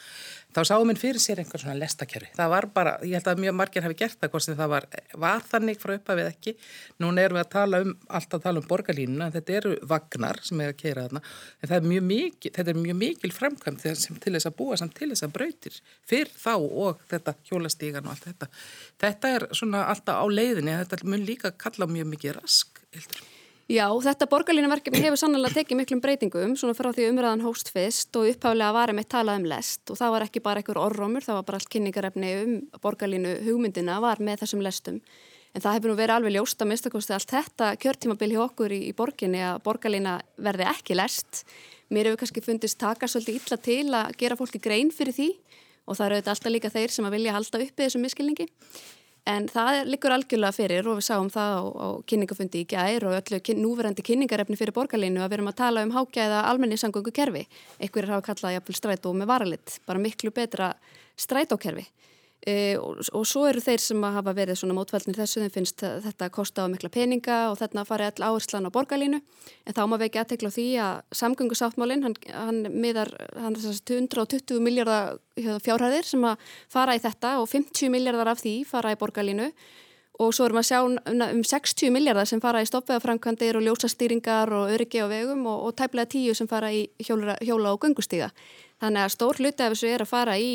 þá 0.58 0.64
sáum 0.66 0.88
minn 0.90 0.98
fyrir 0.98 1.22
sér 1.22 1.42
einhvern 1.42 1.62
svona 1.62 1.78
lestakerfi. 1.78 2.32
Það 2.34 2.50
var 2.50 2.66
bara, 2.74 2.94
ég 3.06 3.20
held 3.20 3.28
að 3.30 3.42
mjög 3.44 3.56
margir 3.60 3.86
hafi 3.86 3.98
gert 4.00 4.18
það 4.18 4.32
hvort 4.34 4.46
sem 4.46 4.56
það 4.58 4.72
var, 4.72 4.88
var 5.22 5.44
þannig 5.46 5.82
frá 5.82 5.94
uppafið 5.94 6.30
ekki. 6.32 6.54
Núna 7.04 7.26
erum 7.28 7.38
við 7.38 7.44
að 7.44 7.52
tala 7.54 7.82
um, 7.84 7.94
alltaf 8.08 8.40
að 8.40 8.46
tala 8.48 8.62
um 8.64 8.68
borgarlínuna, 8.72 9.28
þetta 9.36 9.56
eru 9.60 9.74
vagnar 9.92 10.42
sem 10.48 10.64
er 10.64 10.74
að 10.74 10.80
keira 10.80 11.04
þarna, 11.06 11.22
en 11.62 11.76
er 11.78 12.08
mikil, 12.08 12.54
þetta 12.56 12.74
er 12.74 12.80
mjög 12.82 13.00
mikil 13.04 13.34
framkvæm 13.36 13.78
sem 13.86 14.18
til 14.24 14.34
þess 14.34 14.50
að 14.50 14.58
búa 14.58 14.80
samt 14.82 14.96
til 14.98 15.12
þess 15.12 15.28
að 15.28 15.36
brautir 15.38 15.78
fyrr 16.10 16.34
þá 16.34 16.54
og 16.58 17.06
þetta 17.12 17.36
hjólastígan 17.52 18.08
og 18.08 18.16
allt 18.16 18.28
þetta. 18.32 18.50
Þetta 19.06 19.34
er 19.38 19.48
svona 19.62 19.86
alltaf 19.92 20.24
á 20.24 20.26
leiðinni, 20.58 20.78
þetta 20.84 21.10
mun 21.10 21.26
líka 21.26 21.52
kalla 21.58 21.88
mjög 21.90 22.08
mikið 22.14 22.38
rask, 22.38 22.80
heldur. 22.96 23.26
Já, 23.68 23.92
þetta 23.92 24.30
borgarlínaverkefni 24.32 25.02
hefur 25.04 25.20
sannlega 25.20 25.58
tekið 25.58 25.78
miklum 25.82 26.00
breytingum 26.00 26.54
svona 26.56 26.76
frá 26.76 26.88
því 26.96 27.10
umræðan 27.12 27.44
hóst 27.44 27.68
fyrst 27.74 28.16
og 28.16 28.30
uppháðlega 28.30 28.76
varum 28.78 29.02
eitt 29.02 29.10
talað 29.12 29.42
um 29.42 29.48
lest 29.52 29.92
og 29.92 30.00
það 30.00 30.14
var 30.14 30.24
ekki 30.24 30.42
bara 30.46 30.62
einhver 30.62 30.80
orðrómur, 30.80 31.26
það 31.26 31.36
var 31.36 31.48
bara 31.50 31.60
allt 31.60 31.72
kynningarefni 31.74 32.30
um 32.46 32.54
borgarlínu 32.80 33.34
hugmyndina 33.44 33.98
var 34.00 34.24
með 34.24 34.46
þessum 34.46 34.64
lestum. 34.64 35.02
En 35.52 35.64
það 35.66 35.76
hefur 35.76 35.92
nú 35.92 35.98
verið 36.00 36.16
alveg 36.16 36.36
ljóst 36.38 36.64
að 36.64 36.72
mistakosti 36.72 37.16
allt 37.18 37.34
þetta 37.34 37.74
kjörtímabil 37.84 38.32
hjá 38.38 38.42
okkur 38.46 38.72
í, 38.72 38.80
í 38.88 38.96
borginni 38.96 39.44
að 39.44 39.60
borgarlína 39.68 40.16
verði 40.48 40.70
ekki 40.72 40.96
lest. 40.96 41.44
Mér 41.92 42.08
hefur 42.08 42.24
kannski 42.24 42.46
fundist 42.46 42.80
taka 42.80 43.10
svolítið 43.12 43.42
illa 43.42 43.60
til 43.68 43.84
að 44.00 44.16
gera 44.22 44.40
fólki 44.40 44.64
grein 44.64 44.94
fyrir 44.96 45.18
því 45.18 45.32
og 45.88 45.96
það 45.98 46.06
eru 46.06 46.16
auðvitað 46.18 46.34
alltaf 46.36 46.54
líka 46.56 46.72
þeir 46.72 46.94
sem 46.94 47.08
að 47.08 47.18
vilja 47.18 47.36
halda 47.36 47.62
uppi 47.64 47.84
þessum 47.84 48.04
miskilningi. 48.04 48.48
En 49.28 49.50
það 49.52 49.82
likur 49.92 50.14
algjörlega 50.16 50.56
fyrir 50.56 50.88
og 50.88 51.02
við 51.02 51.08
sáum 51.10 51.28
það 51.32 51.58
á, 51.60 51.64
á 51.68 51.88
kynningafundi 52.08 52.62
í 52.64 52.68
gær 52.72 53.06
og 53.10 53.16
öllu 53.18 53.40
kyn, 53.44 53.60
núverandi 53.60 54.06
kynningarefni 54.08 54.56
fyrir 54.56 54.76
borgarleinu 54.78 55.20
að 55.20 55.34
við 55.34 55.38
erum 55.38 55.50
að 55.52 55.58
tala 55.60 55.84
um 55.84 55.92
hágæða 55.92 56.46
almenningssangöngu 56.54 57.12
kerfi. 57.12 57.44
Ekkur 57.84 58.06
er 58.06 58.14
að 58.14 58.16
hafa 58.16 58.28
kallað 58.30 58.56
jafnvel 58.56 58.78
strætó 58.80 59.12
með 59.12 59.32
varalitt, 59.34 59.76
bara 59.84 60.00
miklu 60.00 60.32
betra 60.32 60.70
strætókerfi. 61.20 61.84
E, 62.46 62.78
og, 62.78 63.00
og 63.18 63.24
svo 63.26 63.48
eru 63.50 63.60
þeir 63.60 63.82
sem 63.82 64.04
hafa 64.14 64.32
verið 64.38 64.60
svona 64.60 64.76
mótveldnir 64.78 65.18
þessu, 65.18 65.42
þeim 65.42 65.54
finnst 65.56 65.82
þetta 65.82 66.28
að 66.28 66.36
kosta 66.36 66.68
á 66.68 66.72
mikla 66.72 66.92
peninga 66.94 67.38
og 67.50 67.64
að 67.66 67.88
fara 67.90 68.12
all 68.12 68.28
áherslan 68.30 68.70
á 68.70 68.76
borgarlínu 68.76 69.18
en 69.18 69.76
þá 69.76 69.82
má 69.90 69.98
við 69.98 70.06
ekki 70.06 70.22
aðtekla 70.22 70.52
því 70.54 70.68
að 70.86 71.02
samgöngusáttmálinn, 71.18 72.06
hann, 72.06 72.16
hann 72.30 72.62
miðar 72.70 73.10
hann 73.42 73.58
er 73.58 73.66
120 73.98 74.62
miljardar 74.62 75.18
fjárhæðir 75.66 76.08
sem 76.08 76.30
að 76.30 76.46
fara 76.72 76.96
í 76.96 77.02
þetta 77.04 77.34
og 77.42 77.50
50 77.52 77.92
miljardar 77.92 78.32
af 78.36 78.46
því 78.46 78.56
fara 78.70 78.94
í 78.94 79.02
borgarlínu 79.02 79.50
og 80.22 80.34
svo 80.34 80.48
erum 80.48 80.58
við 80.58 80.64
að 80.64 80.70
sjá 80.70 80.80
um 81.28 81.44
60 81.46 81.94
miljardar 81.94 82.30
sem 82.30 82.42
fara 82.42 82.62
í 82.64 82.70
stoppveðaframkvæmdir 82.70 83.58
og 83.60 83.66
ljósastýringar 83.66 84.54
og 84.54 84.72
öryggi 84.74 85.04
á 85.04 85.08
vegum 85.10 85.46
og, 85.50 85.68
og 85.68 85.76
tæplega 85.78 86.10
10 86.14 86.38
sem 86.40 86.50
fara 86.50 86.72
í 86.74 86.88
hjóla, 87.02 87.38
hjóla 87.42 87.76
og 87.76 87.84
göngustíga. 87.84 88.32
Þannig 88.82 89.04
að 89.04 89.14
stór 89.14 89.42
hluti 89.42 89.66
af 89.66 89.76
þessu 89.76 89.92
er 89.92 90.06
að 90.06 90.12
fara 90.12 90.38
í 90.42 90.52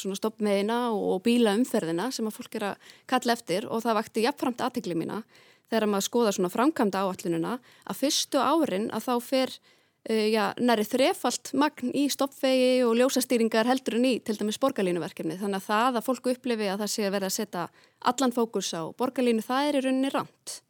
svona 0.00 0.18
stoppmeðina 0.18 0.80
og 0.94 1.22
bílaumferðina 1.26 2.10
sem 2.14 2.28
að 2.28 2.36
fólk 2.38 2.58
er 2.58 2.68
að 2.72 2.90
kalla 3.10 3.36
eftir 3.36 3.68
og 3.70 3.84
það 3.84 3.98
vakti 4.00 4.26
jafnframt 4.26 4.64
aðtegli 4.66 4.98
mína 4.98 5.22
þegar 5.70 5.88
maður 5.90 6.08
skoða 6.08 6.34
svona 6.36 6.52
framkvæmda 6.52 7.06
áallununa 7.06 7.56
að 7.86 8.02
fyrstu 8.02 8.42
árin 8.42 8.90
að 8.94 9.08
þá 9.08 9.14
fer 9.28 9.54
uh, 9.56 10.26
já, 10.30 10.44
næri 10.62 10.86
þrefalt 10.86 11.54
magn 11.58 11.94
í 11.96 12.06
stoppvegi 12.12 12.84
og 12.86 12.94
ljósastýringar 13.00 13.70
heldur 13.70 13.98
en 13.98 14.10
í 14.10 14.14
til 14.22 14.36
dæmis 14.38 14.60
borgarlínuverkefni. 14.62 15.38
Þannig 15.40 15.62
að 15.62 15.66
það 15.70 15.98
að 16.00 16.06
fólku 16.06 16.36
upplifi 16.36 16.70
að 16.70 16.84
það 16.84 16.92
sé 16.94 17.08
að 17.08 17.16
vera 17.16 17.32
að 17.32 17.36
setja 17.40 17.66
allan 18.12 18.36
fókus 18.36 18.70
á 18.76 18.82
borgarlínu 18.94 19.44
það 19.46 19.72
er 19.72 19.80
í 19.80 19.84
rauninni 19.88 20.14
ránt 20.14 20.60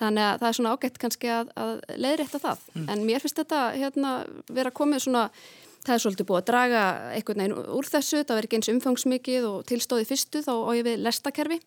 þannig 0.00 0.26
að 0.26 0.40
það 0.40 0.48
er 0.48 0.56
svona 0.58 0.72
ágætt 0.74 0.98
kannski 1.00 1.30
að, 1.32 1.52
að 1.56 1.70
leiðrætta 1.96 2.40
það. 2.42 2.66
Mm. 2.74 2.88
en 2.92 3.04
mér 3.08 3.22
finnst 3.24 3.38
þetta 3.40 3.60
hérna, 3.76 4.10
vera 4.52 4.72
komið 4.74 5.06
svona 5.06 5.22
Það 5.86 5.94
er 5.94 6.02
svolítið 6.02 6.26
búið 6.26 6.40
að 6.40 6.48
draga 6.50 6.84
einhvern 7.14 7.42
veginn 7.42 7.74
úr 7.78 7.86
þessu, 7.86 8.22
það 8.22 8.38
verður 8.38 8.48
ekki 8.48 8.58
eins 8.58 8.72
umfangsmikið 8.72 9.44
og 9.46 9.60
tilstóði 9.68 10.08
fyrstu 10.08 10.42
þá 10.42 10.54
og 10.56 10.72
ég 10.74 10.86
við 10.88 11.04
lestakerfi. 11.04 11.60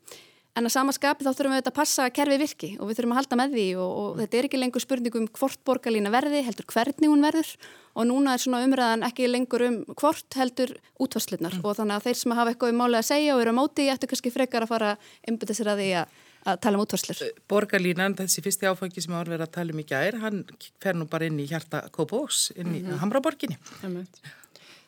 En 0.57 0.65
að 0.65 0.73
samaskapi 0.73 1.23
þá 1.23 1.29
þurfum 1.29 1.53
við 1.53 1.67
að 1.69 1.75
passa 1.77 2.05
að 2.07 2.15
kerfi 2.17 2.37
virki 2.41 2.69
og 2.81 2.89
við 2.89 2.97
þurfum 2.97 3.13
að 3.13 3.19
halda 3.19 3.37
með 3.39 3.53
því 3.55 3.65
og, 3.79 3.91
og 3.99 4.17
þetta 4.19 4.39
er 4.39 4.47
ekki 4.47 4.59
lengur 4.59 4.83
spurning 4.83 5.17
um 5.19 5.27
hvort 5.39 5.61
borgarlína 5.69 6.11
verði, 6.11 6.41
heldur 6.43 6.67
hvernig 6.73 7.11
hún 7.13 7.23
verður 7.23 7.51
og 7.93 8.07
núna 8.09 8.33
er 8.33 8.43
svona 8.43 8.63
umræðan 8.65 9.05
ekki 9.07 9.29
lengur 9.29 9.63
um 9.67 9.77
hvort 9.93 10.39
heldur 10.39 10.73
útvarslunar 10.99 11.59
mm. 11.59 11.63
og 11.63 11.77
þannig 11.77 11.99
að 11.99 12.09
þeir 12.09 12.19
sem 12.23 12.35
hafa 12.39 12.53
eitthvað 12.53 12.73
í 12.73 12.77
máli 12.81 12.99
að 12.99 13.07
segja 13.11 13.37
og 13.37 13.43
eru 13.45 13.53
á 13.55 13.59
móti, 13.61 13.85
ég 13.87 13.95
ættu 13.95 14.09
kannski 14.09 14.33
frekar 14.33 14.65
að 14.65 14.73
fara 14.73 14.91
að 14.95 15.13
einbita 15.29 15.55
sér 15.55 15.71
að 15.75 15.83
því 15.83 15.89
að 16.01 16.17
að 16.47 16.59
tala 16.63 16.79
um 16.79 16.83
útvarslur. 16.85 17.21
Eh, 17.25 17.39
Borgarlínan, 17.49 18.15
þessi 18.19 18.43
fyrsti 18.45 18.69
áfangi 18.69 19.03
sem 19.03 19.15
áður 19.15 19.33
verið 19.35 19.47
að 19.47 19.55
tala 19.57 19.75
um 19.75 19.81
í 19.81 19.87
gær, 19.89 20.19
hann 20.23 20.43
fer 20.81 20.97
nú 20.97 21.07
bara 21.09 21.29
inn 21.29 21.39
í 21.39 21.47
hjarta 21.49 21.85
Kópós, 21.95 22.49
inn 22.55 22.73
í 22.73 22.81
mm 22.81 22.89
-hmm. 22.89 22.99
Hamraborginni. 23.03 23.57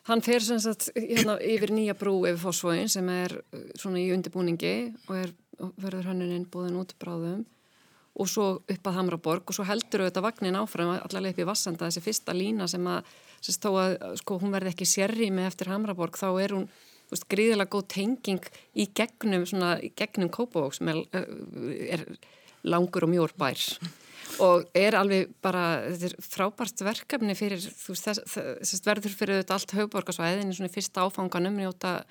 Hann 0.04 0.20
fer 0.20 0.40
sem 0.40 0.58
sagt 0.58 0.90
hérna, 0.96 1.38
yfir 1.38 1.70
nýja 1.70 1.94
brú 1.94 2.26
yfir 2.26 2.40
fósfóin 2.42 2.88
sem 2.88 3.08
er 3.08 3.42
eh, 3.52 3.58
svona 3.78 3.98
í 3.98 4.12
undirbúningi 4.12 4.94
og 5.08 5.16
er, 5.16 5.32
verður 5.76 6.10
hannuninn 6.10 6.46
búðin 6.50 6.80
út 6.80 6.94
bráðum 6.98 7.44
og 8.12 8.28
svo 8.28 8.46
upp 8.68 8.88
að 8.88 8.96
Hamraborg 8.98 9.48
og 9.48 9.56
svo 9.56 9.64
heldur 9.64 10.04
auðvitað 10.04 10.26
vagnin 10.26 10.58
áfram 10.58 10.90
allavega 10.98 11.32
upp 11.32 11.38
í 11.38 11.48
Vassanda 11.48 11.88
þessi 11.88 12.04
fyrsta 12.04 12.34
lína 12.36 12.68
sem 12.68 12.86
að, 12.86 13.06
sem 13.40 13.56
þó 13.62 13.70
að 13.80 13.94
sko, 14.20 14.38
hún 14.42 14.52
verði 14.52 14.72
ekki 14.74 14.88
sérri 14.88 15.30
með 15.32 15.52
eftir 15.52 15.70
Hamraborg 15.72 16.18
þá 16.20 16.28
er 16.42 16.56
hún 16.58 16.66
veist, 17.14 17.28
gríðilega 17.32 17.72
góð 17.72 17.88
tenging 17.94 18.46
í 18.74 18.88
gegnum, 18.96 19.44
svona, 19.48 19.74
í 19.82 19.92
gegnum 19.96 20.30
Kópavók 20.32 20.76
sem 20.76 20.90
er, 20.92 21.02
eh, 21.12 21.98
er 21.98 22.06
langur 22.62 23.06
og 23.06 23.12
mjór 23.12 23.36
bær. 23.38 23.60
Og 24.40 24.64
er 24.78 24.96
alveg 24.96 25.32
bara, 25.44 25.92
frábært 26.24 26.80
verkefni 26.86 27.34
fyrir, 27.36 27.60
þú 27.60 27.92
veist, 27.92 28.08
þess, 28.08 28.36
þess 28.62 28.86
verður 28.86 29.16
fyrir 29.18 29.42
þetta 29.42 29.58
allt 29.58 29.74
höfuborgarsvæðin 29.76 30.52
í 30.52 30.56
svona 30.56 30.72
fyrsta 30.72 31.04
áfanganum 31.04 31.58
njóta 31.58 32.04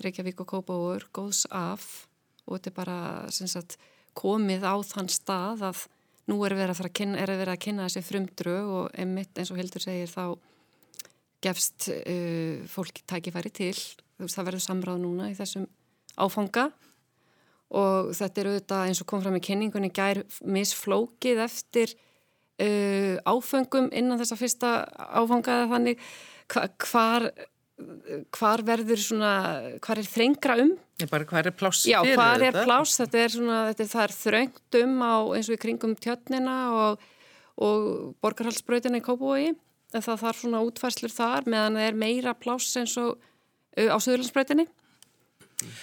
Reykjavík 0.00 0.40
og 0.40 0.48
Kópavóur 0.54 1.08
góðs 1.12 1.44
af. 1.50 2.06
Og 2.46 2.56
þetta 2.56 2.70
er 2.70 2.78
bara 2.78 2.98
sagt, 3.30 3.76
komið 4.16 4.64
á 4.64 4.74
þann 4.82 5.10
stað 5.12 5.66
að 5.68 5.84
nú 6.30 6.38
er 6.46 6.54
verið 6.56 6.76
að, 6.76 6.86
að, 6.86 6.94
kynna, 6.96 7.18
er 7.20 7.32
verið 7.34 7.54
að 7.54 7.64
kynna 7.66 7.88
þessi 7.88 8.06
frumdrög 8.06 8.70
og 8.78 8.94
einmitt 8.98 9.38
eins 9.38 9.50
og 9.52 9.60
Hildur 9.60 9.84
segir 9.84 10.10
þá 10.10 10.24
gefst 11.44 11.88
uh, 11.92 12.60
fólki 12.70 13.04
tækifæri 13.08 13.52
til, 13.56 13.76
veist, 14.26 14.38
það 14.38 14.48
verður 14.50 14.64
samráð 14.66 15.02
núna 15.02 15.30
í 15.30 15.36
þessum 15.38 15.66
áfanga. 16.20 16.70
Og 17.70 18.10
þetta 18.18 18.42
er 18.42 18.50
auðvitað 18.50 18.86
eins 18.88 19.02
og 19.02 19.08
kom 19.10 19.22
fram 19.22 19.38
í 19.38 19.44
kynningunni 19.46 19.92
gær 19.94 20.24
misflókið 20.42 21.44
eftir 21.44 21.94
uh, 21.94 23.16
áfengum 23.30 23.92
innan 23.94 24.18
þessa 24.18 24.38
fyrsta 24.40 24.74
áfangaða 24.98 25.70
þannig. 25.74 26.04
Hvar 26.50 27.30
hvar 28.34 28.62
verður 28.66 29.00
svona, 29.00 29.32
hvar 29.82 30.00
er 30.00 30.08
þrengra 30.08 30.56
um? 30.62 30.74
Bara 31.10 31.26
hvar 31.28 31.48
er 31.48 31.54
pláss 31.56 31.86
Já, 31.88 32.00
hvar 32.04 32.42
er 32.44 32.56
pláss, 32.64 32.98
þetta 33.00 33.22
er 33.22 33.34
svona, 33.34 33.58
þetta 33.70 33.84
er, 33.84 33.90
það 33.94 34.04
er 34.04 34.14
þröngt 34.16 34.78
um 34.82 34.94
á 35.00 35.16
eins 35.36 35.48
og 35.48 35.56
í 35.56 35.60
kringum 35.62 35.96
tjötnina 35.96 36.56
og, 36.76 37.06
og 37.60 37.88
borgarhalsbröðina 38.24 39.00
í 39.00 39.04
Kópavogi, 39.04 39.54
en 39.94 40.04
það 40.04 40.22
þarf 40.24 40.42
svona 40.42 40.62
útfærslur 40.66 41.14
þar 41.14 41.48
meðan 41.48 41.80
það 41.80 41.88
er 41.88 42.00
meira 42.04 42.36
pláss 42.36 42.76
eins 42.80 42.96
og 43.00 43.29
á 43.76 43.96
Suðurlandsbröðinni, 44.00 44.66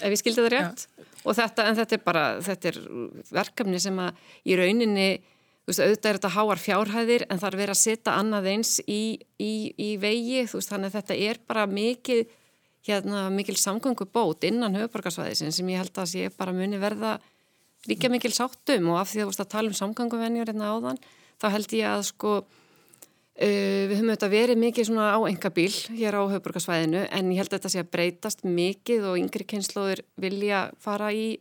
ef 0.01 0.11
ég 0.11 0.19
skildi 0.19 0.43
það 0.43 0.53
rétt. 0.55 0.85
Já. 0.87 1.07
Og 1.27 1.35
þetta, 1.35 1.63
en 1.67 1.79
þetta 1.79 1.97
er 1.97 2.03
bara, 2.05 2.25
þetta 2.43 2.69
er 2.71 2.77
verkefni 3.35 3.79
sem 3.83 3.97
að 3.99 4.21
í 4.47 4.55
rauninni 4.59 5.09
þú 5.67 5.73
veist, 5.73 5.81
auðvitað 5.83 6.09
er 6.09 6.17
þetta 6.17 6.29
háar 6.31 6.61
fjárhæðir 6.63 7.23
en 7.27 7.39
það 7.41 7.49
er 7.49 7.59
verið 7.59 7.73
að 7.73 7.79
setja 7.81 8.11
annað 8.15 8.45
eins 8.53 8.69
í, 8.87 9.01
í, 9.35 9.53
í 9.75 9.89
vegi, 9.99 10.45
þú 10.47 10.61
veist, 10.61 10.71
þannig 10.71 10.93
að 10.93 10.95
þetta 10.95 11.17
er 11.27 11.39
bara 11.43 11.65
mikil, 11.67 12.21
hérna, 12.87 13.25
mikil 13.35 13.57
samgöngu 13.59 14.07
bót 14.07 14.47
innan 14.47 14.77
höfuborgarsvæðisin 14.79 15.51
sem 15.51 15.73
ég 15.73 15.81
held 15.83 15.99
að 15.99 16.13
sé 16.13 16.29
bara 16.37 16.55
muni 16.55 16.79
verða 16.79 17.17
líka 17.91 18.07
mikil 18.11 18.31
sáttum 18.31 18.93
og 18.93 19.01
af 19.01 19.11
því 19.11 19.19
að 19.19 19.25
þú 19.25 19.33
veist 19.33 19.43
að 19.43 19.51
tala 19.57 19.73
um 19.73 19.77
samgönguvenjur 19.81 20.53
hérna 20.53 20.71
áðan, 20.71 21.01
þá 21.35 21.47
held 21.57 21.75
ég 21.75 21.91
að 21.91 22.05
sko 22.13 22.33
uh, 22.39 22.63
við 23.37 23.91
höfum 23.93 24.09
auðvitað 24.09 24.33
verið 24.33 24.57
mikið 24.61 24.87
svona 24.87 25.11
á 25.13 25.19
enga 25.29 25.51
bíl 25.53 25.73
hér 25.93 26.15
á 26.17 26.23
höfuborgarsvæðinu 26.25 27.03
en 27.13 27.27
ég 27.33 27.37
held 27.37 27.51
að 27.51 27.59
þetta 27.59 27.71
sé 27.73 27.83
að 27.83 27.91
breytast 27.93 28.45
mikið 28.47 29.05
og 29.11 29.19
yngri 29.21 29.45
kynnslóður 29.45 30.01
vilja 30.17 30.63
fara 30.81 31.11
í 31.13 31.37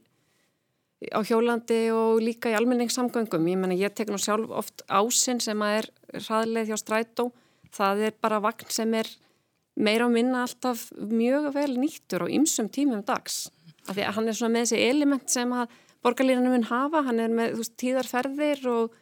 á 1.13 1.21
hjólandi 1.25 1.91
og 1.93 2.23
líka 2.25 2.51
í 2.51 2.57
almenningssamgöngum. 2.57 3.49
Ég 3.49 3.61
menna 3.61 3.77
ég 3.77 3.93
tek 3.95 4.11
nú 4.13 4.19
sjálf 4.21 4.51
oft 4.51 4.85
ásinn 4.89 5.41
sem 5.45 5.61
að 5.63 5.81
er 5.81 5.89
hraðleið 6.25 6.73
hjá 6.73 6.79
strætó. 6.81 7.31
Það 7.77 8.05
er 8.09 8.17
bara 8.21 8.41
vagn 8.41 8.71
sem 8.73 8.95
er 8.97 9.11
meira 9.77 10.09
á 10.09 10.11
minna 10.13 10.45
alltaf 10.47 10.89
mjög 10.97 11.51
vel 11.57 11.77
nýttur 11.77 12.25
á 12.25 12.33
ymsum 12.33 12.71
tímum 12.73 13.05
dags. 13.05 13.51
Því 13.87 14.07
að 14.07 14.17
hann 14.17 14.29
er 14.29 14.39
svona 14.39 14.57
með 14.57 14.65
þessi 14.67 14.87
element 14.89 15.31
sem 15.31 15.53
að 15.53 15.75
borgarlínunum 16.05 16.57
mun 16.57 16.71
hafa. 16.71 17.05
Hann 17.07 17.21
er 17.21 17.33
með 17.33 17.59
veist, 17.61 17.77
tíðarferðir 17.81 18.65
og 18.73 18.97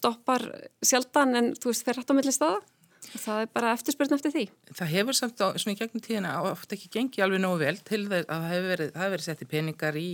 stoppar 0.00 0.48
sjaldan 0.82 1.36
en 1.36 1.54
þú 1.60 1.74
veist 1.74 1.86
fer 1.86 2.00
hægt 2.00 2.12
á 2.12 2.16
milli 2.16 2.34
staða. 2.34 2.60
Það 3.00 3.38
er 3.42 3.48
bara 3.54 3.70
eftirspurn 3.72 4.12
eftir 4.14 4.32
því. 4.34 4.42
Það 4.76 4.90
hefur 4.92 5.16
samt 5.16 5.40
á, 5.40 5.48
svona 5.56 5.72
í 5.72 5.78
gegnum 5.78 6.02
tíðina 6.04 6.34
ofta 6.50 6.76
ekki 6.76 6.90
gengið 6.92 7.24
alveg 7.24 7.40
nógu 7.40 7.60
vel 7.62 7.78
til 7.80 8.02
þess 8.10 8.26
að 8.28 8.42
það 8.42 8.52
hefur 8.52 8.68
verið, 8.70 8.90
verið 9.14 9.24
settið 9.24 9.50
peningar 9.50 9.98
í 9.98 10.10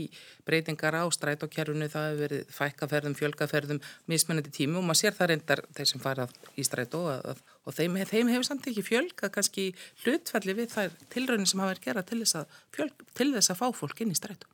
breytingar 0.46 0.96
á 0.96 1.04
strætókerfunu, 1.16 1.88
það 1.90 2.06
hefur 2.06 2.22
verið 2.22 2.54
fækkaferðum, 2.56 3.16
fjölkaferðum, 3.18 3.82
mismunandi 4.12 4.54
tími 4.54 4.78
og 4.78 4.86
maður 4.86 5.00
sér 5.02 5.18
það 5.18 5.32
reyndar 5.32 5.64
þeir 5.76 5.90
sem 5.90 6.04
fara 6.06 6.28
í 6.54 6.66
strætó 6.66 7.02
og, 7.10 7.44
og 7.66 7.76
þeim, 7.76 7.98
þeim 8.06 8.32
hefur 8.36 8.48
samt 8.52 8.70
ekki 8.70 8.86
fjölka 8.86 9.32
kannski 9.34 9.72
hlutfalli 10.04 10.56
við 10.62 10.70
þær 10.78 10.96
tilraunin 11.12 11.50
sem 11.50 11.64
hafa 11.64 11.74
verið 11.74 11.88
gerað 11.90 12.10
til 12.12 12.22
þess 12.22 12.40
að, 12.44 12.60
fjölk, 12.78 13.08
til 13.18 13.32
þess 13.34 13.52
að 13.52 13.64
fá 13.64 13.66
fólk 13.82 14.06
inn 14.06 14.14
í 14.14 14.20
strætó. 14.20 14.46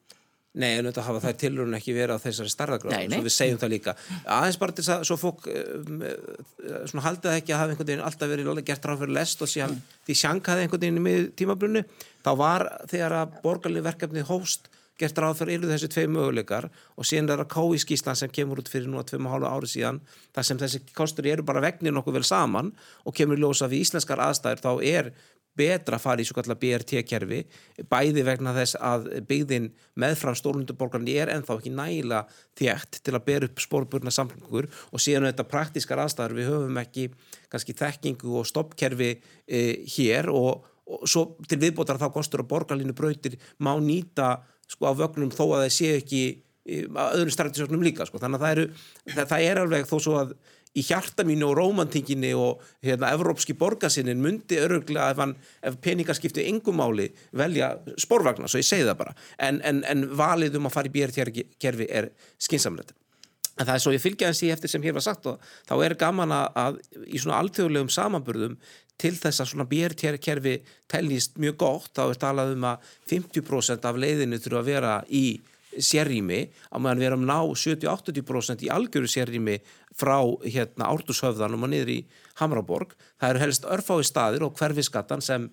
Nei, 0.53 0.75
en 0.77 0.85
þetta 0.85 1.05
hafa 1.07 1.21
þær 1.23 1.37
tilröðun 1.41 1.77
ekki 1.79 1.95
verið 1.97 2.19
á 2.21 2.25
þessari 2.27 2.51
starðagráð, 2.53 3.07
svo 3.09 3.21
við 3.25 3.33
segjum 3.33 3.61
það 3.63 3.71
líka. 3.73 3.95
Aðeins 4.35 4.59
bara 4.61 4.75
til 4.77 4.85
þess 4.85 4.93
að 4.93 5.07
svo 5.09 5.17
fólk 5.17 5.47
um, 5.49 6.03
svona 6.91 7.05
haldið 7.07 7.31
það 7.31 7.39
ekki 7.39 7.55
að 7.55 7.63
hafa 7.63 7.73
einhvern 7.73 7.89
veginn 7.89 8.05
alltaf 8.05 8.33
verið 8.35 8.61
gert 8.69 8.89
ráð 8.91 9.01
fyrir 9.01 9.17
lest 9.17 9.47
og 9.47 9.49
síðan 9.49 9.73
mm. 9.79 9.97
því 10.05 10.19
sjankaði 10.21 10.67
einhvern 10.67 10.85
veginn 10.85 11.07
með 11.07 11.25
tímabrunni, 11.41 11.85
þá 12.21 12.31
var 12.43 12.67
þegar 12.93 13.17
að 13.23 13.41
borgarlið 13.47 13.89
verkefni 13.89 14.27
hóst 14.29 14.69
gert 15.01 15.19
ráð 15.19 15.41
fyrir 15.41 15.59
yfir 15.59 15.73
þessi 15.73 15.89
tvei 15.91 16.05
möguleikar 16.11 16.69
og 16.69 17.07
síðan 17.09 17.33
er 17.33 17.43
það 17.43 17.51
kói 17.55 17.81
skíslan 17.81 18.19
sem 18.19 18.31
kemur 18.33 18.61
út 18.63 18.71
fyrir 18.71 18.91
núna 18.91 19.05
tveim 19.09 19.27
og 19.27 19.35
hálfa 19.35 19.53
ári 19.57 19.71
síðan, 19.73 20.01
þar 20.35 20.47
sem 20.47 20.61
þessi 20.61 20.83
kostur 20.97 21.29
eru 21.33 21.47
bara 21.49 21.63
vegnir 21.65 21.95
nokkuð 21.97 22.19
vel 22.21 22.27
saman 22.29 22.71
og 23.09 23.17
kemur 23.17 23.41
ljósa 23.41 23.71
við 23.73 23.87
íslenskar 23.87 24.23
aðstæður, 24.23 24.63
þá 24.63 24.73
er 24.93 25.11
betra 25.59 25.99
að 25.99 26.05
fara 26.05 26.23
í 26.23 26.27
svo 26.27 26.37
kallar 26.39 26.59
BRT-kerfi 26.61 27.41
bæði 27.91 28.25
vegna 28.25 28.55
þess 28.57 28.79
að 28.81 29.09
byggðin 29.29 29.69
meðfram 30.01 30.37
stórlunduborgarni 30.39 31.17
er 31.21 31.33
ennþá 31.35 31.59
ekki 31.59 31.73
næla 31.77 32.23
þjætt 32.59 33.03
til 33.05 33.15
að 33.17 33.27
bera 33.27 33.49
upp 33.49 33.61
spórburna 33.63 34.13
samlingur 34.15 34.69
og 34.91 35.03
síðan 35.03 35.29
þetta 35.29 35.49
praktískar 35.51 36.01
aðstæður. 36.05 36.37
Við 36.39 36.51
höfum 36.53 36.81
ekki 36.83 37.09
kannski 37.53 37.77
þekkingu 37.77 38.39
og 38.41 38.49
stoppkerfi 38.49 39.11
e, 39.13 39.61
hér 39.97 40.31
og, 40.33 40.65
og 40.89 41.05
svo 41.09 41.27
til 41.49 41.61
viðbótar 41.63 42.01
þá 42.01 42.09
kostur 42.15 42.45
að 42.45 42.51
borgarlínu 42.55 42.97
brautir 42.97 43.37
má 43.61 43.75
nýta 43.77 44.39
sko 44.73 44.89
á 44.89 44.93
vögnum 44.97 45.35
þó 45.35 45.45
að 45.51 45.67
það 45.67 45.77
sé 45.77 45.93
ekki 45.99 46.23
e, 46.65 46.83
öðru 46.89 47.37
strætisjóknum 47.37 47.85
líka 47.85 48.09
sko. 48.09 48.23
Þannig 48.23 48.41
að 48.41 48.47
það, 48.47 48.57
eru, 48.57 48.67
það, 49.13 49.31
það 49.35 49.47
er 49.51 49.65
alveg 49.67 49.89
þó 49.91 49.97
svo 50.01 50.19
að 50.23 50.37
í 50.73 50.85
hjarta 50.87 51.25
mínu 51.29 51.51
og 51.51 51.59
rómantinginni 51.59 52.33
og 52.39 52.63
hérna, 52.85 53.13
evrópski 53.13 53.57
borgarsinnin 53.59 54.23
myndi 54.23 54.57
öruglega 54.63 55.11
ef, 55.13 55.21
hann, 55.21 55.37
ef 55.61 55.77
peningar 55.85 56.17
skipti 56.17 56.47
yngumáli 56.49 57.11
velja 57.37 57.75
sporvagnar, 58.01 58.49
svo 58.49 58.63
ég 58.63 58.69
segi 58.69 58.89
það 58.89 58.99
bara. 59.05 59.15
En, 59.37 59.61
en, 59.69 59.85
en 59.89 60.09
valið 60.17 60.57
um 60.61 60.71
að 60.71 60.77
fara 60.79 60.89
í 60.89 60.97
BRT-kerfi 60.97 61.89
er 61.93 62.13
skinsamlega 62.41 62.97
en 63.53 63.69
það 63.69 63.75
er 63.75 63.83
svo 63.85 63.93
ég 63.93 64.03
fylgja 64.03 64.31
í 64.33 64.51
eftir 64.53 64.71
sem 64.73 64.85
hér 64.85 64.97
var 64.97 65.05
sagt 65.05 65.27
og 65.29 65.43
þá 65.69 65.75
er 65.85 65.95
gaman 66.01 66.33
að 66.33 66.81
í 67.05 67.21
svona 67.21 67.43
alþjóðlegum 67.43 67.93
samanburðum 67.93 68.57
til 69.03 69.15
þess 69.19 69.43
að 69.43 69.51
svona 69.51 69.67
BRT-kerfi 69.69 70.55
tellist 70.91 71.39
mjög 71.43 71.57
gott, 71.61 71.91
þá 71.97 72.05
er 72.07 72.21
talað 72.23 72.55
um 72.57 72.69
að 72.71 72.93
50% 73.11 73.89
af 73.89 73.99
leiðinu 73.99 74.39
þurfa 74.41 74.63
að 74.63 74.71
vera 74.71 74.93
í 75.09 75.25
sérrými 75.79 76.45
á 76.69 76.77
meðan 76.77 77.01
við 77.01 77.09
erum 77.09 77.27
ná 77.29 77.39
70-80% 77.49 78.65
í 78.67 78.71
algjöru 78.73 79.11
sérrými 79.11 79.59
frá 79.97 80.19
hérna 80.45 80.91
ártushöfðanum 80.93 81.67
og 81.67 81.73
niður 81.73 81.93
í 81.95 81.99
Hamraborg. 82.41 82.97
Það 83.21 83.35
eru 83.35 83.45
helst 83.45 83.69
örfái 83.69 84.03
staðir 84.09 84.47
og 84.47 84.57
hverfiskattan 84.59 85.25
sem 85.25 85.51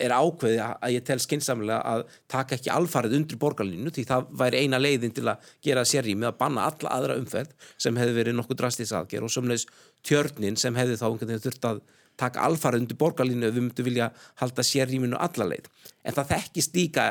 er 0.00 0.12
ákveði 0.14 0.60
að 0.62 0.94
ég 0.94 1.04
tel 1.06 1.18
skinsamlega 1.20 1.78
að 1.84 2.04
taka 2.32 2.56
ekki 2.56 2.72
alfarið 2.72 3.16
undir 3.18 3.40
borgarlínu 3.40 3.92
því 3.92 4.04
það 4.08 4.30
væri 4.40 4.62
eina 4.64 4.80
leiðin 4.80 5.14
til 5.14 5.26
að 5.28 5.50
gera 5.64 5.84
sérrými 5.86 6.26
að 6.28 6.38
banna 6.40 6.64
alla 6.70 6.94
aðra 6.96 7.18
umferð 7.20 7.52
sem 7.76 7.98
hefði 8.00 8.16
verið 8.16 8.38
nokkuð 8.38 8.60
drastís 8.62 8.94
aðger 8.96 9.26
og 9.26 9.32
sömleis 9.32 9.66
tjörnin 10.06 10.56
sem 10.60 10.76
hefði 10.78 10.96
þá 11.00 11.06
einhvern 11.10 11.32
veginn 11.32 11.44
þurft 11.44 11.68
að 11.70 11.82
taka 12.16 12.46
alfarið 12.48 12.86
undir 12.86 13.00
borgarlínu 13.00 13.48
ef 13.48 13.54
við 13.54 13.66
myndum 13.66 13.88
vilja 13.90 14.10
halda 14.40 14.64
sérrýminu 14.64 15.20
alla 15.20 15.50
leið. 15.52 15.68
En 16.04 16.16
það 16.16 16.32
þekkist 16.32 16.78
líka 16.78 17.10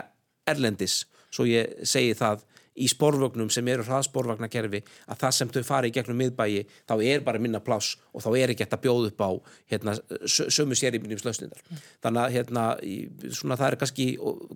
erlendis 0.49 1.03
svo 1.35 1.47
ég 1.49 1.83
segi 1.83 2.15
það 2.15 2.45
í 2.75 2.87
sporvögnum 2.91 3.49
sem 3.53 3.67
eru 3.71 3.85
hraðsporvagnakerfi 3.87 4.81
að 5.07 5.19
það 5.21 5.35
sem 5.37 5.51
þau 5.53 5.61
fari 5.67 5.91
í 5.91 5.93
gegnum 5.95 6.17
miðbægi 6.19 6.65
þá 6.89 6.93
er 7.07 7.23
bara 7.23 7.39
minna 7.41 7.61
pláss 7.63 7.95
og 8.11 8.23
þá 8.25 8.29
er 8.35 8.51
ekki 8.51 8.65
þetta 8.65 8.79
bjóð 8.83 9.07
upp 9.09 9.23
á 9.23 9.31
hérna, 9.71 9.95
sömu 10.27 10.75
sérýmjum 10.75 11.21
slösnindar. 11.21 11.61
Mm. 11.63 11.83
Þannig 12.03 12.21
að 12.25 12.35
hérna, 12.35 12.65
svona, 13.31 13.59
það 13.61 13.67
er 13.69 13.79
kannski 13.83 14.07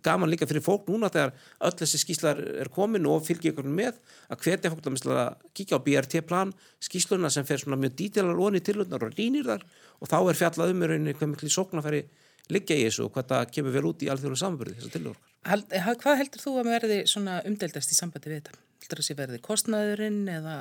gaman 0.06 0.32
líka 0.34 0.50
fyrir 0.50 0.66
fólk 0.66 0.92
núna 0.92 1.12
þegar 1.14 1.34
öll 1.70 1.76
þessi 1.80 2.02
skíslar 2.04 2.44
er 2.60 2.72
komin 2.76 3.08
og 3.08 3.24
fylgja 3.28 3.54
ykkur 3.54 3.72
með 3.72 4.02
að 4.28 4.44
hvetja 4.44 4.74
fólk 4.74 4.92
að 5.16 5.50
kíkja 5.56 5.80
á 5.80 5.86
BRT-plan 5.88 6.54
skísluna 6.84 7.32
sem 7.32 7.48
fer 7.48 7.64
svona 7.64 7.80
mjög 7.80 7.96
dítilar 8.04 8.36
onni 8.36 8.60
tilhundar 8.60 9.08
og 9.08 9.16
rínir 9.16 9.48
þar 9.48 9.64
og 10.00 10.12
þá 10.12 10.20
er 10.20 10.44
fjallað 10.44 10.76
um 10.76 10.84
miklu 10.84 11.52
sóknarfæri 11.54 12.04
liggja 12.52 12.76
í 12.76 12.88
þessu 12.88 13.08
og 13.08 13.16
hvað 13.16 13.32
það 13.32 13.52
kemur 13.56 13.76
vel 13.78 13.90
út 13.94 14.04
í 14.04 14.10
alþjóðlega 14.12 14.44
samanbyrði 14.44 14.80
þessar 14.80 14.96
tilhörkar. 14.98 15.29
Hald, 15.48 15.72
hvað 16.02 16.20
heldur 16.20 16.42
þú 16.44 16.56
að 16.60 16.70
verði 16.74 16.98
umdeldast 17.48 17.94
í 17.94 17.98
sambandi 17.98 18.32
við 18.32 18.42
þetta? 18.42 18.60
Heldur 18.84 19.00
það 19.00 19.06
að 19.06 19.08
sé 19.08 19.16
verði 19.20 19.40
kostnaðurinn 19.46 20.22
eða 20.32 20.56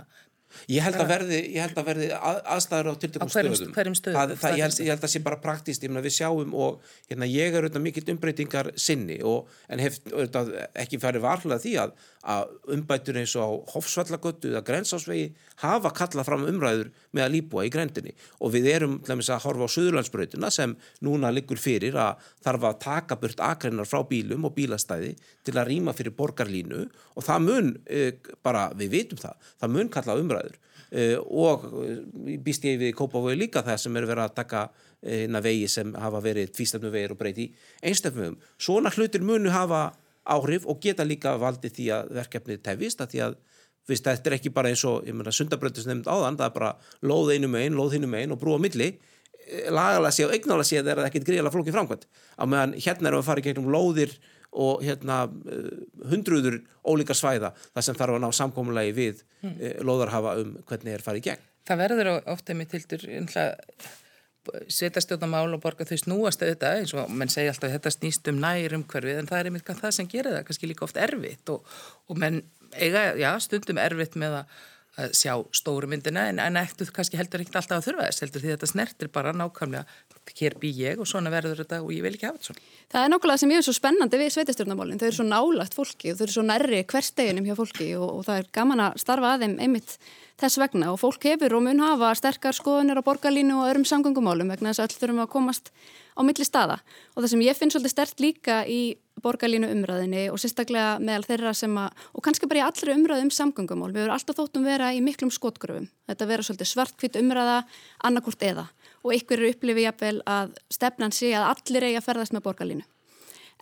Ég 0.68 0.84
held 0.84 0.98
að 0.98 1.10
verði, 1.12 1.38
held 1.54 1.78
að 1.80 1.88
verði 1.88 2.08
að, 2.16 2.38
aðstæður 2.54 2.90
á 2.90 2.94
tiltökum 3.02 3.32
stöðum. 3.32 3.72
Hverjum 3.76 3.96
stöðum? 3.98 4.18
Það, 4.18 4.34
það, 4.42 4.56
ég, 4.58 4.64
held, 4.64 4.78
ég 4.80 4.92
held 4.92 4.98
að 4.98 5.04
það 5.04 5.12
sé 5.14 5.22
bara 5.26 5.40
praktist, 5.42 5.84
ég 5.84 5.92
meina 5.92 6.04
við 6.04 6.14
sjáum 6.16 6.54
og 6.56 6.92
hérna, 7.10 7.28
ég 7.28 7.52
er 7.52 7.66
auðvitað 7.66 7.84
mikill 7.84 8.04
umbreytingar 8.14 8.70
sinni 8.80 9.18
og, 9.26 9.50
en 9.68 9.82
hef 9.82 9.98
auðvitað 10.08 10.52
ekki 10.84 11.00
farið 11.02 11.24
varlega 11.26 11.62
því 11.64 11.74
að, 11.84 11.94
að 12.34 12.54
umbætur 12.76 13.20
eins 13.20 13.34
og 13.38 13.44
á 13.44 13.50
Hofsvallagötu 13.74 14.52
eða 14.52 14.64
Grensásvegi 14.66 15.28
hafa 15.62 15.92
kallað 15.96 16.28
fram 16.28 16.46
umræður 16.48 16.92
með 17.16 17.24
að 17.24 17.34
líbúa 17.34 17.66
í 17.66 17.72
grendinni 17.72 18.14
og 18.44 18.52
við 18.54 18.68
erum 18.72 18.98
lemmis, 19.08 19.30
að 19.32 19.44
horfa 19.46 19.68
á 19.68 19.74
Suðurlandsbröytuna 19.74 20.50
sem 20.54 20.74
núna 21.04 21.32
liggur 21.34 21.60
fyrir 21.60 21.96
að 21.98 22.24
þarf 22.44 22.68
að 22.68 22.80
taka 22.84 23.18
burt 23.20 23.42
akreinar 23.44 23.88
frá 23.88 24.02
bílum 24.08 24.46
og 24.48 24.54
bílastæði 24.56 25.14
til 25.46 25.56
að 25.56 25.72
rýma 25.72 25.94
fyrir 25.96 26.14
borgarlínu 26.18 26.84
og 27.18 27.26
það 27.26 27.46
mun, 27.46 27.72
e, 27.88 28.12
bara 28.44 28.68
við 28.78 28.94
vitum 28.94 29.20
það, 29.20 29.50
það 29.58 29.74
mun 29.74 29.92
kalla 29.94 30.18
umræður 30.20 30.37
e, 30.90 31.16
og 31.18 31.64
býst 32.44 32.66
ég 32.68 32.78
við 32.80 32.94
Kópavögu 32.98 33.38
líka 33.38 33.64
það 33.66 33.82
sem 33.84 33.98
er 33.98 34.08
verið 34.08 34.24
að 34.26 34.36
taka 34.38 34.68
eina 35.02 35.42
vegi 35.44 35.68
sem 35.70 35.92
hafa 35.94 36.20
verið 36.24 36.52
tvístafnu 36.56 36.90
vegir 36.90 37.14
og 37.14 37.20
breyti 37.20 37.50
einstaknum. 37.86 38.38
Svona 38.58 38.90
hlutir 38.94 39.22
munu 39.22 39.52
hafa 39.54 39.92
áhrif 40.28 40.66
og 40.68 40.80
geta 40.82 41.06
líka 41.06 41.36
valdið 41.40 41.76
því 41.76 41.92
að 41.94 42.10
verkefnið 42.18 42.64
tefist 42.66 43.04
að 43.04 43.14
því 43.14 43.22
að 43.28 43.38
Vist, 43.88 44.04
þetta 44.04 44.28
er 44.28 44.34
ekki 44.36 44.50
bara 44.52 44.68
eins 44.68 44.82
og, 44.84 45.06
sundabröndis 45.32 45.86
nefnd 45.88 46.08
áðan, 46.12 46.36
það 46.36 46.50
er 46.50 46.56
bara 46.58 46.72
lóð 47.08 47.30
einu 47.32 47.48
megin, 47.48 47.76
lóð 47.78 47.94
hinu 47.96 48.10
megin 48.12 48.34
og 48.34 48.40
brú 48.42 48.58
á 48.58 48.60
milli. 48.60 48.90
Eh, 49.48 49.70
lagalega 49.72 50.12
séð 50.12 50.28
og 50.28 50.34
eignálega 50.36 50.68
séð 50.68 50.90
er 50.92 51.00
það 51.00 51.08
ekkit 51.08 51.28
gríðilega 51.28 51.54
flókið 51.54 51.76
framkvæmt. 51.78 52.04
Á 52.36 52.44
meðan 52.44 52.74
hérna 52.76 53.08
erum 53.08 53.16
við 53.16 53.24
að 53.24 53.30
fara 53.30 53.40
í 53.40 53.46
gegnum 53.46 53.70
lóðir 53.72 54.12
og 54.52 54.82
hérna 54.84 55.20
eh, 55.28 55.70
hundruður 56.10 56.60
ólíka 56.86 57.16
svæða 57.16 57.52
þar 57.74 57.86
sem 57.86 57.98
þarf 57.98 58.16
að 58.16 58.24
ná 58.24 58.28
samkómulegi 58.32 58.96
við 58.96 59.22
mm. 59.42 59.56
lóðarhafa 59.84 60.36
um 60.42 60.56
hvernig 60.68 60.96
er 60.96 61.04
farið 61.04 61.24
í 61.24 61.28
gegn. 61.30 61.48
Það 61.68 61.82
verður 61.82 62.12
ofta 62.32 62.56
með 62.56 62.70
tildur 62.76 63.08
sveitastjóðamál 64.72 65.50
og 65.56 65.62
borga 65.62 65.86
þau 65.88 65.98
snúast 66.00 66.42
auðvitað 66.42 66.80
eins 66.80 66.94
og 66.96 67.10
menn 67.12 67.32
segja 67.32 67.52
alltaf 67.52 67.72
þetta 67.74 67.92
snýst 67.92 68.30
um 68.32 68.40
nærum 68.42 68.84
hverfið 68.88 69.20
en 69.20 69.28
það 69.28 69.40
er 69.40 69.50
einmitt 69.50 69.72
það 69.82 69.94
sem 69.96 70.08
gerir 70.10 70.36
það 70.36 70.46
kannski 70.48 70.70
líka 70.70 70.86
oft 70.86 71.00
erfitt 71.00 71.52
og, 71.52 71.66
og 72.08 72.20
menn 72.20 72.40
eiga, 72.76 73.12
já, 73.18 73.30
stundum 73.42 73.80
erfitt 73.82 74.16
með 74.20 74.40
að, 74.40 74.56
að 74.98 75.14
sjá 75.16 75.32
stóru 75.54 75.88
myndina 75.90 76.28
en, 76.32 76.40
en 76.42 76.60
eftir 76.60 76.90
kannski 76.94 77.18
heldur 77.18 77.44
ekkert 77.44 77.60
alltaf 77.62 77.78
að 77.78 77.88
þurfa 77.88 78.08
þess 78.08 78.24
heldur 78.24 78.44
því 78.44 78.54
þetta 78.54 78.70
snertir 78.72 79.10
bara 79.14 79.34
nákvæmlega 79.36 79.84
hér 80.36 80.56
bý 80.60 80.70
ég 80.76 81.00
og 81.00 81.08
svona 81.08 81.32
verður 81.32 81.62
þetta 81.62 81.80
og 81.84 81.92
ég 81.94 82.04
vil 82.04 82.14
ekki 82.14 82.28
hafa 82.28 82.38
þetta 82.38 82.50
svona. 82.50 82.64
Það 82.92 83.04
er 83.04 83.12
nákvæmlega 83.12 83.42
sem 83.42 83.52
ég 83.52 83.60
er 83.60 83.66
svo 83.66 83.74
spennandi 83.76 84.20
við 84.20 84.32
sveitastjórnamálinn, 84.34 85.00
þau 85.00 85.06
eru 85.08 85.18
svo 85.18 85.26
nálagt 85.28 85.76
fólki 85.76 86.12
og 86.12 86.18
þau 86.18 86.24
eru 86.26 86.34
svo 86.36 86.44
nærri 86.46 86.80
hversteginum 86.92 87.48
hjá 87.48 87.56
fólki 87.58 87.88
og, 87.96 88.08
og 88.18 88.26
það 88.28 88.42
er 88.42 88.50
gaman 88.58 88.84
að 88.84 88.98
starfa 89.04 89.34
að 89.34 89.44
þeim 89.44 89.56
einmitt 89.64 89.96
þess 90.38 90.60
vegna. 90.62 90.92
Og 90.92 91.00
fólk 91.02 91.26
hefur 91.28 91.58
og 91.58 91.64
mun 91.66 91.82
hafa 91.82 92.12
sterkar 92.18 92.56
skoðunir 92.56 93.00
á 93.00 93.06
borgarlínu 93.06 93.58
og 93.58 93.68
öðrum 93.68 93.88
sangungumálum 93.88 94.52
vegna 94.52 94.72
þess 94.72 94.84
að 94.84 94.88
öll 94.88 95.00
þurfum 95.02 95.24
að 95.24 95.32
komast 95.34 95.72
á 96.14 96.20
milli 96.26 96.46
staða. 96.46 96.78
Og 97.14 97.22
það 97.22 97.30
sem 97.34 97.44
ég 97.46 97.58
finn 97.58 97.74
svolítið 97.74 97.94
stert 97.94 98.22
líka 98.22 98.62
í 98.66 98.80
borgarlínu 99.22 99.68
umræðinni 99.72 100.24
og 100.32 100.40
sérstaklega 100.40 100.98
meðal 101.02 101.26
þeirra 101.26 101.54
sem 101.56 101.74
að, 101.80 102.04
og 102.14 102.24
kannski 102.26 102.48
bara 102.50 102.62
í 102.62 102.64
allri 102.66 102.94
umræðum 102.94 103.32
samgöngumál, 103.34 103.90
við 103.92 104.04
verðum 104.04 104.16
alltaf 104.16 104.38
þóttum 104.38 104.68
vera 104.68 104.90
í 104.94 105.00
miklum 105.04 105.32
skotgröfum, 105.34 105.88
þetta 106.10 106.28
vera 106.30 106.46
svolítið 106.46 106.70
svartkvitt 106.72 107.18
umræða, 107.20 107.58
annarkort 108.08 108.44
eða. 108.46 108.68
Og 109.04 109.14
ykkur 109.16 109.38
eru 109.38 109.50
upplifið 109.54 109.86
jafnvel 109.86 110.14
að 110.28 110.54
stefnan 110.74 111.14
sé 111.14 111.32
að 111.36 111.50
allir 111.52 111.88
eigi 111.88 112.00
að 112.00 112.08
ferðast 112.08 112.34
með 112.36 112.46
borgarlínu. 112.48 112.88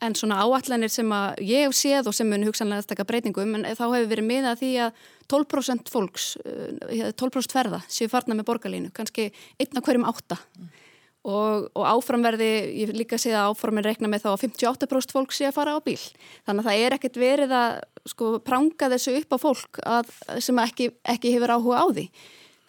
En 0.05 0.12
svona 0.12 0.42
áallanir 0.45 0.92
sem 0.92 1.12
að 1.16 1.38
ég 1.49 1.64
hef 1.64 1.77
séð 1.77 2.11
og 2.11 2.16
sem 2.16 2.29
mun 2.29 2.45
hugsanlega 2.45 2.85
að 2.85 2.90
taka 2.90 3.07
breytingum 3.09 3.55
en 3.57 3.64
þá 3.64 3.87
hefur 3.87 4.11
verið 4.11 4.27
miðað 4.29 4.59
því 4.61 4.73
að 4.85 5.05
12% 5.33 5.92
fólks, 5.92 6.27
12% 6.37 7.16
eh, 7.16 7.55
ferða 7.55 7.81
séu 7.88 8.11
farna 8.12 8.37
með 8.37 8.51
borgarlínu, 8.51 8.92
kannski 8.92 9.31
einna 9.57 9.81
hverjum 9.81 10.05
átta. 10.11 10.37
mm 10.59 10.83
og, 11.27 11.67
og 11.75 11.85
áframverði, 11.91 12.49
ég 12.85 12.95
líka 12.95 13.19
sé 13.19 13.33
að 13.35 13.51
áframin 13.51 13.85
reikna 13.87 14.11
með 14.11 14.27
þá 14.27 14.31
að 14.33 14.43
58% 14.47 15.15
fólk 15.15 15.35
sé 15.35 15.49
að 15.49 15.57
fara 15.59 15.75
á 15.75 15.81
bíl. 15.83 15.99
Þannig 16.47 16.62
að 16.62 16.69
það 16.69 16.83
er 16.85 16.97
ekkert 16.97 17.21
verið 17.21 17.55
að 17.59 17.79
sko 18.07 18.33
pranga 18.47 18.91
þessu 18.95 19.17
upp 19.21 19.35
á 19.35 19.39
fólk 19.43 19.81
að, 19.83 20.12
sem 20.45 20.61
ekki, 20.62 20.91
ekki 21.17 21.33
hefur 21.35 21.57
áhuga 21.57 21.83
á 21.83 21.87
því. 21.91 22.07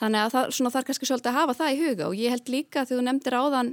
Þannig 0.01 0.23
að 0.23 0.33
það 0.33 0.55
svona, 0.57 0.71
þarf 0.73 0.87
kannski 0.89 1.09
svolítið 1.09 1.31
að 1.31 1.37
hafa 1.37 1.57
það 1.59 1.73
í 1.75 1.83
huga 1.83 2.07
og 2.07 2.17
ég 2.17 2.33
held 2.33 2.49
líka 2.53 2.85
þegar 2.85 2.99
þú 2.99 3.05
nefndir 3.05 3.37
áðan 3.37 3.71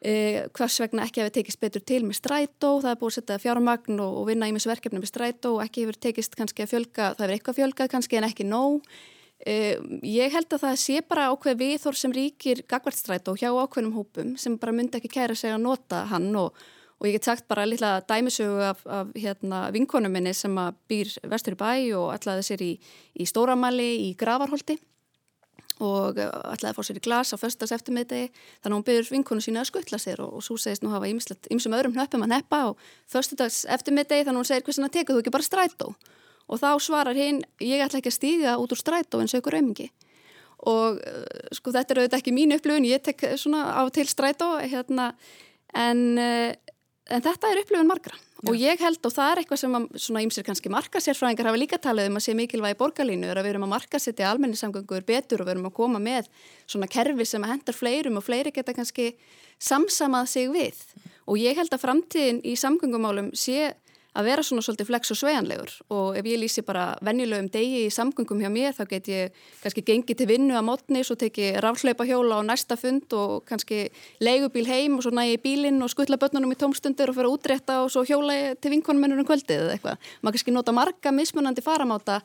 eh, 0.00 0.42
hvers 0.58 0.80
vegna 0.82 1.06
ekki 1.06 1.22
hefur 1.22 1.36
tekist 1.38 1.62
betur 1.62 1.86
til 1.86 2.02
með 2.06 2.18
strætó, 2.20 2.74
það 2.82 2.90
er 2.92 3.00
búið 3.00 3.10
að 3.10 3.16
setja 3.18 3.40
fjármagn 3.42 4.02
og, 4.02 4.20
og 4.20 4.28
vinna 4.30 4.50
í 4.50 4.54
mjög 4.54 4.66
sverkefni 4.68 5.02
með 5.02 5.10
strætó 5.10 5.56
og 5.56 5.64
ekki 5.64 5.86
hefur 5.86 5.98
tekist 6.06 6.38
kannski 6.38 6.66
að 6.66 6.74
fjölga, 6.76 7.10
það 7.18 7.24
hefur 7.24 7.34
eitthvað 7.36 7.58
fjölgað 7.58 7.90
kannski 7.96 8.20
en 8.20 8.28
ekki 8.30 8.46
nóg 8.46 8.86
ég 9.46 10.34
held 10.34 10.52
að 10.52 10.66
það 10.66 10.74
sé 10.82 10.98
bara 11.08 11.30
ákveð 11.32 11.62
viðhór 11.62 11.96
sem 11.96 12.12
ríkir 12.12 12.60
gagvartstræt 12.68 13.30
og 13.32 13.40
hjá 13.40 13.48
ákveðnum 13.48 13.96
hópum 13.96 14.34
sem 14.36 14.58
bara 14.60 14.74
myndi 14.76 15.00
ekki 15.00 15.08
kæra 15.14 15.34
sig 15.34 15.54
að 15.54 15.64
nota 15.64 16.04
hann 16.10 16.28
og, 16.36 16.52
og 17.00 17.08
ég 17.08 17.16
get 17.16 17.24
sagt 17.30 17.48
bara 17.48 17.64
lilla 17.64 18.02
dæmisögu 18.04 18.60
af, 18.68 18.84
af 18.84 19.08
hérna, 19.16 19.70
vinkonum 19.72 20.12
minni 20.12 20.34
sem 20.36 20.52
býr 20.90 21.14
vestur 21.32 21.56
í 21.56 21.60
bæ 21.62 21.72
og 21.96 22.12
ætlaði 22.18 22.44
sér 22.50 22.66
í, 22.66 22.70
í 23.16 23.28
Stóramæli 23.28 23.90
í 24.10 24.14
Gravarholti 24.20 24.76
og 25.80 26.20
ætlaði 26.20 26.70
að 26.74 26.76
fá 26.76 26.84
sér 26.84 27.00
í 27.00 27.04
glas 27.08 27.32
á 27.32 27.40
förstas 27.40 27.72
eftirmiðdegi 27.72 28.28
þannig 28.28 28.68
að 28.68 28.76
hún 28.76 28.86
byrjur 28.90 29.12
vinkonu 29.14 29.44
sína 29.44 29.64
að 29.64 29.70
skuttla 29.72 30.00
sér 30.02 30.20
og, 30.20 30.36
og 30.36 30.44
svo 30.44 30.60
segist 30.60 30.84
nú 30.84 30.92
hafa 30.92 31.08
ymsum 31.08 31.76
öðrum 31.78 31.96
hnöppum 31.96 32.28
að 32.28 32.34
neppa 32.34 32.66
og 32.74 32.88
förstudags 33.08 33.64
eftirmiðdegi 33.64 34.26
þannig 34.28 34.36
að 34.36 34.42
hún 34.42 34.50
segir 34.52 34.68
hversin 34.68 34.88
að 34.90 34.96
teka 34.98 35.16
þú 35.16 35.22
ekki 35.24 35.32
bara 35.38 35.48
strætó 35.48 35.94
og 36.50 36.58
þá 36.58 36.70
svarar 36.82 37.18
hinn, 37.18 37.44
ég 37.62 37.82
ætla 37.84 38.02
ekki 38.02 38.10
að 38.10 38.18
stíga 38.18 38.56
út 38.58 38.74
úr 38.74 38.80
strætó 38.80 39.22
en 39.22 39.30
sögur 39.30 39.56
auðmingi 39.56 39.90
og 40.68 40.98
uh, 41.00 41.52
sko 41.56 41.72
þetta 41.74 41.94
er 41.94 42.02
auðvitað 42.02 42.20
ekki 42.20 42.34
mín 42.36 42.56
upplifun, 42.56 42.88
ég 42.88 43.04
tek 43.04 43.22
svona 43.40 43.62
á 43.80 43.82
til 43.94 44.04
strætó 44.10 44.52
hérna, 44.60 45.12
en, 45.72 46.02
uh, 46.20 46.74
en 47.08 47.24
þetta 47.24 47.52
er 47.52 47.62
upplifun 47.62 47.88
margra. 47.88 48.18
Já. 48.40 48.48
og 48.48 48.56
ég 48.56 48.80
held 48.80 49.04
og 49.04 49.12
það 49.12 49.30
er 49.30 49.38
eitthvað 49.42 49.58
sem 49.60 49.74
að, 49.76 49.86
svona 50.00 50.20
ímsir 50.24 50.44
kannski 50.46 50.70
markasérfræðingar 50.72 51.48
hafa 51.50 51.58
líka 51.60 51.76
talað 51.76 52.06
um 52.08 52.16
að 52.16 52.22
sé 52.24 52.34
mikilvægi 52.38 52.78
borgarlínu 52.80 53.28
er 53.28 53.36
að 53.36 53.44
við 53.44 53.52
erum 53.52 53.66
að 53.66 53.72
markasetja 53.74 54.30
almenningssamgöngur 54.30 55.04
betur 55.04 55.42
og 55.42 55.48
við 55.48 55.52
erum 55.58 55.68
að 55.68 55.74
koma 55.76 56.00
með 56.00 56.30
svona 56.64 56.88
kerfi 56.88 57.26
sem 57.28 57.44
að 57.44 57.52
hendar 57.52 57.76
fleirum 57.76 58.16
og 58.16 58.24
fleiri 58.24 58.54
geta 58.56 58.72
kannski 58.72 59.10
samsamað 59.60 60.30
sig 60.32 60.48
við. 60.54 60.80
Og 61.28 61.36
ég 61.36 61.60
held 61.60 61.76
að 61.76 61.84
framtíðin 61.84 62.40
í 62.48 62.56
samgöngumálum 62.56 63.28
sé 63.36 63.74
að 64.18 64.26
vera 64.26 64.42
svona 64.42 64.64
svolítið 64.64 64.88
flex 64.88 65.12
og 65.14 65.18
svejanlegur 65.20 65.72
og 65.94 66.18
ef 66.18 66.26
ég 66.26 66.40
lýsi 66.42 66.64
bara 66.66 66.96
venjulegum 67.06 67.50
degi 67.52 67.84
í 67.86 67.92
samgöngum 67.94 68.42
hjá 68.42 68.50
mér 68.50 68.74
þá 68.74 68.82
get 68.90 69.10
ég 69.10 69.36
kannski 69.62 69.84
gengið 69.86 70.20
til 70.20 70.28
vinnu 70.30 70.56
að 70.58 70.66
mótni 70.66 71.02
svo 71.06 71.16
teki 71.20 71.52
raflaupa 71.62 72.06
hjóla 72.08 72.40
á 72.42 72.48
næsta 72.48 72.78
fund 72.80 73.12
og 73.14 73.46
kannski 73.48 73.88
leigubíl 74.20 74.66
heim 74.66 74.98
og 74.98 75.06
svo 75.06 75.14
nægi 75.14 75.38
bílinn 75.44 75.82
og 75.82 75.92
skuttla 75.92 76.18
börnunum 76.20 76.54
í 76.54 76.58
tómstundir 76.58 77.12
og 77.12 77.18
fyrir 77.18 77.30
að 77.30 77.36
útrétta 77.38 77.80
og 77.84 77.92
svo 77.94 78.04
hjóla 78.08 78.56
til 78.58 78.74
vinkonumennur 78.74 79.22
um 79.22 79.28
kvöldið 79.28 79.66
eða 79.66 79.76
eitthvað. 79.76 80.10
Maður 80.22 80.38
kannski 80.38 80.56
nota 80.56 80.74
marga 80.74 81.14
mismunandi 81.14 81.62
faramáta 81.64 82.20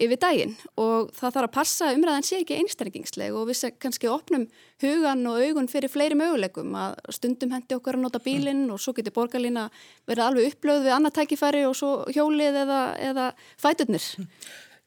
yfir 0.00 0.20
daginn 0.20 0.54
og 0.80 1.10
það 1.16 1.34
þarf 1.34 1.48
að 1.48 1.54
passa 1.56 1.90
umræðan 1.96 2.26
sé 2.26 2.40
ekki 2.40 2.60
einstæringingsleg 2.60 3.36
og 3.36 3.50
við 3.50 3.66
kannski 3.82 4.08
opnum 4.10 4.46
hugan 4.82 5.26
og 5.28 5.42
augun 5.42 5.68
fyrir 5.70 5.92
fleiri 5.92 6.16
möguleikum 6.18 6.72
að 6.78 6.96
stundum 7.16 7.52
hendi 7.56 7.76
okkar 7.76 7.98
að 7.98 8.06
nota 8.06 8.22
bílinn 8.24 8.68
og 8.72 8.80
svo 8.80 8.94
getur 8.96 9.16
borgarlína 9.18 9.68
verið 10.08 10.26
alveg 10.26 10.54
upplöð 10.54 10.86
við 10.86 10.96
annað 10.96 11.16
tækifæri 11.20 11.66
og 11.68 11.76
svo 11.76 11.92
hjólið 12.14 12.62
eða, 12.64 12.80
eða 13.10 13.30
fæturnir. 13.60 14.08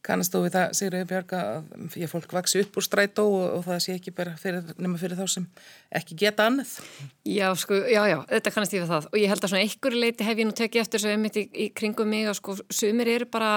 Kannast 0.04 0.34
þú 0.34 0.42
við 0.44 0.56
það, 0.58 0.74
Sigurður 0.76 1.06
Björg, 1.08 1.34
að 1.38 1.94
ég 1.96 2.10
fólk 2.12 2.34
vaksi 2.36 2.60
upp 2.60 2.76
úr 2.76 2.84
strætó 2.84 3.24
og, 3.24 3.44
og 3.56 3.62
það 3.63 3.78
sé 3.86 3.94
ekki 3.96 4.12
bara 4.12 4.34
fyrir, 4.36 4.74
nema 4.76 5.00
fyrir 5.00 5.16
þá 5.16 5.30
sem 5.32 5.46
ekki 5.96 6.18
geta 6.20 6.50
annað? 6.50 6.74
Já, 7.24 7.46
sko, 7.56 7.78
já, 7.88 8.02
já, 8.12 8.18
þetta 8.34 8.52
kannast 8.52 8.76
ég 8.76 8.84
við 8.84 8.92
það 8.92 9.08
og 9.08 9.16
ég 9.22 9.32
held 9.32 9.48
að 9.48 9.54
svona 9.54 9.63
einhverju 9.63 10.02
leiti 10.04 10.28
hef 10.28 10.42
ég 10.42 10.50
nú 10.50 10.58
tekið 10.60 10.84
eftir 10.84 11.00
þessu 11.00 11.16
ummitt 11.16 11.39
í, 11.39 11.46
í 11.56 11.70
kringum 11.72 12.12
mig 12.12 12.28
og 12.28 12.36
sko, 12.36 12.58
sumir 12.68 13.13
eru 13.13 13.30
bara 13.32 13.54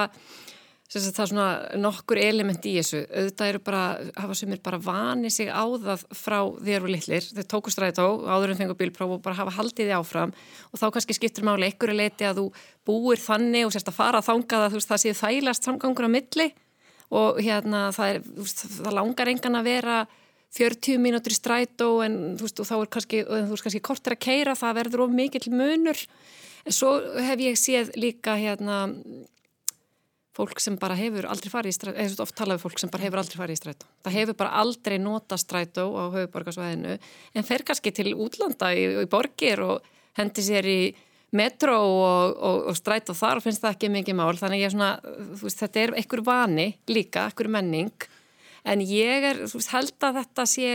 það 0.87 1.19
er 1.19 1.29
svona 1.29 1.47
nokkur 1.75 2.19
element 2.21 2.63
í 2.63 2.77
þessu. 2.77 3.01
Auðvitað 3.11 3.49
eru 3.51 3.61
bara, 3.65 3.81
hafa 4.15 4.35
sumir 4.39 4.61
bara 4.63 4.79
vanið 4.79 5.33
sig 5.35 5.49
á 5.51 5.63
það 5.67 6.05
frá 6.15 6.37
þér 6.63 6.85
og 6.85 6.93
litlir. 6.93 7.27
Þau 7.35 7.47
tóku 7.51 7.73
strætó, 7.73 8.05
áður 8.23 8.53
en 8.53 8.61
fengur 8.61 8.79
bílpróf 8.79 9.17
og 9.17 9.25
bara 9.25 9.35
hafa 9.41 9.57
haldið 9.57 9.89
þið 9.89 9.97
áfram. 9.97 10.31
Og 10.71 10.79
þá 10.79 10.87
kannski 10.95 11.17
skiptur 11.17 11.47
máli 11.47 11.67
einhverju 11.67 11.97
leiti 11.97 12.29
að 12.29 12.39
þú 12.39 12.47
búir 12.87 13.19
þannig 13.19 13.67
og 13.67 13.75
sérst 13.75 13.91
að 13.91 13.99
fara 13.99 14.23
að 14.23 14.29
þanga 14.29 14.63
það, 14.63 14.79
veist, 14.79 14.93
það 14.93 15.03
séð 15.03 15.19
þælast 15.25 15.67
samgangur 15.67 16.07
á 16.07 16.15
milli. 16.15 16.49
Og 17.17 17.43
hérna 17.43 17.85
það, 17.95 18.15
er, 18.15 18.25
veist, 18.39 18.65
það 18.79 18.97
langar 19.01 19.35
engan 19.35 19.59
að 19.59 19.71
vera 19.73 20.01
40 20.55 21.03
mínútur 21.03 21.35
í 21.35 21.37
strætó 21.37 21.93
en 22.05 22.19
þú 22.39 22.47
veist 22.47 22.63
og 22.63 22.71
þá 22.71 22.75
er 22.79 22.91
kannski, 22.95 23.25
þú 23.27 23.51
veist 23.51 23.67
kannski 23.67 23.83
kortir 23.83 24.15
að 24.15 24.23
keira, 24.23 24.55
það 24.55 24.77
verður 24.85 25.09
of 25.09 25.17
mikill 25.19 25.49
munur. 25.51 25.99
En 26.67 26.75
svo 26.75 26.95
hef 27.23 27.43
ég 27.43 27.59
séð 27.59 27.91
líka 27.99 28.39
hérna 28.39 28.85
fólk 30.37 30.61
sem 30.61 30.77
bara 30.79 30.97
hefur 30.97 31.25
aldrei 31.29 31.49
farið 31.51 31.73
í 31.73 31.77
strætó, 31.77 31.97
eða 32.03 32.23
oft 32.25 32.35
talaðu 32.37 32.63
fólk 32.65 32.81
sem 32.81 32.91
bara 32.93 33.07
hefur 33.07 33.21
aldrei 33.23 33.39
farið 33.39 33.57
í 33.57 33.61
strætó. 33.61 33.89
Það 34.05 34.17
hefur 34.19 34.37
bara 34.43 34.61
aldrei 34.61 34.97
nota 35.01 35.39
strætó 35.41 35.87
á 35.97 36.03
höfuborgarsvæðinu 36.13 36.97
en 37.33 37.47
fer 37.47 37.65
kannski 37.67 37.93
til 37.95 38.13
útlanda 38.13 38.71
í, 38.77 38.85
í 39.01 39.07
borgir 39.09 39.63
og 39.65 39.87
hendi 40.19 40.45
sér 40.45 40.69
í 40.69 40.79
metro 41.37 41.75
og, 41.77 42.37
og, 42.37 42.59
og 42.71 42.77
strætó 42.77 43.15
þar 43.17 43.41
og 43.41 43.47
finnst 43.47 43.65
það 43.65 43.75
ekki 43.75 43.91
mikið 43.97 44.19
mál. 44.19 44.37
Þannig 44.37 44.63
ég 44.63 44.69
er 44.69 44.75
svona, 44.75 44.91
veist, 45.41 45.63
þetta 45.63 45.83
er 45.83 45.95
einhver 46.01 46.23
vani 46.27 46.69
líka, 46.91 47.27
einhver 47.27 47.51
menning 47.57 48.07
en 48.67 48.83
ég 48.83 49.27
er, 49.31 49.43
veist, 49.43 49.73
held 49.73 50.07
að 50.07 50.21
þetta 50.21 50.47
sé, 50.49 50.73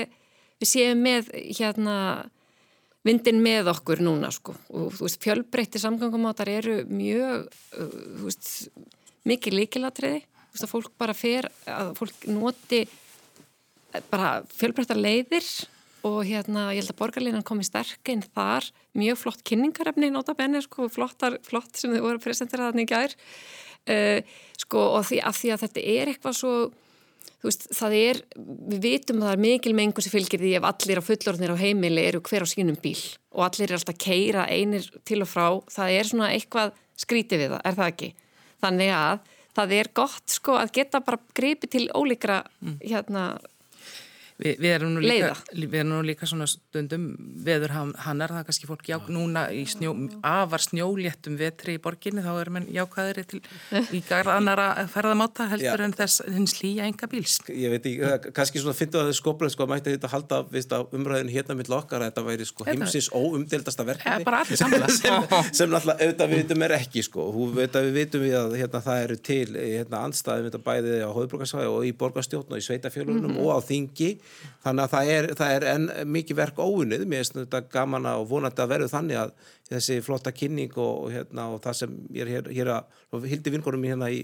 við 0.61 0.73
séum 0.75 1.05
með 1.07 1.31
hérna 1.59 1.97
vindin 3.07 3.41
með 3.43 3.71
okkur 3.73 4.03
núna 4.05 4.31
sko 4.35 4.55
og 4.71 4.93
þú 4.97 5.07
veist, 5.07 5.23
fjölbreytti 5.23 5.81
samgangumáttar 5.83 6.51
eru 6.53 6.83
mjög, 6.91 7.49
þú 7.73 8.27
veist 8.27 8.53
mikið 9.29 9.59
líkilatriði 9.61 10.23
að 10.53 10.69
fólk 10.69 10.93
bara 11.01 11.15
fer 11.17 11.49
að 11.71 11.95
fólk 11.99 12.27
noti 12.29 12.83
bara 14.13 14.43
fjölbreyttar 14.53 15.01
leiðir 15.01 15.47
og 16.07 16.23
hérna 16.27 16.71
ég 16.73 16.83
held 16.83 16.93
að 16.93 16.99
borgarleinan 16.99 17.47
komi 17.47 17.65
sterkinn 17.67 18.25
þar. 18.35 18.67
Mjög 18.99 19.21
flott 19.21 19.43
kynningarefni 19.47 20.11
nota 20.11 20.35
benni 20.35 20.63
sko 20.65 20.89
flottar, 20.91 21.39
flott 21.47 21.79
sem 21.79 21.93
þið 21.95 22.05
voru 22.05 22.19
að 22.19 22.25
presentera 22.25 22.71
þannig 22.71 22.91
gær. 22.91 23.17
Uh, 23.83 24.19
sko 24.63 24.83
og 24.99 25.07
því 25.09 25.21
að, 25.27 25.37
því 25.41 25.53
að 25.53 25.63
þetta 25.65 25.85
er 25.93 26.11
eitthvað 26.13 26.39
svo 26.39 26.55
þú 27.43 27.49
veist, 27.49 27.65
það 27.75 27.97
er, 27.99 28.21
við 28.71 28.85
vitum 28.85 29.23
að 29.23 29.27
það 29.27 29.35
er 29.35 29.43
mikil 29.43 29.73
mengur 29.75 30.05
sem 30.05 30.15
fylgir 30.15 30.43
því 30.43 30.53
ef 30.61 30.67
allir 30.69 31.01
á 31.03 31.09
fullorðnir 31.09 31.55
á 31.55 31.63
heimili 31.63 32.05
eru 32.07 32.21
hver 32.23 32.47
á 32.47 32.49
sínum 32.49 32.79
bíl 32.79 33.01
og 33.35 33.43
allir 33.49 33.67
er 33.67 33.81
alltaf 33.81 33.97
að 33.97 34.05
keira 34.05 34.47
einir 34.47 34.87
til 35.09 35.19
og 35.25 35.31
frá, 35.31 35.47
það 35.67 35.97
er 35.97 36.11
svona 36.11 36.31
eitthvað 36.37 36.77
skrítið 37.03 37.43
við 37.43 37.55
það, 37.57 37.65
er 37.67 37.79
það 37.81 37.91
ekki? 37.91 38.11
Þannig 38.63 38.93
að 38.97 39.31
það 39.57 39.75
er 39.79 39.91
gott 39.95 40.33
sko 40.33 40.57
að 40.61 40.75
geta 40.79 41.03
bara 41.05 41.21
gripið 41.37 41.73
til 41.75 41.87
ólíkra 41.93 42.43
hérna 42.81 43.25
Vi, 44.43 44.55
við, 44.59 44.73
erum 44.75 44.97
líka, 45.03 45.35
við 45.55 45.77
erum 45.79 45.93
nú 45.93 46.01
líka 46.07 46.27
svona 46.29 46.49
stundum 46.51 47.05
veður 47.47 47.75
hannar, 47.77 48.33
það 48.33 48.41
er 48.41 48.47
kannski 48.49 48.69
fólk 48.69 48.89
já, 48.91 48.97
núna 49.13 49.45
í 49.55 49.63
snjó, 49.71 49.93
afar 50.27 50.63
snjóléttum 50.65 51.37
vetri 51.39 51.77
í 51.79 51.83
borginni, 51.83 52.25
þá 52.25 52.33
erum 52.41 52.59
við 52.61 52.73
jákvæðri 52.77 53.25
til 53.31 53.41
í 53.95 54.03
garð 54.09 54.33
annara 54.35 54.67
ferðamáta 54.91 55.47
heldur 55.53 55.83
Já. 55.83 55.87
en 55.87 55.95
þess 55.97 56.25
hins 56.27 56.57
hlýja 56.59 56.89
enga 56.89 57.09
bíls. 57.11 57.39
ég 57.49 57.73
veit 57.73 57.87
ekki, 57.89 58.33
kannski 58.35 58.63
svona 58.63 58.77
finnst 58.77 58.99
að 58.99 59.11
þau 59.13 59.19
skoplega 59.21 59.55
sko 59.55 59.67
að 59.67 59.73
mætti 59.75 59.95
þetta 59.95 60.13
halda 60.13 60.41
vist, 60.53 60.75
að 60.75 60.97
umræðinu 60.99 61.35
hérna 61.37 61.57
mitt 61.59 61.71
okkar 61.73 62.03
að 62.03 62.11
þetta 62.11 62.27
væri 62.27 62.49
sko 62.49 62.67
heimsins 62.69 63.11
óumdeildasta 63.15 63.87
Ja, 63.87 64.19
verkefni 64.27 64.59
samlega. 64.59 64.91
sem, 64.99 65.27
sem 65.55 65.73
náttúrulega 65.73 66.07
auðvitað 66.07 66.33
við 66.33 66.43
vitum 66.43 66.67
er 66.67 66.77
ekki 66.79 67.05
sko 67.07 67.29
Hú, 67.35 67.49
veit 67.57 67.77
að 67.79 67.89
við 67.89 67.99
vitum 68.01 68.25
við 68.27 68.37
að 68.39 68.57
hérna, 68.61 68.83
það 68.85 69.03
eru 69.07 69.19
til 69.31 69.49
hérna, 69.57 70.03
andstæðum 70.07 70.49
þetta 70.49 70.63
bæði 70.67 70.99
á 71.03 71.11
hóðbrukarsvæði 71.17 71.73
og 71.73 71.87
í 71.89 71.93
borgarstjórn 72.03 72.53
og 72.55 72.63
í 72.63 72.67
sveitafjölunum 72.67 73.39
og 73.43 73.51
á 73.55 73.59
þingi 73.67 74.11
þannig 74.65 74.85
að 74.85 74.93
það 74.95 75.13
er, 75.15 75.29
það 75.39 75.55
er 75.57 75.67
enn 75.73 75.87
mikið 76.15 76.39
verk 76.39 76.61
óunnið, 76.63 77.07
mér 77.09 77.23
finnst 77.23 77.39
þetta 77.39 77.63
gaman 77.73 78.09
að 78.13 78.27
vonandi 78.31 78.65
að 78.65 78.73
verðu 78.75 78.91
þannig 78.93 79.21
að 79.23 79.33
þessi 79.73 80.01
flotta 80.05 80.35
kynning 80.37 80.77
og, 80.77 80.93
og, 81.07 81.09
hérna, 81.15 81.49
og 81.55 81.63
það 81.65 81.79
sem 81.81 81.97
ég 82.13 82.27
er 82.27 82.33
hér, 82.37 82.53
hér 82.59 82.73
að 82.77 83.29
hildi 83.33 83.55
vinkonum 83.55 83.89
hérna 83.89 84.11
í, 84.13 84.23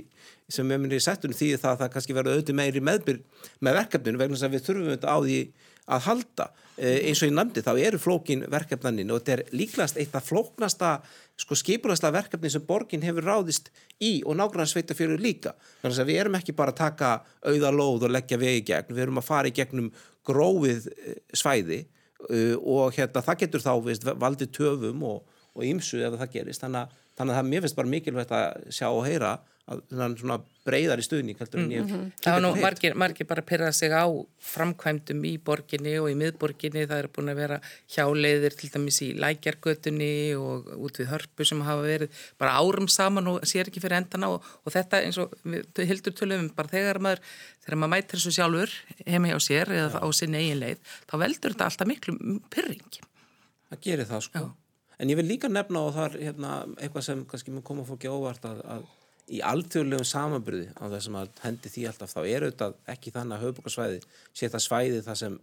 sem 0.48 0.68
með 0.68 0.84
minni 0.84 1.00
í 1.00 1.04
settunum 1.04 1.36
því 1.36 1.54
það 1.56 1.72
að 1.72 1.82
það 1.82 1.94
kannski 1.96 2.18
verður 2.18 2.38
auðvitað 2.38 2.60
meiri 2.60 2.84
meðbyr 2.90 3.22
með 3.64 3.80
verkefninu 3.82 4.22
vegna 4.22 4.40
að 4.44 4.56
við 4.56 4.68
þurfum 4.68 4.94
þetta 4.94 5.16
á 5.16 5.18
því 5.18 5.40
að 5.88 6.04
halda. 6.04 6.48
Eh, 6.78 7.08
eins 7.08 7.22
og 7.22 7.30
ég 7.30 7.34
nefndi 7.34 7.64
þá 7.64 7.72
eru 7.80 7.98
flókin 7.98 8.44
verkefnanin 8.52 9.10
og 9.10 9.22
þetta 9.22 9.34
er 9.34 9.56
líklegast 9.56 9.98
eitt 9.98 10.14
af 10.14 10.28
flóknasta 10.28 10.98
sko 11.38 11.56
skipulasta 11.58 12.10
verkefni 12.12 12.50
sem 12.50 12.64
borgin 12.66 13.04
hefur 13.06 13.26
ráðist 13.28 13.70
í 14.02 14.18
og 14.26 14.36
nágrann 14.38 14.68
sveitafjörður 14.68 15.22
líka. 15.22 15.54
Þannig 15.82 16.00
að 16.02 16.10
við 16.10 16.20
erum 16.22 16.38
ekki 16.38 16.54
bara 16.58 16.74
að 16.74 16.80
taka 16.80 17.10
auða 17.46 17.70
lóð 17.74 18.08
og 18.08 18.14
leggja 18.14 18.40
vegi 18.40 18.64
gegn, 18.72 18.94
við 18.94 19.04
erum 19.06 19.20
að 19.22 19.28
fara 19.28 19.50
í 19.50 19.54
gegnum 19.54 19.92
grófið 20.26 20.88
eh, 20.92 21.20
svæði 21.36 21.84
uh, 22.28 22.56
og 22.58 22.96
hérna 22.98 23.22
það 23.24 23.44
getur 23.44 23.64
þá 23.64 23.72
veist, 23.86 24.08
valdið 24.08 24.50
töfum 24.58 25.04
og, 25.06 25.38
og 25.54 25.68
ymsu 25.68 26.02
ef 26.02 26.18
það 26.18 26.34
gerist. 26.34 26.64
Þannig 26.64 26.82
að, 26.82 26.98
þannig 27.20 27.34
að 27.34 27.40
það 27.40 27.52
mér 27.52 27.64
finnst 27.64 27.78
bara 27.78 27.92
mikilvægt 27.94 28.34
að 28.34 28.68
sjá 28.74 28.88
og 28.90 29.04
heyra 29.06 29.36
að 29.68 30.46
breyðar 30.68 31.00
í 31.00 31.04
stuðning 31.04 31.38
heldur 31.38 31.62
en 31.62 31.72
ég 31.72 31.92
Það 32.22 32.34
var 32.34 32.42
nú 32.44 32.50
margir, 32.60 32.94
margir 32.98 33.28
bara 33.28 33.42
að 33.42 33.48
pyrra 33.48 33.70
sig 33.76 33.92
á 33.92 34.04
framkvæmdum 34.50 35.24
í 35.28 35.32
borginni 35.44 35.94
og 36.00 36.10
í 36.12 36.16
miðborginni. 36.18 36.84
Það 36.88 37.02
eru 37.02 37.12
búin 37.16 37.32
að 37.32 37.40
vera 37.42 37.58
hjáleiðir 37.94 38.56
til 38.58 38.70
dæmis 38.74 39.00
í 39.04 39.10
lækjargötunni 39.20 40.10
og 40.38 40.68
út 40.76 41.00
við 41.00 41.10
hörpu 41.12 41.48
sem 41.48 41.64
hafa 41.66 41.86
verið 41.86 42.22
bara 42.40 42.56
árum 42.60 42.88
saman 42.92 43.32
og 43.32 43.48
sér 43.48 43.70
ekki 43.70 43.82
fyrir 43.84 44.00
endana 44.02 44.32
og, 44.34 44.46
og 44.64 44.74
þetta 44.74 45.02
eins 45.06 45.20
og 45.22 45.34
við 45.44 45.84
hildur 45.92 46.16
tölum 46.18 46.48
bara 46.56 46.72
þegar 46.72 47.02
maður, 47.04 47.24
þegar 47.64 47.80
maður 47.82 47.94
mætir 47.96 48.20
þessu 48.20 48.36
sjálfur 48.38 48.78
heima 49.06 49.32
hjá 49.32 49.38
sér 49.48 49.74
eða 49.80 50.04
á 50.04 50.06
sinni 50.16 50.42
eigin 50.42 50.62
leið, 50.62 50.96
þá 51.08 51.14
veldur 51.24 51.56
þetta 51.56 51.70
alltaf 51.70 51.92
miklu 51.92 52.16
pyrring. 52.52 53.02
Það 53.68 53.84
gerir 53.84 54.08
það 54.08 54.24
sko. 54.28 54.48
En 54.98 55.10
ég 55.12 55.18
vil 55.20 55.28
líka 55.28 55.46
nefna 55.46 55.84
og 55.86 55.92
það 55.94 56.06
er 56.08 56.22
hérna, 56.26 56.52
eitthvað 56.80 57.04
sem 57.06 57.20
kannski 57.30 57.52
mun 57.54 57.62
koma 57.66 57.84
fólki 57.86 58.10
á 58.10 58.14
óvart 58.16 58.48
að, 58.48 58.62
að 58.66 58.86
í 59.28 59.40
alþjóðlegum 59.44 60.06
samanbyrði 60.08 60.70
á 60.80 60.84
þessum 60.94 61.18
að 61.20 61.30
hendi 61.42 61.70
því 61.72 61.84
alltaf 61.90 62.14
þá 62.14 62.20
er 62.22 62.46
auðvitað 62.46 62.76
ekki 62.94 63.12
þannig 63.12 63.36
að 63.36 63.44
höfbrukarsvæði 63.44 64.00
sé 64.32 64.48
það 64.48 64.64
svæði 64.64 65.02
það 65.04 65.20
sem 65.20 65.38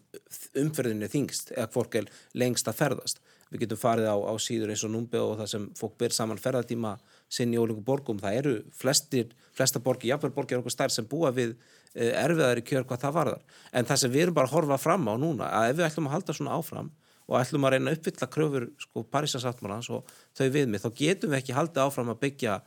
umferðin 0.61 1.05
er 1.05 1.13
þingst 1.13 1.53
eða 1.53 1.71
fólk 1.75 1.97
er 2.01 2.09
lengst 2.33 2.69
að 2.71 2.79
ferðast. 2.81 3.21
Við 3.53 3.61
getum 3.61 3.79
farið 3.79 4.09
á, 4.09 4.17
á 4.17 4.33
síður 4.41 4.73
eins 4.73 4.83
og 4.87 4.91
númbi 4.95 5.21
og 5.21 5.37
það 5.39 5.49
sem 5.51 5.65
fólk 5.77 5.97
ber 6.01 6.15
saman 6.15 6.41
ferðatíma 6.41 6.95
sinn 7.29 7.53
í 7.53 7.61
ólíku 7.61 7.83
borgum. 7.85 8.17
Það 8.19 8.39
eru 8.39 8.55
flestir, 8.73 9.29
flesta 9.55 9.79
borgi, 9.79 10.09
jafnvel 10.09 10.33
borgir 10.33 10.59
okkur 10.59 10.73
stær 10.73 10.93
sem 10.93 11.05
búa 11.07 11.29
við 11.35 11.53
eh, 11.93 12.15
erfiðari 12.23 12.65
kjör 12.65 12.87
hvað 12.89 13.05
það 13.05 13.17
varðar. 13.19 13.43
En 13.71 13.85
það 13.85 14.01
sem 14.01 14.15
við 14.15 14.25
erum 14.25 14.37
bara 14.39 14.49
að 14.49 14.57
horfa 14.57 14.79
fram 14.81 15.05
á 15.05 15.13
núna, 15.21 15.51
að 15.51 15.69
ef 15.69 15.77
við 15.77 15.87
ætlum 15.91 16.09
að 16.09 16.17
halda 16.17 16.37
svona 16.39 16.57
áfram 16.57 16.89
og 17.25 17.37
ætlum 17.39 17.65
að 17.65 17.75
reyna 17.75 17.91
að 17.91 17.99
uppfylla 17.99 18.29
kröfur 18.33 18.65
sko, 18.81 19.05
Parísasáttmálans 19.13 19.91
og 19.93 20.09
þau 20.37 20.49
viðmið, 20.57 20.83
þá 20.83 20.99
getum 20.99 21.31
við 21.31 21.39
ekki 21.39 21.55
haldið 21.57 21.85
áfram 21.85 22.11
að 22.13 22.19
byggja 22.21 22.57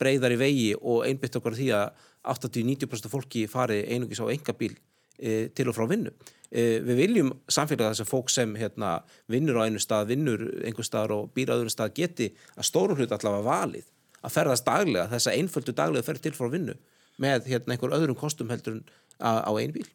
breyðar 0.00 0.34
í 0.34 0.40
vegi 0.40 0.68
og 0.78 1.04
einbytt 1.06 1.36
okkur 1.40 1.56
því 1.58 1.68
að 1.76 2.06
80-90% 2.32 3.10
fólki 3.12 3.46
fari 3.50 3.82
einungis 3.90 4.22
á 4.22 4.26
engabíl 4.30 4.76
e, 5.18 5.48
til 5.54 5.68
og 5.70 5.76
frá 5.76 5.88
vinnu. 5.90 6.12
E, 6.52 6.78
við 6.84 7.00
viljum 7.02 7.32
samfélaga 7.50 7.92
þess 7.92 8.04
að 8.04 8.12
fólk 8.12 8.32
sem 8.32 8.54
hérna, 8.60 9.00
vinnur 9.32 9.60
á 9.62 9.66
einu 9.66 9.82
stað, 9.82 10.12
vinnur 10.12 10.44
einhver 10.62 10.86
staðar 10.86 11.16
og 11.16 11.32
býr 11.34 11.52
á 11.52 11.58
öðru 11.58 11.72
stað 11.72 11.96
geti 11.98 12.30
að 12.56 12.68
stórum 12.68 13.00
hlut 13.00 13.14
allavega 13.14 13.48
valið 13.48 13.88
að 14.22 14.34
ferðast 14.36 14.66
daglega, 14.66 15.08
þess 15.10 15.28
að 15.28 15.38
einföldu 15.40 15.74
daglega 15.74 16.06
ferð 16.06 16.26
til 16.26 16.34
frá 16.36 16.50
vinnu 16.52 16.76
með 17.22 17.48
hérna, 17.50 17.74
einhver 17.74 17.94
öðrum 17.96 18.18
kostum 18.18 18.50
heldur 18.52 18.78
en 18.78 18.84
á, 19.20 19.50
einu 19.50 19.74
bíl. 19.74 19.88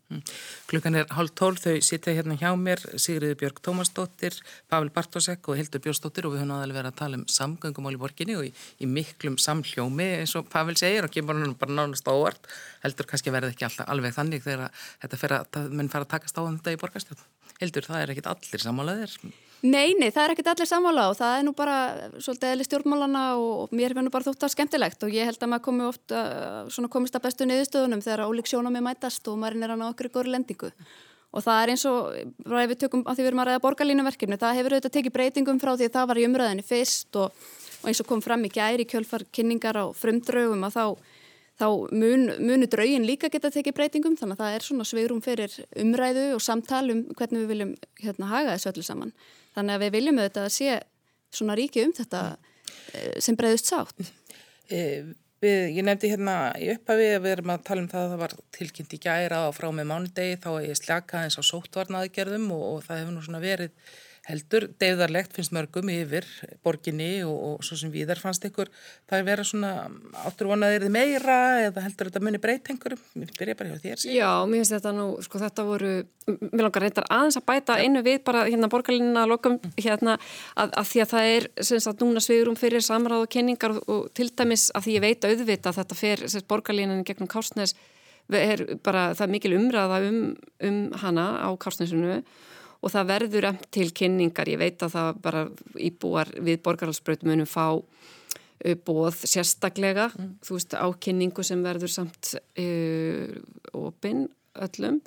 Klukkan 0.69 0.95
er 0.99 1.07
hálf 1.15 1.33
tólf, 1.37 1.63
þau 1.63 1.79
sitja 1.83 2.13
hérna 2.15 2.37
hjá 2.39 2.51
mér, 2.59 2.83
Sigriður 2.99 3.39
Björg 3.41 3.61
Tómasdóttir, 3.65 4.37
Pavel 4.69 4.91
Bartosek 4.93 5.49
og 5.49 5.57
Hildur 5.59 5.83
Björnsdóttir 5.83 6.27
og 6.27 6.35
við 6.35 6.43
höfum 6.43 6.53
aðalega 6.57 6.79
verið 6.79 6.91
að 6.93 6.99
tala 7.01 7.19
um 7.19 7.25
samgöngumál 7.31 7.95
í 7.97 8.01
borginni 8.01 8.37
og 8.37 8.47
í, 8.47 8.53
í 8.53 8.89
miklum 8.89 9.39
samhljómi 9.41 10.07
eins 10.21 10.35
og 10.39 10.47
Pavel 10.51 10.77
segir 10.79 11.07
og 11.07 11.13
kemur 11.13 11.39
hann 11.39 11.57
bara 11.59 11.79
nánast 11.79 12.07
ávart, 12.07 12.47
heldur 12.85 13.09
kannski 13.09 13.33
verði 13.33 13.55
ekki 13.55 13.67
alltaf 13.67 13.91
alveg 13.91 14.15
þannig 14.15 14.45
þegar 14.45 14.71
þetta 15.01 15.67
menn 15.71 15.91
fara 15.91 16.07
að 16.07 16.13
takast 16.15 16.39
á 16.39 16.41
um 16.45 16.55
þetta 16.59 16.77
í 16.77 16.81
borgarstjórn. 16.83 17.27
Hildur, 17.61 17.89
það 17.89 18.03
er 18.03 18.15
ekkit 18.15 18.31
allir 18.31 18.63
samálaðir. 18.63 19.19
Nei, 19.65 19.95
nei, 19.97 20.11
það 20.13 20.21
er 20.21 20.31
ekkert 20.35 20.49
allir 20.51 20.69
sammála 20.69 21.07
og 21.09 21.15
það 21.17 21.35
er 21.39 21.45
nú 21.47 21.51
bara 21.57 21.77
svolítið 22.21 22.51
eðli 22.51 22.65
stjórnmálana 22.67 23.23
og 23.41 23.73
mér 23.73 23.95
finnur 23.97 24.13
bara 24.13 24.27
þótt 24.27 24.45
að 24.45 24.53
skemmtilegt 24.53 25.05
og 25.07 25.15
ég 25.15 25.25
held 25.25 25.41
að 25.41 25.49
maður 25.49 25.65
komi 25.65 25.87
oft 25.87 26.13
uh, 26.13 26.67
svona 26.69 26.91
komist 26.93 27.17
að 27.17 27.25
bestu 27.25 27.47
niðurstöðunum 27.49 28.03
þegar 28.05 28.27
ólík 28.29 28.51
sjónami 28.51 28.83
mætast 28.85 29.25
og 29.31 29.39
maður 29.41 29.65
er 29.65 29.73
að 29.73 29.81
ná 29.81 29.87
okkur 29.89 30.11
í 30.11 30.13
góri 30.13 30.33
lendingu. 30.35 30.69
Og 31.33 31.43
það 31.43 31.61
er 31.63 31.73
eins 31.73 31.87
og, 31.89 32.13
bara 32.45 32.63
ef 32.67 32.71
við 32.71 32.81
tökum 32.85 33.03
að 33.03 33.17
því 33.17 33.25
við 33.25 33.31
erum 33.31 33.41
að 33.41 33.49
ræða 33.49 33.63
borgarlínuverkefni, 33.65 34.37
það 34.45 34.59
hefur 34.59 34.75
auðvitað 34.77 34.95
tekið 34.99 35.15
breytingum 35.17 35.61
frá 35.61 35.73
því 35.73 35.89
að 35.89 35.97
það 35.97 36.09
var 36.11 36.21
í 36.21 36.27
umræðinni 36.29 36.65
fyrst 36.65 37.19
og, 37.19 37.49
og 37.81 37.89
eins 37.89 38.01
og 38.03 38.09
kom 38.13 38.21
fram 38.23 38.45
í 38.45 38.53
gæri 38.53 38.85
kjölfar 38.87 39.25
kynningar 39.33 39.81
á 39.81 39.85
frumdraugum 39.97 40.69
að 40.69 40.77
þá 40.77 40.85
þá 41.57 41.67
mun, 41.91 42.27
munu 42.43 42.69
draugin 42.69 43.05
líka 43.07 43.31
geta 43.33 43.51
tekið 43.53 43.75
breytingum 43.77 44.17
þannig 44.19 44.37
að 44.37 44.43
það 44.43 44.57
er 44.57 44.65
svona 44.67 44.87
sveirum 44.87 45.21
fyrir 45.25 45.53
umræðu 45.81 46.25
og 46.35 46.43
samtal 46.43 46.85
um 46.93 47.03
hvernig 47.17 47.43
við 47.43 47.53
viljum 47.53 47.75
hérna 48.03 48.31
haga 48.31 48.55
þessu 48.55 48.71
öllu 48.73 48.85
saman. 48.85 49.13
Þannig 49.57 49.77
að 49.77 49.85
við 49.85 49.95
viljum 49.97 50.19
auðvitað 50.21 50.49
að 50.49 50.55
sé 50.57 50.75
svona 51.33 51.55
ríki 51.57 51.85
um 51.85 51.95
þetta 51.97 52.23
eh, 52.93 53.15
sem 53.23 53.37
breyðust 53.39 53.71
sátt. 53.71 54.11
E, 54.69 54.81
við, 55.41 55.57
ég 55.79 55.87
nefndi 55.87 56.11
hérna 56.13 56.35
í 56.61 56.69
upphafi 56.75 57.09
að 57.15 57.23
við 57.25 57.35
erum 57.35 57.53
að 57.55 57.63
tala 57.69 57.83
um 57.83 57.89
það 57.91 58.03
að 58.03 58.13
það 58.13 58.23
var 58.25 58.35
tilkynnt 58.57 58.93
í 58.93 59.01
gæra 59.07 59.43
og 59.47 59.55
frá 59.57 59.69
með 59.73 59.89
mánudegi 59.91 60.41
þá 60.43 60.51
að 60.53 60.67
ég 60.69 60.81
slaka 60.81 61.23
eins 61.23 61.39
á 61.39 61.43
sóttvarnaðgerðum 61.49 62.51
og, 62.53 62.67
og 62.75 62.85
það 62.85 63.01
hefur 63.01 63.17
nú 63.17 63.25
svona 63.25 63.41
verið 63.43 63.97
heldur 64.27 64.67
deyðarlegt 64.81 65.35
finnst 65.35 65.53
mörgum 65.55 65.89
yfir 65.91 66.25
borginni 66.65 67.23
og, 67.23 67.35
og 67.35 67.65
svo 67.65 67.77
sem 67.79 67.91
viðar 67.93 68.19
fannst 68.19 68.43
ykkur 68.47 68.69
það 69.07 69.19
er 69.19 69.25
verið 69.27 69.49
svona 69.51 69.71
áttur 70.27 70.49
vonaðir 70.51 70.85
þið 70.87 70.93
meira 70.97 71.37
eða 71.63 71.83
heldur 71.85 72.09
þetta 72.09 72.23
muni 72.25 72.41
breyt 72.43 72.71
einhverjum 72.73 73.03
mér 73.15 73.33
byrja 73.39 73.57
bara 73.59 73.71
hjá 73.71 73.83
þér. 73.85 74.05
Já, 74.11 74.29
mér 74.49 74.61
finnst 74.61 74.75
þetta 74.75 74.93
nú, 74.97 75.07
sko 75.23 75.41
þetta 75.43 75.67
voru 75.67 75.91
mér 76.27 76.65
langar 76.65 76.83
reyndar 76.83 77.07
aðeins 77.17 77.39
að 77.39 77.47
bæta 77.47 77.77
einu 77.79 78.03
við 78.03 78.19
bara 78.27 78.43
hérna 78.49 78.71
borgarlinna 78.71 79.27
lokum 79.29 79.59
hérna 79.77 80.17
að, 80.55 80.73
að 80.73 80.89
því 80.91 81.03
að 81.03 81.13
það 81.13 81.29
er 81.35 81.47
sem 81.69 81.83
sagt 81.87 82.03
núna 82.03 82.23
svigurum 82.23 82.59
fyrir 82.59 82.83
samráð 82.83 83.23
og 83.25 83.31
kynningar 83.31 83.77
og, 83.79 84.09
til 84.17 84.27
dæmis 84.33 84.67
að 84.75 84.87
því 84.87 84.97
ég 84.97 85.05
veit 85.05 85.29
auðvita 85.29 85.71
að 85.71 85.79
þetta 85.81 85.99
fer 86.01 86.25
borgarlinnan 86.51 87.07
gegnum 87.07 87.31
Kársnes 87.31 87.77
er 88.27 88.65
bara 88.83 89.13
það 89.15 89.27
er 89.27 89.33
mikil 89.37 89.55
umræða 89.55 90.01
um, 90.09 90.21
um 90.67 90.79
hana 90.99 91.27
á 91.47 91.49
Kársnesunu 91.55 92.19
og 92.81 92.93
það 92.93 93.09
verður 93.11 93.49
emt 93.51 93.67
til 93.73 93.89
kynningar, 93.95 94.49
ég 94.51 94.61
veit 94.61 94.83
að 94.85 94.95
það 94.95 95.21
bara 95.23 95.43
íbúar 95.89 96.31
við 96.37 96.61
borgarhalsbröðum 96.65 97.31
munum 97.31 97.49
fá 97.49 97.65
uh, 97.77 98.75
bóð 98.87 99.21
sérstaklega, 99.23 100.09
mm. 100.13 100.33
þú 100.45 100.57
veist 100.59 100.77
ákynningu 100.77 101.45
sem 101.45 101.63
verður 101.65 101.93
samt 101.93 102.35
uh, 102.37 103.37
opinn 103.77 104.27
öllum 104.57 105.01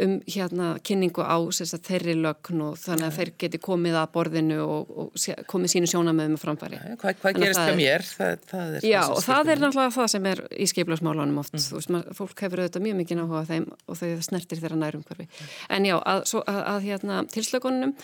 um 0.00 0.12
hérna 0.30 0.68
kynningu 0.86 1.24
á 1.26 1.36
sagt, 1.50 1.88
þeirri 1.88 2.14
lögn 2.14 2.62
og 2.62 2.78
þannig 2.78 3.08
að 3.08 3.16
þeir 3.18 3.32
geti 3.42 3.60
komið 3.62 3.98
að 3.98 4.12
borðinu 4.14 4.58
og, 4.62 4.92
og 5.02 5.24
komið 5.50 5.74
sínu 5.74 5.90
sjónamöðum 5.90 6.36
að 6.38 6.44
framfæri. 6.44 6.78
Ja, 6.78 6.96
hvað, 7.00 7.18
hvað 7.20 7.40
gerist 7.42 7.60
hjá 7.60 7.76
mér? 7.80 8.06
Það, 8.06 8.46
það 8.52 8.76
er 8.78 8.86
já, 8.86 9.00
og 9.02 9.22
það 9.26 9.52
er 9.52 9.62
náttúrulega 9.64 9.96
það 9.98 10.10
sem 10.14 10.28
er 10.30 10.42
í 10.54 10.70
skiplasmálunum 10.70 11.42
oft. 11.42 11.56
Mm. 11.56 11.66
Þú 11.66 11.80
veist, 11.80 11.94
maður, 11.96 12.18
fólk 12.20 12.44
hefur 12.46 12.64
auðvitað 12.64 12.86
mjög 12.86 13.00
mikið 13.02 13.20
náhuga 13.20 13.44
þeim 13.50 13.70
og 13.74 14.00
þau 14.00 14.08
snertir 14.30 14.62
þeirra 14.62 14.82
nærum 14.84 15.06
hverfi. 15.08 15.30
En 15.68 15.88
já, 15.90 15.96
að, 15.98 16.26
svo, 16.30 16.44
að, 16.46 16.60
að 16.74 16.90
hérna 16.90 17.22
tilslökunum 17.34 17.96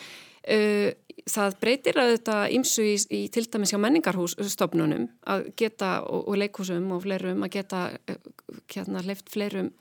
Uh, 0.46 0.92
það 1.26 1.54
breytir 1.58 1.96
að 1.98 2.12
þetta 2.12 2.34
ímsu 2.54 2.84
í, 2.86 2.92
í 3.10 3.20
til 3.34 3.42
dæmis 3.50 3.72
hjá 3.72 3.80
menningarhússtofnunum 3.82 5.08
að 5.26 5.48
geta 5.58 5.88
og, 6.06 6.20
og 6.30 6.36
leikhúsum 6.38 6.86
og 6.94 7.00
fleirum 7.02 7.42
að 7.42 7.56
geta 7.56 7.80
uh, 7.98 8.28
hérna 8.70 9.02
hleyft 9.02 9.32
fleirum 9.34 9.72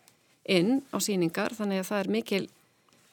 inn 0.45 0.83
á 0.93 0.97
síningar 1.01 1.55
þannig 1.57 1.81
að 1.81 1.89
það 1.89 2.01
er 2.03 2.11
mikil 2.15 2.43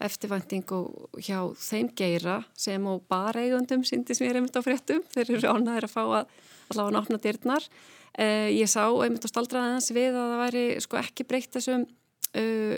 eftirvænting 0.02 0.74
og 0.74 1.18
hjá 1.22 1.38
þeim 1.62 1.90
geira 1.96 2.40
sem 2.58 2.86
og 2.90 3.04
bara 3.10 3.44
eigundum 3.44 3.84
síndis 3.86 4.20
mér 4.22 4.40
einmitt 4.40 4.56
á 4.58 4.62
fréttum, 4.64 5.02
þeir 5.14 5.36
eru 5.38 5.52
ánæðir 5.54 5.86
að 5.86 5.94
fá 5.94 6.02
að 6.02 6.32
allavega 6.72 6.96
náttúrulega 6.96 7.24
dyrnar. 7.28 7.66
Uh, 8.12 8.48
ég 8.52 8.68
sá 8.68 8.84
einmitt 8.84 9.24
á 9.24 9.30
staldraðans 9.30 9.88
við 9.94 10.12
að 10.12 10.32
það 10.32 10.42
væri 10.42 10.64
sko 10.84 10.98
ekki 11.00 11.26
breytt 11.28 11.54
þessum 11.54 11.86
uh, 11.86 12.74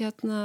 hérna, 0.00 0.38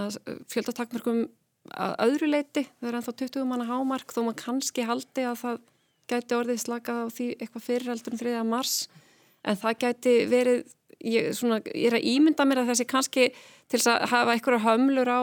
fjöldatakmörgum 0.52 1.26
að 1.74 1.96
öðru 2.06 2.30
leiti, 2.30 2.66
það 2.80 2.90
er 2.90 2.98
ennþá 3.00 3.16
20 3.22 3.48
manna 3.50 3.70
hámark 3.70 4.12
þó 4.14 4.22
maður 4.26 4.42
kannski 4.44 4.86
haldi 4.86 5.26
að 5.26 5.40
það 5.42 5.62
gæti 6.12 6.38
orðið 6.38 6.62
slakað 6.62 7.00
á 7.02 7.06
því 7.16 7.28
eitthvað 7.40 7.66
fyrirheldur 7.66 8.16
um 8.16 8.22
3. 8.22 8.44
mars 8.46 8.76
en 9.46 9.58
það 9.62 9.80
gæti 9.86 10.14
verið, 10.30 10.62
ég, 11.06 11.34
svona, 11.38 11.60
ég 11.72 11.90
er 11.90 12.00
að 12.00 12.08
ímynda 12.12 12.48
mér 12.48 12.64
að 12.64 12.74
þessi 12.74 12.88
kannski 12.90 13.28
til 13.34 13.78
þess 13.80 13.92
að 13.94 14.08
hafa 14.14 14.36
einhverja 14.36 14.64
hömlur 14.66 15.12
á 15.12 15.22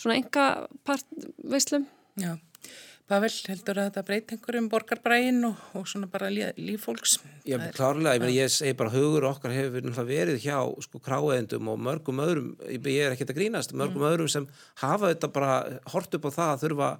svona 0.00 0.16
enga 0.18 0.46
partveislum. 0.88 1.86
Já, 2.20 2.34
Pavel, 3.10 3.30
heldur 3.50 3.80
að 3.80 3.88
þetta 3.88 4.02
breyti 4.08 4.36
einhverjum 4.36 4.68
borgarbrægin 4.72 5.46
og, 5.48 5.62
og 5.76 5.88
svona 5.90 6.08
bara 6.10 6.30
lífólks? 6.32 7.18
Já, 7.44 7.58
klárlega, 7.74 8.16
ég, 8.16 8.22
meni, 8.22 8.36
ég 8.38 8.52
segi 8.54 8.76
bara 8.78 8.92
hugur 8.94 9.26
okkar 9.28 9.52
hefur 9.52 9.88
verið 10.08 10.38
hjá 10.44 10.58
sko 10.86 11.00
kráeðendum 11.02 11.72
og 11.72 11.82
mörgum 11.82 12.22
öðrum, 12.24 12.52
ég 12.70 13.02
er 13.02 13.16
ekki 13.16 13.26
að 13.28 13.34
grínast, 13.40 13.74
mörgum 13.76 14.04
mm. 14.04 14.08
öðrum 14.12 14.30
sem 14.32 14.46
hafa 14.80 15.10
þetta 15.12 15.32
bara 15.34 15.56
hort 15.92 16.14
upp 16.16 16.30
á 16.30 16.30
það 16.30 16.52
að 16.52 16.64
þurfa 16.64 16.92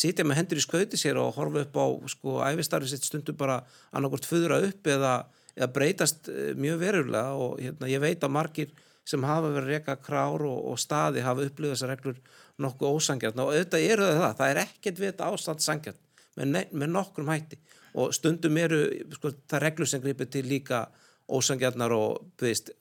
sitja 0.00 0.26
með 0.26 0.40
hendur 0.40 0.60
í 0.60 0.64
skauti 0.64 0.98
sér 0.98 1.18
og 1.20 1.36
horfa 1.36 1.64
upp 1.66 1.78
á 1.78 1.86
sko 2.14 2.40
æfistarfið 2.46 2.94
sitt 2.94 3.06
stundu 3.06 3.34
bara 3.38 3.60
annarkort 3.92 4.28
föðra 4.28 4.60
upp 4.66 4.90
eða, 4.90 5.14
eða 5.56 5.70
breytast 5.74 6.30
eh, 6.32 6.52
mjög 6.58 6.78
verulega 6.84 7.34
og 7.34 7.58
hérna, 7.62 7.90
ég 7.90 8.02
veit 8.02 8.22
að 8.24 8.34
margir 8.36 8.70
sem 9.08 9.24
hafa 9.26 9.50
verið 9.50 9.74
reyka 9.74 9.96
krár 10.02 10.44
og, 10.46 10.60
og 10.70 10.78
staði 10.78 11.24
hafa 11.24 11.46
upplifað 11.48 11.76
þessar 11.76 11.92
reglur 11.94 12.22
nokkuð 12.60 12.96
ósangjart 12.96 13.40
og 13.40 13.52
auðvitað 13.54 13.86
eru 13.88 14.06
það 14.06 14.22
það, 14.22 14.38
það 14.38 14.52
er 14.52 14.62
ekkert 14.64 15.00
við 15.00 15.12
þetta 15.12 15.30
ástand 15.34 15.64
sangjart 15.64 16.00
með, 16.36 16.72
með 16.72 16.92
nokkrum 16.94 17.30
hætti. 17.32 17.58
Og 17.98 18.14
stundum 18.14 18.58
eru 18.60 18.80
sko, 19.16 19.32
það 19.50 19.64
reglur 19.64 19.90
sem 19.90 20.02
gripir 20.02 20.28
til 20.30 20.44
líka 20.46 20.84
ósangjarnar 21.30 21.94
og 21.94 22.42
veist, 22.42 22.72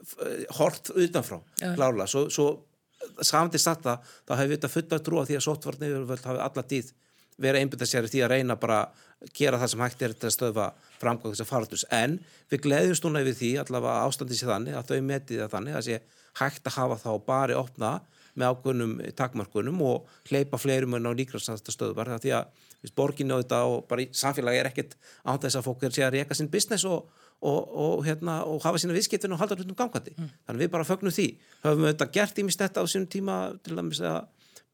hort 0.57 0.91
utanfrá 0.93 1.39
klárlega, 1.61 2.09
svo, 2.09 2.25
svo 2.33 2.47
samtist 3.25 3.69
þetta, 3.69 3.99
þá 4.27 4.33
hefur 4.35 4.49
við 4.49 4.57
þetta 4.57 4.71
fulla 4.73 4.99
trú 5.05 5.21
á 5.21 5.23
því 5.27 5.37
að 5.37 5.45
sótvarni 5.45 5.91
hafi 6.09 6.41
alla 6.45 6.65
tíð 6.73 6.91
verið 7.39 7.63
einbindað 7.63 7.91
sér 7.91 8.07
í 8.07 8.11
því 8.11 8.23
að 8.25 8.33
reyna 8.33 8.57
bara 8.59 8.79
að 8.83 9.05
gera 9.35 9.59
það 9.59 9.71
sem 9.73 9.83
hægt 9.83 10.05
er 10.05 10.15
til 10.15 10.29
að 10.29 10.35
stöðva 10.35 10.67
framgang 10.99 11.33
þess 11.33 11.43
að 11.43 11.49
faraldus, 11.49 11.85
en 11.91 12.19
við 12.51 12.63
gleðjumst 12.65 13.05
núna 13.05 13.23
yfir 13.23 13.37
því 13.39 13.51
allavega 13.63 14.07
ástandið 14.07 14.39
sér 14.39 14.53
þannig 14.53 14.79
að 14.79 14.89
þau 14.91 15.07
metið 15.09 15.43
það 15.43 15.53
þannig 15.55 15.77
að 15.79 15.85
sé 15.87 15.99
hægt 16.39 16.69
að 16.69 16.77
hafa 16.77 16.97
þá 17.03 17.11
bari 17.27 17.57
opna 17.59 17.93
með 18.39 18.53
ákveðnum 18.53 18.97
takmarkunum 19.17 19.79
og 19.83 20.11
hleypa 20.29 20.59
fleirum 20.61 20.95
en 20.95 21.09
á 21.09 21.17
líkrafstæðasta 21.19 21.75
stöðvar 21.75 22.13
því 22.21 22.35
að 22.37 22.67
viðst, 22.79 22.95
borginu 22.95 23.35
og 23.35 23.43
þetta 23.43 23.63
og 23.67 23.81
bara 23.89 24.05
samfélagi 24.15 24.61
er 24.61 24.69
ekkert 24.69 24.95
án 25.27 25.41
þess 25.41 25.59
að 25.59 25.65
fólk 25.65 25.83
er 25.83 25.97
að 26.05 26.15
reyka 26.15 26.37
sinn 26.37 26.51
business 26.51 26.87
og 26.87 27.09
og, 27.39 27.75
og, 27.75 28.01
hérna, 28.03 28.41
og 28.43 28.59
hafa 28.63 28.79
sína 28.81 28.95
viðskiptinu 28.95 29.35
og 29.35 29.39
halda 29.39 29.55
hlutum 29.55 29.77
gangandi. 29.79 30.11
Mm. 30.17 30.31
Þannig 30.47 30.63
við 30.65 30.71
bara 30.73 30.87
fögnum 30.87 31.13
því. 31.15 31.27
Höfum 31.63 31.85
við 31.85 31.93
þetta 31.93 32.07
gert 32.17 32.41
ímist 32.43 32.63
þetta 32.63 32.83
á 32.83 32.85
sínum 32.91 33.07
tíma 33.11 33.37
til 33.63 33.77
að 33.79 34.19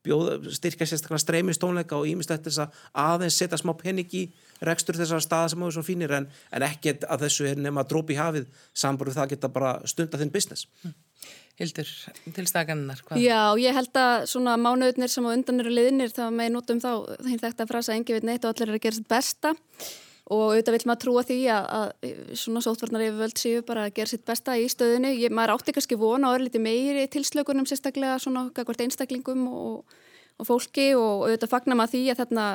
bjóða, 0.05 0.37
styrka 0.55 0.87
sérstaklega 0.87 1.23
streymistónleika 1.23 1.97
og 1.97 2.07
þetta 2.07 2.49
þess 2.49 2.61
að 2.63 2.83
aðeins 3.05 3.39
setja 3.41 3.59
smá 3.61 3.73
pening 3.79 4.13
í 4.15 4.23
rekstur 4.65 4.99
þessar 4.99 5.23
staða 5.23 5.51
sem 5.51 5.65
áður 5.65 5.77
svo 5.77 5.85
fínir 5.87 6.13
en, 6.15 6.29
en 6.51 6.67
ekkert 6.67 7.07
að 7.09 7.25
þessu 7.25 7.49
er 7.49 7.59
nema 7.59 7.83
að 7.83 7.91
drópi 7.93 8.19
hafið 8.19 8.47
samborðu 8.77 9.17
það 9.17 9.33
geta 9.33 9.51
bara 9.51 9.75
stunda 9.89 10.21
þinn 10.21 10.33
business. 10.33 10.69
Mm. 10.83 10.95
Hildur, 11.55 11.87
til 12.35 12.43
stakannar, 12.49 12.99
hvað? 13.07 13.21
Já, 13.23 13.55
ég 13.63 13.77
held 13.77 13.95
að 13.95 14.25
svona 14.27 14.57
mánuðnir 14.59 15.11
sem 15.11 15.23
á 15.23 15.31
undan 15.31 15.63
eru 15.63 15.71
liðnir 15.71 16.11
þá 16.11 16.25
með 16.35 16.49
notum 16.57 16.81
þá 16.83 16.89
þinn 17.23 17.39
þetta 17.45 17.67
frasa 17.69 17.95
engi 17.95 18.17
veit 18.17 18.27
neitt 18.27 18.43
og 18.43 18.51
allir 18.51 18.73
er 18.73 18.75
að 18.75 18.83
gera 18.83 18.97
sitt 18.97 19.07
besta 19.07 19.53
og 19.55 20.14
auðvitað 20.25 20.73
vil 20.73 20.87
maður 20.89 21.01
trúa 21.03 21.23
því 21.25 21.37
að, 21.53 21.65
að 21.77 22.13
svona 22.41 22.61
sótvarnar 22.65 23.03
yfirvöld 23.05 23.37
séu 23.37 23.61
bara 23.65 23.85
að 23.85 23.95
gera 23.99 24.09
sitt 24.09 24.25
besta 24.25 24.55
í 24.57 24.65
stöðinu. 24.71 25.11
Ég, 25.13 25.33
maður 25.33 25.55
átti 25.59 25.75
kannski 25.75 25.99
vona 26.01 26.31
að 26.31 26.37
vera 26.37 26.47
litið 26.47 26.65
meiri 26.65 27.05
tilslökunum 27.13 27.67
sérstaklega 27.69 28.17
svona 28.23 28.47
hvert 28.55 28.85
einstaklingum 28.87 29.45
og, 29.51 29.97
og 30.41 30.49
fólki 30.49 30.87
og 30.97 31.27
auðvitað 31.27 31.53
fagnar 31.53 31.77
maður 31.77 31.93
því 31.93 32.03
að 32.09 32.23
þarna 32.23 32.47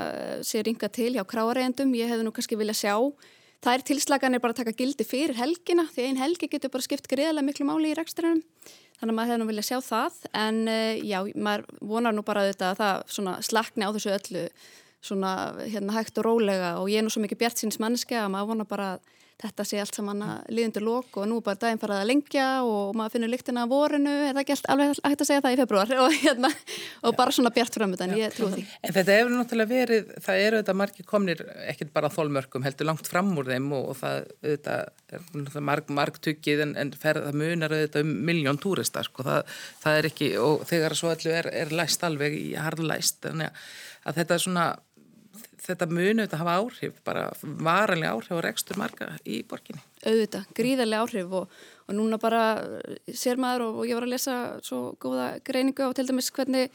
sé 0.50 0.64
ringa 0.66 0.90
til 0.90 1.12
hjá 1.14 1.22
kráarægendum. 1.30 1.94
Ég 1.94 2.10
hefði 2.10 2.26
nú 2.26 2.34
kannski 2.34 2.58
viljað 2.58 2.82
sjá. 2.82 2.96
Það 3.60 3.76
er 3.76 3.86
tilslaganir 3.90 4.42
bara 4.42 4.54
að 4.56 4.62
taka 4.64 4.76
gildi 4.76 5.04
fyrir 5.04 5.36
helgina 5.36 5.84
því 5.92 6.06
einn 6.08 6.20
helgi 6.20 6.48
getur 6.48 6.72
bara 6.72 6.86
skipt 6.86 7.10
greiðlega 7.12 7.44
miklu 7.44 7.66
máli 7.68 7.92
í 7.92 7.96
reksturinnum. 7.98 8.40
Þannig 9.00 9.12
að 9.12 9.16
maður 9.16 9.30
hefði 9.30 9.40
nú 9.40 9.48
viljað 9.50 9.68
sjá 9.68 9.78
það 9.84 10.16
en 10.42 10.60
eh, 10.68 11.00
já, 11.08 11.18
maður 11.36 11.66
vonar 11.92 12.16
nú 12.16 12.24
bara 12.24 12.42
auðvitað 12.44 12.80
að 12.82 13.10
það 13.14 13.44
slakni 13.46 13.86
á 13.86 13.92
þessu 13.94 14.14
öllu 14.16 14.46
svona 15.04 15.54
hérna 15.64 15.96
hægt 15.96 16.18
og 16.20 16.28
rólega 16.28 16.74
og 16.80 16.90
ég 16.92 17.00
er 17.00 17.06
nú 17.06 17.12
svo 17.12 17.22
mikið 17.24 17.40
bjart 17.40 17.62
síns 17.62 17.80
manneski 17.80 18.18
að 18.18 18.30
maður 18.34 18.52
vona 18.52 18.68
bara 18.68 18.92
að 18.94 19.08
þetta 19.40 19.64
sé 19.64 19.78
allt 19.80 19.96
saman 19.96 20.20
að 20.24 20.48
liðundur 20.52 20.84
lók 20.84 21.16
og 21.20 21.28
nú 21.30 21.38
bara 21.44 21.58
daginn 21.60 21.80
farað 21.80 22.02
að 22.02 22.08
lengja 22.10 22.46
og 22.66 22.96
maður 22.98 23.14
finnur 23.14 23.32
lyktina 23.32 23.64
af 23.64 23.70
vorinu, 23.70 24.12
er 24.26 24.34
það 24.36 24.42
ekki 24.42 24.56
alveg 24.74 24.92
hægt 24.98 25.24
að 25.24 25.28
segja 25.30 25.44
það 25.44 25.54
í 25.54 25.58
februar 25.60 25.92
og, 26.04 26.16
hérna, 26.20 26.50
og 27.08 27.16
bara 27.18 27.34
svona 27.34 27.52
bjart 27.54 27.78
framöndan, 27.78 28.14
ég 28.18 28.34
trú 28.36 28.50
því. 28.52 28.64
En 28.84 28.96
þetta 28.96 29.16
hefur 29.16 29.34
náttúrulega 29.34 29.72
verið, 29.72 30.12
það 30.26 30.42
eru 30.46 30.60
þetta 30.60 30.76
margir 30.82 31.08
komnir, 31.08 31.42
ekkert 31.72 31.92
bara 31.96 32.12
þólmörkum, 32.12 32.66
heldur 32.66 32.90
langt 32.90 33.10
fram 33.10 33.32
úr 33.40 33.52
þeim 33.54 33.70
og, 33.78 33.92
og 33.94 34.00
það 34.00 35.14
er 35.16 35.64
marg, 35.70 35.92
margtuggið 36.00 36.64
en, 36.66 36.76
en 36.84 36.92
fer, 37.00 37.22
það 37.24 37.40
munar 37.40 37.76
auðvitað 37.76 38.04
um 38.06 38.12
miljón 38.28 38.60
túristar 38.60 39.08
sko. 39.08 39.24
það, 39.26 39.56
það 39.84 40.02
er 40.02 40.10
ekki, 40.10 40.32
og 40.42 40.66
þegar 40.68 40.98
svo 40.98 41.14
allu 41.14 41.32
er, 41.32 41.48
er 41.64 41.72
læst 41.74 42.04
alveg 42.04 42.36
í 42.36 42.50
harðlæst, 42.60 43.22
þannig 43.24 43.56
að 44.08 44.20
þetta 44.20 44.36
er 44.36 44.42
svona 44.42 44.68
þetta 45.64 45.88
munu 45.90 46.24
þetta 46.24 46.40
hafa 46.40 46.56
áhrif, 46.60 46.98
bara 47.06 47.28
varanlega 47.42 48.12
áhrif 48.16 48.34
og 48.36 48.44
rekstur 48.46 48.80
marga 48.80 49.12
í 49.24 49.42
borginni. 49.48 49.82
Auðvitað, 50.04 50.50
gríðarlega 50.56 51.06
áhrif 51.06 51.38
og, 51.40 51.56
og 51.86 51.96
núna 51.96 52.18
bara 52.22 52.44
sér 53.06 53.40
maður 53.40 53.68
og, 53.68 53.80
og 53.80 53.90
ég 53.90 53.98
var 53.98 54.08
að 54.08 54.14
lesa 54.14 54.36
svo 54.66 54.82
góða 55.00 55.32
greiningu 55.46 55.88
á 55.88 55.90
til 55.96 56.06
dæmis 56.08 56.30
hvernig 56.34 56.70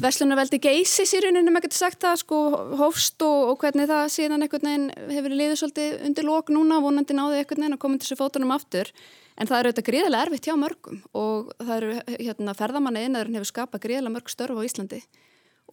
Veslunarveldi 0.00 0.56
geysis 0.64 1.10
í 1.14 1.18
rauninu, 1.20 1.52
maður 1.52 1.66
getur 1.66 1.78
sagt 1.82 2.00
það, 2.00 2.14
sko, 2.22 2.38
hófst 2.80 3.20
og, 3.26 3.50
og 3.52 3.58
hvernig 3.60 3.84
það 3.90 4.06
síðan 4.14 4.46
einhvern 4.46 4.64
veginn 4.70 5.12
hefur 5.12 5.34
liðið 5.36 5.58
svolítið 5.60 6.06
undir 6.08 6.26
lók 6.26 6.50
núna, 6.54 6.78
vonandi 6.82 7.14
náðið 7.14 7.42
einhvern 7.42 7.62
veginn 7.62 7.76
að 7.76 7.82
koma 7.84 8.00
til 8.00 8.06
þessu 8.06 8.18
fótunum 8.22 8.54
aftur, 8.56 8.90
en 9.36 9.50
það 9.50 9.58
eru 9.58 9.70
auðvitað 9.70 9.88
gríðarlega 9.90 10.26
erfitt 10.26 10.48
hjá 10.48 10.56
mörgum 10.62 11.02
og 11.12 11.52
það 11.60 11.74
eru, 11.76 11.98
hérna, 12.16 12.56
ferðamanna 12.56 13.04
einnaðurinn 13.04 13.38
hefur 13.38 13.52
skapað 13.52 13.84
gríðarlega 13.84 14.16
mörg 14.16 14.32
störf 14.32 14.56
á 14.56 14.66
Íslandi 14.66 15.02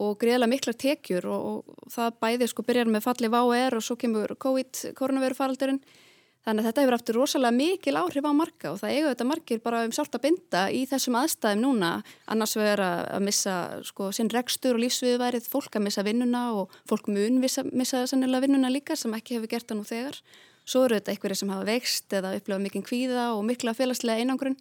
og 0.02 0.16
greiðlega 0.22 0.50
miklar 0.50 0.78
tekjur 0.80 1.28
og, 1.30 1.44
og 1.68 1.92
það 1.94 2.16
bæði 2.24 2.48
sko 2.50 2.66
byrjar 2.66 2.90
með 2.90 3.06
falli 3.06 3.30
VAR 3.30 3.78
og 3.78 3.86
svo 3.86 3.98
kemur 4.00 4.34
COVID, 4.42 4.88
koronavirufaraldurinn 4.98 5.84
þannig 6.44 6.64
að 6.64 6.68
þetta 6.68 6.84
hefur 6.84 6.96
aftur 6.98 7.18
rosalega 7.20 7.56
mikil 7.56 7.96
áhrif 8.00 8.26
á 8.28 8.34
marga 8.36 8.72
og 8.74 8.80
það 8.82 8.94
eiga 8.96 9.12
þetta 9.14 9.28
margir 9.30 9.62
bara 9.64 9.84
um 9.88 9.94
sjálft 9.96 10.18
að 10.18 10.24
binda 10.26 10.64
í 10.76 10.82
þessum 10.90 11.18
aðstæðum 11.22 11.62
núna. 11.64 11.92
Annars 12.34 12.56
verður 12.60 12.84
að 12.84 13.24
missa 13.30 13.56
sko 13.88 14.10
sinn 14.16 14.32
rekstur 14.34 14.76
og 14.76 14.84
lífsviðværið, 14.84 15.48
fólk 15.48 15.78
að 15.80 15.86
missa 15.88 16.04
vinnuna 16.04 16.44
og 16.58 16.76
fólk 16.90 17.08
mun 17.08 17.40
missa, 17.40 17.64
missa 17.72 18.04
sannilega 18.12 18.44
vinnuna 18.48 18.74
líka 18.74 18.98
sem 19.00 19.16
ekki 19.16 19.38
hefur 19.38 19.54
gert 19.56 19.70
það 19.70 19.80
nú 19.80 19.88
þegar. 19.88 20.20
Svo 20.68 20.84
eru 20.88 21.00
þetta 21.00 21.16
einhverju 21.16 21.40
sem 21.40 21.56
hafa 21.56 21.68
vext 21.68 22.18
eða 22.20 22.36
upplifað 22.38 22.66
mikinn 22.68 22.88
kvíða 22.88 23.32
og 23.38 23.44
mikla 23.48 23.76
félagslega 23.78 24.24
einangrun. 24.24 24.60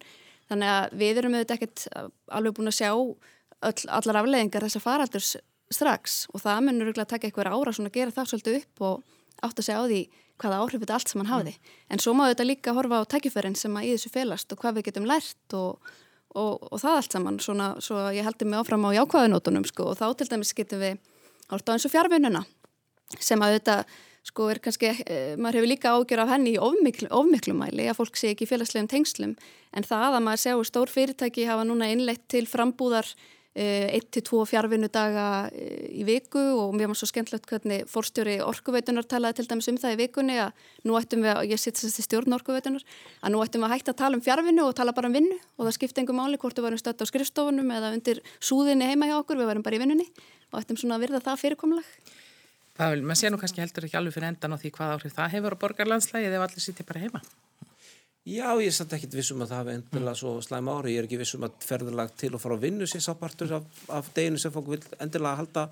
Þannig 0.51 0.71
að 0.71 0.97
við 0.99 1.19
erum 1.19 1.35
auðvitað 1.37 1.57
ekkert 1.57 1.85
alveg 2.31 2.55
búin 2.57 2.71
að 2.71 2.79
sjá 2.79 2.91
öll, 3.69 3.87
allar 3.87 4.21
afleðingar 4.21 4.65
þessar 4.67 4.83
faraldurs 4.83 5.31
strax 5.73 6.23
og 6.33 6.43
það 6.43 6.67
munur 6.67 6.93
að 6.93 7.09
taka 7.13 7.27
eitthvað 7.27 7.53
ára 7.53 7.73
svona 7.73 7.91
að 7.91 7.97
gera 7.99 8.15
það 8.15 8.29
svolítið 8.31 8.59
upp 8.59 8.85
og 8.87 9.03
átt 9.43 9.59
að 9.59 9.67
segja 9.67 9.81
á 9.81 9.85
því 9.89 10.01
hvaða 10.41 10.61
áhrif 10.61 10.83
þetta 10.83 10.95
allt 10.97 11.11
sem 11.11 11.21
hann 11.21 11.31
hafiði. 11.31 11.53
Mm. 11.53 11.73
En 11.93 12.01
svo 12.03 12.13
má 12.17 12.23
þetta 12.27 12.47
líka 12.47 12.75
horfa 12.77 13.01
á 13.01 13.11
tækifærin 13.13 13.57
sem 13.57 13.75
að 13.77 13.87
í 13.87 13.91
þessu 13.95 14.13
félast 14.13 14.53
og 14.53 14.61
hvað 14.61 14.79
við 14.79 14.87
getum 14.89 15.09
lært 15.09 15.57
og, 15.57 15.91
og, 16.33 16.63
og 16.69 16.81
það 16.81 16.97
allt 16.99 17.17
saman 17.17 17.41
svona 17.43 17.69
svo 17.83 18.07
ég 18.15 18.25
heldur 18.27 18.49
mig 18.49 18.61
áfram 18.61 18.87
á 18.89 18.97
jákvæðunótunum 18.97 19.67
sko 19.69 19.91
og 19.91 19.99
þá 19.99 20.07
til 20.19 20.29
dæmis 20.31 20.55
getum 20.57 20.81
við 20.83 20.97
hort 21.51 21.69
á 21.69 21.73
eins 21.75 21.87
og 21.87 21.93
fjárvinnuna 21.93 22.43
sem 23.21 23.45
að 23.45 23.59
þetta 23.59 23.77
sko 24.23 24.47
er 24.49 24.59
kannski, 24.63 24.89
eh, 25.03 25.35
maður 25.35 25.59
hefur 25.59 25.69
líka 25.69 25.91
ágjör 25.91 26.23
af 26.23 26.29
henni 26.31 26.55
í 26.55 26.61
ofmiklu, 26.61 27.09
ofmiklumæli 27.11 27.89
að 27.91 27.97
fólk 27.99 28.15
sé 28.15 28.31
ekki 28.31 28.47
félagslegum 28.47 28.87
tengslum 28.87 29.35
en 29.75 29.83
það 29.83 30.15
að 30.15 30.23
maður 30.23 30.43
séu 30.45 30.63
stór 30.63 30.91
fyrirtæki 30.91 31.47
hafa 31.49 31.65
núna 31.67 31.91
innleitt 31.91 32.23
til 32.31 32.45
frambúðar 32.47 33.09
1-2 33.53 34.17
eh, 34.17 34.47
fjárvinnudaga 34.49 35.25
eh, 35.53 35.85
í 36.01 36.03
viku 36.07 36.41
og 36.57 36.71
mér 36.73 36.89
var 36.89 36.97
svo 36.97 37.05
skemmtilegt 37.05 37.45
hvernig 37.45 37.83
fórstjóri 37.89 38.39
orkuveitunar 38.41 39.05
talaði 39.05 39.41
til 39.41 39.45
dæmis 39.51 39.69
um 39.69 39.77
það 39.77 39.93
í 39.93 39.99
vikunni 39.99 40.39
að 40.41 40.63
nú 40.89 40.97
ættum 40.97 41.21
við, 41.21 41.43
ég 41.51 41.61
sitt 41.61 41.77
þess 41.77 42.01
að 42.01 42.07
stjórn 42.07 42.37
orkuveitunar, 42.39 42.81
að 43.21 43.35
nú 43.35 43.43
ættum 43.45 43.61
við 43.61 43.69
að 43.69 43.75
hætta 43.75 43.93
að 43.93 43.99
tala 44.01 44.17
um 44.17 44.25
fjárvinnu 44.25 44.65
og 44.65 44.73
tala 44.79 44.95
bara 44.97 45.11
um 45.11 45.17
vinnu 45.19 45.37
og 45.37 45.67
það 45.67 45.77
skipti 45.77 46.01
engum 46.01 46.17
máli 46.17 46.41
hvort 46.41 46.57
við 46.57 46.65
varum 46.65 46.81
stödd 46.81 47.05
á 47.05 47.11
skrifstofunum 47.11 47.69
eða 47.77 47.93
undir 47.93 48.23
súðinni 48.41 48.89
heima 48.89 49.11
hjá 49.11 49.19
okkur, 49.19 49.37
við 49.37 49.51
varum 49.53 49.65
bara 49.65 49.77
í 49.77 49.83
vinnunni 49.85 50.09
og 50.49 50.59
ættum 50.63 50.81
svona 50.81 50.97
að 50.97 51.05
virða 51.05 51.21
það 51.21 51.41
fyrirkomlag. 51.45 51.93
Pavel, 52.73 53.05
maður 53.05 53.21
sé 53.21 53.29
nú 53.29 53.37
kannski 53.37 53.61
heldur 53.61 53.85
ekki 53.85 53.99
alveg 53.99 54.15
fyrir 54.15 54.31
endan 54.31 54.53
á 54.53 54.57
því 54.57 54.73
hvað 54.73 54.95
áhrif 54.95 55.13
það 55.13 55.33
hefur 55.35 55.53
á 55.53 55.61
borgarlandslægi 55.61 56.29
eða 56.31 56.47
allir 56.47 56.63
sýtti 56.63 56.85
bara 56.89 57.05
heima. 57.05 57.21
Já, 58.23 58.53
ég 58.55 58.69
er 58.69 58.71
samt 58.71 58.93
ekkit 58.95 59.17
vissum 59.17 59.41
að 59.43 59.49
það 59.51 59.57
hafi 59.59 59.71
endilega 59.75 60.15
svo 60.15 60.29
slæm 60.39 60.69
ári, 60.71 60.93
ég 60.93 61.01
er 61.01 61.07
ekki 61.09 61.17
vissum 61.19 61.41
að 61.43 61.57
ferðarlag 61.67 62.13
til 62.15 62.29
og 62.31 62.39
fara 62.39 62.55
á 62.55 62.63
vinnu 62.63 62.85
sér 62.87 63.01
sápartur 63.03 63.49
af, 63.57 63.65
af 63.91 64.07
deginu 64.15 64.39
sem 64.39 64.53
fólk 64.53 64.69
vil 64.71 64.85
endilega 65.03 65.41
halda 65.41 65.63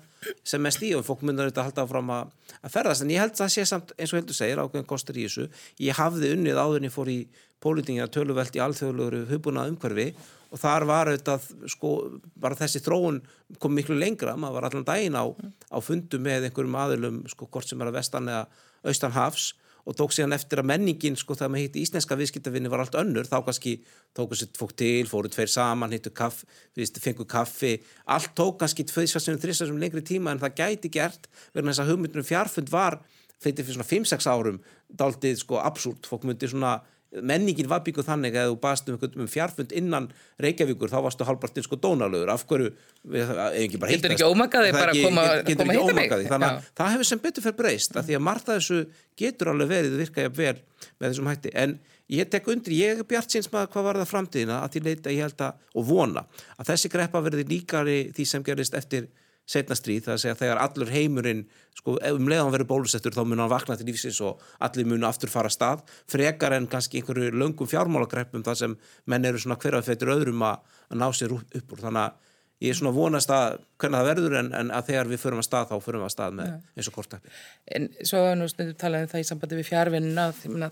sem 0.44 0.60
mest 0.60 0.84
í 0.84 0.90
og 0.92 1.06
fólk 1.06 1.22
myndur 1.24 1.48
þetta 1.48 1.64
halda 1.64 1.86
fram 1.88 2.12
að, 2.12 2.34
að 2.60 2.74
ferðast, 2.74 3.06
en 3.06 3.14
ég 3.14 3.24
held 3.24 3.32
að 3.32 3.40
það 3.40 3.54
sé 3.54 3.64
samt 3.70 3.94
eins 3.96 4.12
og 4.12 4.20
heldur 4.20 4.36
segir 4.36 4.60
ákveðin 4.60 4.90
kostur 4.90 5.16
í 5.16 5.24
þessu. 5.24 5.46
Ég 5.80 5.96
hafði 5.96 6.34
unnið 6.36 6.60
áður 6.60 6.82
en 6.82 6.88
ég 6.90 6.94
fór 6.98 7.12
í 7.14 7.16
pólitingina 7.64 8.10
töluvelt 8.12 8.60
í 8.60 8.62
alþjóðlugur 8.66 9.32
hugbúnað 9.32 9.72
umhverfi 9.72 10.06
og 10.52 10.60
þar 10.60 10.88
var 10.92 11.08
auðvitað 11.08 11.48
sko, 11.72 11.94
bara 12.36 12.60
þessi 12.60 12.84
þróun 12.84 13.22
kom 13.64 13.72
miklu 13.72 13.96
lengra, 13.96 14.36
maður 14.36 14.58
var 14.58 14.68
allan 14.68 14.88
daginn 14.92 15.16
á, 15.16 15.24
á 15.72 15.78
fundu 15.80 16.20
með 16.20 16.50
einhverjum 16.50 16.80
aðilum 16.84 17.24
sko, 17.32 17.48
hvort 17.48 17.72
sem 17.72 17.80
er 17.80 17.88
að 17.88 17.96
vestan 18.02 18.28
eða 18.28 18.44
austan 18.84 19.16
hafs 19.16 19.54
og 19.88 19.96
tók 19.98 20.14
síðan 20.14 20.36
eftir 20.36 20.62
að 20.62 20.68
menningin 20.70 21.16
sko 21.18 21.34
þegar 21.34 21.52
maður 21.52 21.66
hitti 21.66 21.82
íslenska 21.82 22.18
viðskiptavinni 22.18 22.70
var 22.70 22.84
allt 22.84 22.98
önnur 23.00 23.26
þá 23.26 23.38
kannski 23.46 23.72
tóku 24.14 24.38
sér 24.38 24.52
fólk 24.58 24.76
til, 24.78 25.08
fóru 25.10 25.30
tveir 25.32 25.50
saman 25.50 25.94
hittu 25.94 26.12
kaff, 26.14 26.44
fengu 26.76 27.26
kaffi. 27.26 27.74
Allt 28.06 28.34
tók 28.38 28.60
kannski 28.62 28.86
tveisfarsum, 28.86 29.40
þrissfarsum 29.42 29.80
lengri 29.82 30.04
tíma 30.06 30.34
en 30.34 30.42
það 30.42 30.56
gæti 30.60 30.92
gert 30.94 31.26
verðan 31.52 31.72
þess 31.72 31.84
að 31.84 31.92
hugmyndunum 31.92 32.28
fjárfund 32.28 32.70
var 32.72 33.00
fyrir 33.42 33.66
svona 33.66 33.88
5-6 33.88 34.30
árum 34.30 34.62
daldið 34.92 35.40
sko 35.42 35.58
absúrt, 35.62 36.06
fólk 36.06 36.28
myndi 36.28 36.50
svona 36.50 36.76
menningin 37.20 37.68
var 37.68 37.82
bygguð 37.84 38.06
þannig 38.08 38.36
að 38.40 38.50
þú 38.50 38.58
baðst 38.62 38.88
um, 38.88 38.98
um 39.20 39.28
fjárfund 39.28 39.72
innan 39.76 40.08
Reykjavíkur 40.40 40.90
þá 40.92 40.98
varstu 41.04 41.26
halvpartinn 41.28 41.66
sko 41.66 41.76
dónalögur. 41.80 42.32
Af 42.32 42.46
hverju, 42.48 42.72
Getur 43.12 44.14
ekki 44.14 44.28
ómakaði 44.28 44.72
bara 44.72 44.94
að 44.94 45.02
koma, 45.04 45.26
koma 45.48 45.76
hitta 45.76 45.96
mig? 45.98 46.12
Þannig 46.30 46.48
að 46.48 46.68
það 46.80 46.92
hefur 46.94 47.10
sem 47.10 47.22
betur 47.22 47.46
fyrir 47.46 47.58
breyst 47.58 47.96
að 47.98 48.08
því 48.08 48.18
að 48.18 48.24
margt 48.28 48.48
að 48.48 48.60
þessu 48.60 48.80
getur 49.22 49.52
alveg 49.52 49.72
verið 49.74 49.98
virka 50.00 50.24
ég 50.24 50.36
vel 50.38 50.54
með 50.96 51.08
þessum 51.08 51.32
hætti. 51.32 51.52
En 51.52 51.76
ég 52.12 52.30
tek 52.32 52.48
undir, 52.52 52.76
ég 52.76 53.02
er 53.02 53.08
bjart 53.08 53.34
síns 53.34 53.50
maður 53.52 53.74
hvað 53.74 53.88
var 53.88 54.00
það 54.02 54.12
framtíðina 54.12 54.60
að 54.62 54.76
því 54.76 54.84
leita 54.88 55.12
ég 55.12 55.26
held 55.26 55.44
að 55.44 55.76
og 55.76 55.88
vona 55.88 56.24
að 56.56 56.72
þessi 56.72 56.92
greppa 56.92 57.22
verði 57.24 57.48
líkari 57.48 57.98
því 58.16 58.28
sem 58.28 58.46
gerist 58.46 58.76
eftir 58.78 59.10
setna 59.48 59.76
stríð, 59.76 60.06
það 60.06 60.14
að 60.14 60.22
segja 60.22 60.38
þegar 60.38 60.60
allur 60.62 60.90
heimurinn 60.92 61.44
sko, 61.76 61.96
um 61.98 62.28
leiðan 62.30 62.52
verður 62.54 62.68
bólusettur 62.70 63.14
þá 63.14 63.22
mun 63.26 63.42
hann 63.42 63.50
vakna 63.52 63.76
til 63.78 63.88
lífsins 63.88 64.20
og 64.24 64.42
allir 64.62 64.88
mun 64.88 65.06
aftur 65.08 65.32
fara 65.32 65.50
stað, 65.52 65.82
frekar 66.10 66.56
en 66.56 66.68
kannski 66.70 67.00
einhverju 67.00 67.32
löngum 67.34 67.70
fjármálagreppum 67.70 68.44
þar 68.46 68.60
sem 68.60 68.76
menn 69.10 69.28
eru 69.28 69.40
svona 69.42 69.58
hverjað 69.62 69.88
feitur 69.90 70.12
öðrum 70.14 70.44
að, 70.46 70.76
að 70.90 71.02
ná 71.02 71.08
sér 71.16 71.34
upp 71.34 71.74
úr, 71.74 71.82
þannig 71.82 72.04
að 72.04 72.20
ég 72.62 72.70
er 72.70 72.78
svona 72.78 72.94
vonast 72.94 73.32
að 73.34 73.56
hvernig 73.82 73.98
það 73.98 74.10
verður 74.12 74.36
en, 74.38 74.50
en 74.60 74.68
að 74.70 74.92
þegar 74.92 75.10
við 75.10 75.22
förum 75.24 75.40
að 75.42 75.48
stað 75.48 75.72
þá 75.72 75.74
förum 75.82 76.04
við 76.04 76.08
að 76.08 76.12
stað 76.14 76.36
með 76.38 76.52
eins 76.76 76.90
og 76.90 76.94
kortæpi. 76.94 77.32
En 77.74 77.88
svo 78.06 78.20
nú 78.38 78.46
stundum 78.50 78.78
talaðum 78.78 79.10
það 79.10 79.24
í 79.24 79.26
sambandi 79.26 79.58
við 79.58 79.70
fjárvinna 79.72 80.28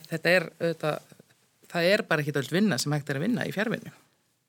þetta 0.06 0.36
er, 0.36 0.46
auðvitað, 0.60 1.16
það 1.72 1.90
er 1.96 2.04
bara 2.06 2.22
ekki 2.22 2.36
öll 2.38 2.52
vinna 2.54 2.78
sem 2.78 2.94
hægt 2.94 3.10
er 3.10 3.18
að 3.18 3.26
vinna 3.26 3.48
í 3.48 3.56
fjárvinnu 3.56 3.90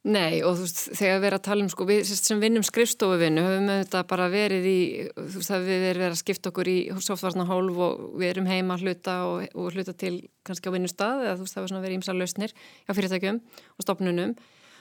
Nei 0.01 0.39
og 0.41 0.55
þú 0.57 0.63
veist 0.65 0.79
þegar 0.97 1.19
við 1.19 1.27
erum 1.27 1.37
að 1.37 1.43
tala 1.45 1.61
um 1.61 1.67
sko 1.69 1.85
við 1.85 2.07
sem 2.09 2.39
vinnum 2.41 2.63
skrifstofuvinnu 2.65 3.41
höfum 3.45 3.67
við 3.69 3.81
þetta 3.83 3.99
bara 4.09 4.29
verið 4.33 4.63
í 4.65 4.79
þú 5.13 5.35
veist 5.35 5.53
að 5.53 5.67
við 5.67 5.83
erum 5.91 6.01
verið 6.01 6.15
að 6.15 6.21
skipta 6.23 6.49
okkur 6.49 6.71
í 6.71 6.77
softvarnahólf 7.05 7.81
og 7.85 8.01
við 8.17 8.31
erum 8.31 8.49
heima 8.49 8.79
að 8.79 8.87
hluta 8.87 9.19
og, 9.29 9.45
og 9.53 9.77
hluta 9.77 9.93
til 9.93 10.15
kannski 10.47 10.73
á 10.73 10.75
vinnustad 10.75 11.21
eða 11.21 11.35
þú 11.37 11.45
veist 11.45 11.57
það 11.57 11.61
var 11.61 11.73
svona 11.73 11.83
verið 11.85 11.99
ímsa 11.99 12.17
lausnir 12.17 12.55
hjá 12.57 12.95
fyrirtækjum 12.97 13.39
og 13.77 13.85
stopnunum 13.85 14.33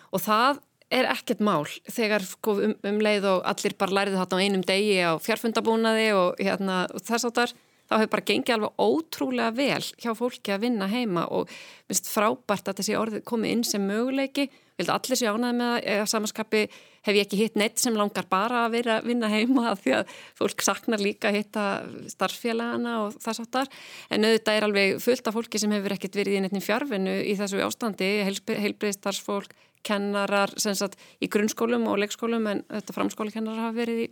og 0.08 0.24
það 0.24 0.62
er 0.90 1.10
ekkert 1.12 1.44
mál 1.44 1.68
þegar 1.68 2.24
sko, 2.24 2.56
um, 2.64 2.72
um 2.88 3.02
leið 3.04 3.28
og 3.34 3.44
allir 3.52 3.76
bara 3.76 3.98
læriði 4.00 4.22
þarna 4.22 4.40
á 4.40 4.44
einum 4.46 4.64
degi 4.72 4.96
á 5.04 5.12
fjárfundabúnaði 5.20 6.08
og, 6.16 6.40
hérna, 6.40 6.86
og 6.88 7.04
þess 7.04 7.28
áttar 7.28 7.52
þá 7.90 7.96
hefur 7.98 8.10
bara 8.14 8.26
gengið 8.30 8.56
alveg 8.56 8.82
ótrúlega 8.88 9.52
vel 9.54 9.84
hjá 10.00 10.10
fólki 10.16 10.54
að 10.54 10.64
vinna 10.64 10.88
heima 10.90 11.26
og 11.34 11.50
minnst 11.90 12.10
frábært 12.10 12.70
að 12.70 12.80
þessi 12.80 12.98
orði 12.98 13.22
komið 13.26 13.54
inn 13.54 13.64
sem 13.66 13.86
möguleiki 13.86 14.48
Ég 14.80 14.86
held 14.86 14.94
að 14.94 14.98
allir 15.04 15.18
sé 15.20 15.28
ánaði 15.28 15.56
með 15.58 15.74
eða 15.92 16.04
samanskapi 16.08 16.60
hef 17.04 17.16
ég 17.16 17.26
ekki 17.26 17.38
hitt 17.40 17.56
neitt 17.60 17.80
sem 17.80 17.96
langar 17.96 18.24
bara 18.30 18.62
að 18.64 18.76
vera 18.78 18.94
að 18.96 19.08
vinna 19.10 19.28
heima 19.28 19.74
því 19.76 19.92
að 19.98 20.14
fólk 20.38 20.64
saknar 20.64 21.02
líka 21.04 21.28
að 21.28 21.36
hitta 21.36 21.64
starffélagana 22.08 22.94
og 23.02 23.18
það 23.20 23.36
sáttar. 23.40 23.68
En 24.08 24.24
auðvitað 24.24 24.56
er 24.56 24.66
alveg 24.68 25.02
fullt 25.04 25.28
af 25.28 25.36
fólki 25.36 25.60
sem 25.60 25.74
hefur 25.76 25.96
ekkert 25.96 26.16
verið 26.16 26.38
í 26.38 26.40
neittni 26.44 26.64
fjárfinu 26.64 27.18
í 27.20 27.36
þessu 27.36 27.60
ástandi, 27.66 28.08
heilbriðstarfsfólk, 28.48 29.52
kennarar, 29.84 30.56
sagt, 30.56 30.96
í 31.20 31.28
grunnskólum 31.28 31.84
og 31.88 32.00
leikskólum 32.00 32.48
en 32.48 32.64
þetta 32.72 32.96
framskólikennarar 32.96 33.68
hafa 33.68 33.78
verið 33.82 34.02
í, 34.06 34.10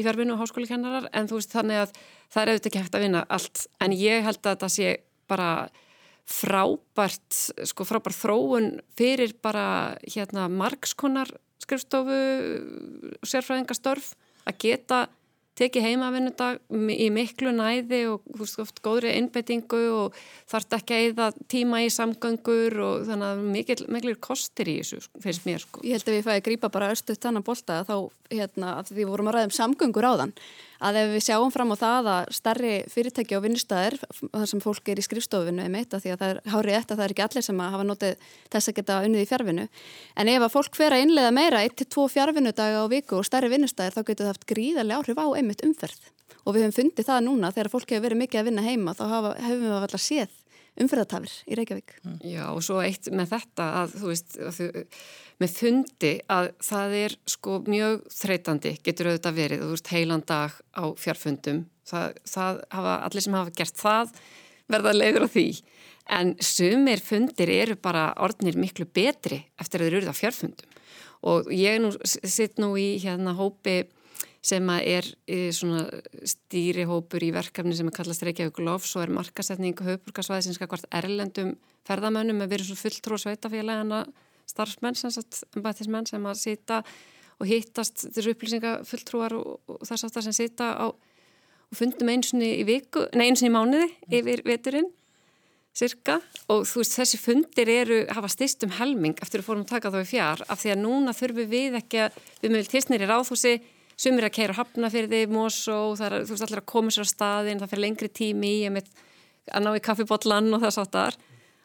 í 0.00 0.04
fjárfinu 0.04 0.38
og 0.38 0.42
háskólikennarar 0.46 1.12
en 1.12 1.28
þú 1.28 1.40
veist 1.40 1.52
þannig 1.52 1.84
að 1.84 1.96
það 2.32 2.42
er 2.42 2.52
auðvitað 2.54 2.72
ekki 2.72 2.84
hægt 2.86 2.98
að 2.98 3.06
vinna 3.08 3.24
allt. 3.28 3.64
En 3.84 3.96
ég 3.96 4.24
held 4.24 4.44
að 4.48 4.60
það 4.64 4.76
sé 4.76 4.92
bara 5.28 5.52
frábært, 6.28 7.38
sko 7.66 7.86
frábært 7.86 8.18
þróun 8.18 8.68
fyrir 8.98 9.34
bara 9.42 9.96
hérna 10.06 10.48
margskonar 10.52 11.32
skrifstofu 11.62 12.18
sérfræðingastörf 13.26 14.14
að 14.48 14.62
geta 14.64 15.02
tekið 15.58 15.84
heimavinnudag 15.84 16.60
í 16.72 17.08
miklu 17.12 17.52
næði 17.52 18.00
og 18.08 18.22
þú 18.24 18.38
veist 18.40 18.60
oft 18.62 18.80
góðri 18.84 19.12
innbettingu 19.18 19.80
og 19.92 20.16
þarf 20.50 20.78
ekki 20.78 20.96
að 20.96 21.08
eða 21.10 21.26
tíma 21.52 21.82
í 21.84 21.90
samgöngur 21.92 22.78
og 22.80 23.04
þannig 23.08 23.28
að 23.28 23.42
mikil, 23.52 23.78
mikil 23.92 24.14
kostir 24.16 24.70
í 24.72 24.78
þessu 24.80 25.02
finnst 25.20 25.44
mér 25.44 25.60
sko. 25.62 25.82
Ég 25.84 25.98
held 25.98 26.08
að 26.08 26.16
við 26.16 26.26
fæði 26.28 26.40
að 26.40 26.46
grýpa 26.48 26.72
bara 26.72 26.90
östu 26.94 27.16
þannig 27.18 27.44
að 27.44 27.48
bolta 27.50 27.80
þá 27.88 27.96
hérna 28.32 28.74
að 28.80 28.94
við 28.96 29.10
vorum 29.12 29.28
að 29.28 29.36
ræða 29.36 29.50
um 29.50 29.56
samgöngur 29.58 30.08
á 30.08 30.12
þann 30.22 30.34
að 30.82 30.98
ef 31.00 31.10
við 31.12 31.24
sjáum 31.26 31.52
fram 31.54 31.74
á 31.74 31.76
það 31.78 32.08
að 32.12 32.30
starri 32.36 32.72
fyrirtæki 32.90 33.36
og 33.38 33.44
vinnustæðir 33.46 33.98
þar 34.20 34.48
sem 34.50 34.62
fólk 34.62 34.90
er 34.92 35.00
í 35.00 35.04
skrifstofinu 35.06 35.66
eitt 35.68 35.94
að 35.94 36.04
því 36.04 36.14
að 36.14 36.22
það 36.22 36.32
er 36.32 36.40
hárið 36.54 36.78
eftir 36.78 36.94
að 36.94 37.00
það 37.00 37.04
er 37.06 37.14
ekki 37.14 37.24
allir 37.26 37.46
sem 37.46 37.62
hafa 37.62 37.86
notið 37.86 38.26
þess 38.54 38.72
að 38.72 38.78
geta 38.80 38.98
unnið 39.06 39.22
í 39.22 39.30
fjárvinu 39.30 39.68
en 40.16 40.32
ef 40.34 40.46
að 40.48 40.54
fólk 40.56 40.78
fer 40.80 40.96
að 40.96 41.04
innlega 41.06 41.34
meira 41.38 41.62
1-2 41.68 42.08
fjárvinudaga 42.16 42.82
á 42.82 42.86
viku 42.92 43.20
og 43.20 43.28
starri 43.28 43.52
vinnustæðir 43.52 43.96
þá 43.96 44.02
getur 44.02 44.26
það 44.26 44.34
haft 44.34 44.48
gríðarlega 44.50 45.00
áhrif 45.02 45.22
á 45.22 45.26
einmitt 45.38 45.64
umferð. 45.66 46.10
Og 46.42 46.56
við 46.56 46.66
höfum 46.66 46.78
fundið 46.80 47.06
það 47.06 47.26
núna 47.28 47.52
þegar 47.54 47.70
fólk 47.70 47.92
hefur 47.92 48.08
verið 48.08 48.22
mikið 48.24 48.40
að 48.40 48.48
vinna 48.50 48.64
heima 48.66 48.94
þá 48.98 49.04
hafa, 49.12 49.34
hefum 49.38 49.68
við 49.68 49.76
alltaf 49.78 50.02
séð 50.02 50.41
umferðartafir 50.80 51.34
í 51.46 51.58
Reykjavík. 51.58 51.94
Já 52.24 52.44
og 52.48 52.62
svo 52.64 52.80
eitt 52.84 53.10
með 53.12 53.34
þetta 53.34 53.66
að 53.82 53.96
þú 53.98 54.08
veist 54.08 54.38
að 54.40 54.58
þú, 54.58 54.68
með 55.42 55.56
fundi 55.58 56.12
að 56.32 56.48
það 56.64 56.96
er 57.00 57.16
sko 57.34 57.58
mjög 57.66 58.06
þreytandi 58.14 58.74
getur 58.86 59.10
auðvitað 59.10 59.38
verið 59.38 59.62
og 59.64 59.68
þú 59.68 59.76
veist 59.76 59.92
heilan 59.92 60.26
dag 60.28 60.56
á 60.72 60.84
fjárfundum 61.04 61.62
það, 61.88 62.18
það 62.34 62.62
hafa 62.78 62.96
allir 63.08 63.26
sem 63.26 63.38
hafa 63.38 63.56
gert 63.60 63.82
það 63.82 64.18
verða 64.72 64.96
leiður 64.96 65.28
á 65.28 65.34
því. 65.34 65.46
En 66.12 66.34
sumir 66.42 67.02
fundir 67.04 67.50
eru 67.52 67.76
bara 67.78 68.10
orðnir 68.24 68.56
miklu 68.58 68.88
betri 68.88 69.42
eftir 69.60 69.82
að 69.82 69.90
þeir 69.90 69.98
eru 70.00 70.14
á 70.14 70.16
fjárfundum 70.16 70.78
og 71.22 71.50
ég 71.54 71.78
nú 71.78 71.92
sitt 72.02 72.58
nú 72.58 72.72
í 72.80 72.96
hérna 73.02 73.36
hópi 73.38 73.84
sem 74.42 74.70
er 74.74 75.06
svona 75.54 75.84
stýrihópur 76.26 77.22
í 77.22 77.30
verkefni 77.34 77.76
sem 77.78 77.88
er 77.88 77.94
kallast 77.94 78.24
Reykjavík 78.26 78.58
Lofs 78.66 78.96
og 78.96 79.04
er 79.04 79.14
markasetning 79.14 79.78
höfburgarsvæði 79.78 80.48
sem 80.48 80.56
skal 80.56 80.70
hvort 80.72 80.88
erlendum 80.90 81.54
ferðamönnum. 81.86 82.42
Að 82.42 82.56
vera 82.56 82.66
svo 82.66 82.78
fulltrú 82.80 83.20
sveitafélagana 83.22 84.02
starfsmenn 84.50 84.98
sem, 84.98 85.14
sagt, 85.14 85.44
sem 85.46 86.26
að 86.26 86.40
sita 86.40 86.82
og 87.38 87.48
hittast 87.48 88.08
þessu 88.10 88.34
upplýsingafulltrúar 88.34 89.38
og, 89.38 89.62
og 89.70 89.86
þess 89.86 90.08
aftar 90.08 90.26
sem 90.26 90.36
sita 90.36 90.74
á 90.74 90.86
og 91.72 91.78
fundum 91.78 92.10
einsinni 92.12 92.50
í 92.60 92.64
viku, 92.68 93.06
nei 93.16 93.30
einsinni 93.30 93.48
í 93.48 93.54
mánuði 93.54 93.88
yfir 94.12 94.44
veturinn 94.44 94.90
cirka 95.72 96.18
og 96.52 96.66
þú 96.68 96.82
veist 96.82 96.98
þessi 96.98 97.20
fundir 97.20 97.70
eru 97.72 98.00
hafa 98.12 98.28
styrst 98.28 98.66
um 98.66 98.74
helming 98.76 99.16
eftir 99.24 99.40
að 99.40 99.46
fórum 99.46 99.68
taka 99.68 99.92
þá 99.94 100.02
í 100.02 100.08
fjár 100.10 100.42
af 100.52 100.60
því 100.60 100.74
að 100.74 100.82
núna 100.82 101.14
þurfum 101.16 101.48
við 101.48 101.78
ekki 101.80 102.02
að 102.04 102.18
við 102.42 102.52
mögum 102.52 102.72
tilsnir 102.74 103.04
í 103.06 103.08
ráðhúsi 103.08 103.54
sumir 104.02 104.26
að 104.26 104.36
keira 104.38 104.56
hafna 104.58 104.90
fyrir 104.92 105.10
því 105.10 105.22
mós 105.32 105.58
og 105.72 105.96
það 106.00 106.06
er, 106.08 106.26
þú 106.26 106.34
veist 106.34 106.46
allir 106.46 106.62
að 106.62 106.70
koma 106.74 106.94
sér 106.94 107.06
á 107.06 107.12
staðin 107.12 107.62
það 107.62 107.72
fyrir 107.72 107.84
lengri 107.86 108.10
tími 108.12 108.52
í 108.58 108.70
að 108.72 109.64
ná 109.64 109.72
í 109.74 109.82
kaffibotlan 109.82 110.52
og 110.54 110.62
það 110.62 110.76
sáttar 110.78 111.18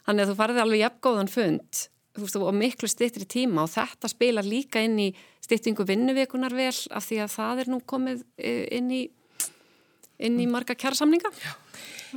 þannig 0.08 0.24
að 0.24 0.32
þú 0.32 0.38
farið 0.40 0.64
alveg 0.64 0.84
jafngóðan 0.84 1.32
fund. 1.32 1.84
Veist 2.18 2.38
og 2.40 2.56
miklu 2.58 2.90
stittri 2.90 3.28
tíma 3.30 3.68
og 3.68 3.70
þetta 3.70 4.10
spila 4.10 4.42
líka 4.42 4.82
inn 4.82 4.98
í 4.98 5.12
stittingu 5.46 5.86
vinnuvekunar 5.86 6.56
vel 6.58 6.74
af 6.74 7.06
því 7.06 7.20
að 7.24 7.34
það 7.36 7.62
er 7.62 7.70
nú 7.70 7.82
komið 7.86 8.24
e, 8.38 8.54
inn 8.80 8.90
í 8.90 9.04
inn 10.18 10.40
í 10.42 10.48
marga 10.50 10.74
kjærasamninga 10.74 11.30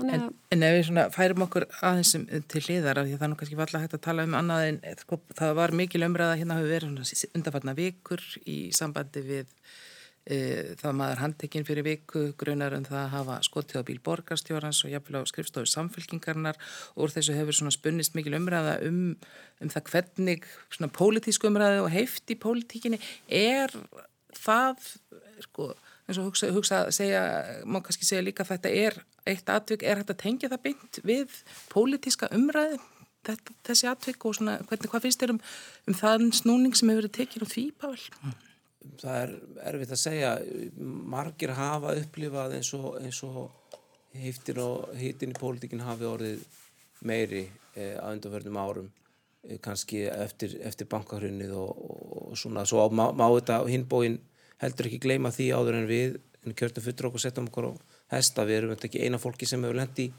en, 0.09 0.31
en 0.55 0.65
ef 0.65 0.77
við 0.79 1.01
færum 1.13 1.45
okkur 1.45 1.67
aðeins 1.85 2.15
til 2.49 2.63
hliðar 2.65 3.03
af 3.03 3.09
því 3.09 3.15
að 3.15 3.19
það 3.19 3.27
er 3.27 3.33
nú 3.33 3.39
kannski 3.43 3.59
valla 3.59 3.83
hægt 3.83 3.97
að 3.99 4.05
tala 4.07 4.25
um 4.25 4.37
annað 4.39 4.67
en 4.71 4.81
sko, 5.03 5.21
það 5.37 5.55
var 5.59 5.75
mikil 5.77 6.05
umræða 6.07 6.39
hérna 6.41 6.59
hafi 6.59 6.71
verið 6.71 7.27
undarfarna 7.37 7.77
vikur 7.77 8.25
í 8.49 8.59
sambandi 8.77 9.25
við 9.27 9.53
það 10.29 10.97
maður 10.99 11.21
handtekinn 11.23 11.65
fyrir 11.67 11.87
viku 11.87 12.23
grunar 12.39 12.75
um 12.77 12.85
það 12.85 12.99
að 13.01 13.13
hafa 13.15 13.37
skotið 13.47 13.81
á 13.81 13.89
bíl 13.89 13.99
borgarstjórans 14.05 14.83
og 14.85 14.93
jafnvel 14.93 15.23
á 15.25 15.31
skrifstofu 15.31 15.71
samfélkingarnar 15.73 16.59
og 16.95 17.07
úr 17.07 17.15
þessu 17.15 17.35
hefur 17.39 17.57
svona 17.57 17.75
spunnist 17.75 18.15
mikil 18.15 18.37
umræða 18.37 18.77
um, 18.87 19.17
um 19.65 19.73
það 19.73 19.91
hvernig 19.95 20.45
svona 20.69 20.93
pólitísku 20.93 21.49
umræði 21.49 21.81
og 21.83 21.91
heift 21.95 22.31
í 22.31 22.37
pólitíkinni. 22.39 23.01
Er 23.27 23.73
það 24.37 24.85
sko 25.41 25.73
eins 26.11 26.19
og 26.21 26.29
hugsa, 26.29 26.51
hugsa 26.53 26.85
segja, 26.95 27.25
má 27.65 27.81
kannski 27.85 28.07
segja 28.07 28.25
líka 28.27 28.45
að 28.45 28.55
þetta 28.55 28.73
er 28.85 29.01
eitt 29.31 29.51
atvik, 29.53 29.85
er 29.87 30.01
hægt 30.01 30.13
að 30.15 30.23
tengja 30.25 30.51
það 30.53 30.65
beint 30.67 31.01
við 31.07 31.41
pólitíska 31.73 32.31
umræði 32.35 32.81
þetta, 33.27 33.57
þessi 33.69 33.91
atvik 33.91 34.27
og 34.27 34.39
svona, 34.39 34.59
hvernig, 34.69 34.91
hvað 34.93 35.07
finnst 35.07 35.23
þér 35.23 35.35
um, 35.37 35.43
um 35.89 35.99
þann 36.03 36.31
snúning 36.37 36.77
sem 36.77 36.91
hefur 36.91 37.05
verið 37.05 37.17
tekið 37.19 37.47
á 37.47 37.49
því, 37.55 37.67
Pavel? 37.81 38.41
Það 39.01 39.17
er 39.23 39.33
erfitt 39.71 39.93
að 39.93 40.01
segja, 40.01 40.31
margir 40.81 41.53
hafa 41.57 41.93
upplifað 42.01 42.57
eins 42.57 42.71
og, 42.79 42.95
eins 43.03 43.19
og 43.27 43.51
heiftir 44.17 44.61
og 44.63 44.89
heitin 44.97 45.35
í 45.35 45.39
pólitíkin 45.39 45.85
hafi 45.85 46.09
orðið 46.09 46.47
meiri 47.07 47.45
eh, 47.77 47.97
að 48.01 48.17
undanförnum 48.17 48.59
árum, 48.61 48.89
eh, 49.45 49.61
kannski 49.63 50.07
eftir, 50.09 50.57
eftir 50.67 50.89
bankahrunnið 50.91 51.55
og, 51.61 51.85
og 52.31 52.41
svona, 52.41 52.65
svo 52.69 52.89
má, 52.89 53.11
má 53.13 53.27
þetta 53.29 53.61
hinbóin 53.69 54.19
heldur 54.61 54.89
ekki 54.91 55.05
gleyma 55.05 55.33
því 55.33 55.53
áður 55.57 55.81
en 55.81 55.89
við 55.89 56.19
en 56.47 56.57
kjörtum 56.57 56.85
fyrir 56.85 57.09
okkur 57.09 57.21
og 57.21 57.25
setjum 57.25 57.49
okkur 57.51 57.69
á 57.69 57.73
hesta, 58.17 58.45
við 58.49 58.63
erum 58.63 58.77
ekki 58.77 59.05
eina 59.05 59.21
fólki 59.21 59.49
sem 59.49 59.63
hefur 59.65 59.79
lendi 59.79 60.11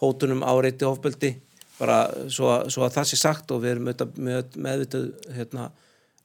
hótunum 0.00 0.44
áreiti 0.46 0.86
ofbeldi. 0.88 1.34
Bara 1.80 2.02
svo 2.28 2.52
svo 2.68 2.84
að 2.84 2.98
það 2.98 3.08
sé 3.08 3.18
sagt 3.20 3.52
og 3.54 3.62
við 3.64 3.74
erum 3.74 3.88
með, 3.88 4.56
meðvitað 4.56 5.06
hérna, 5.36 5.70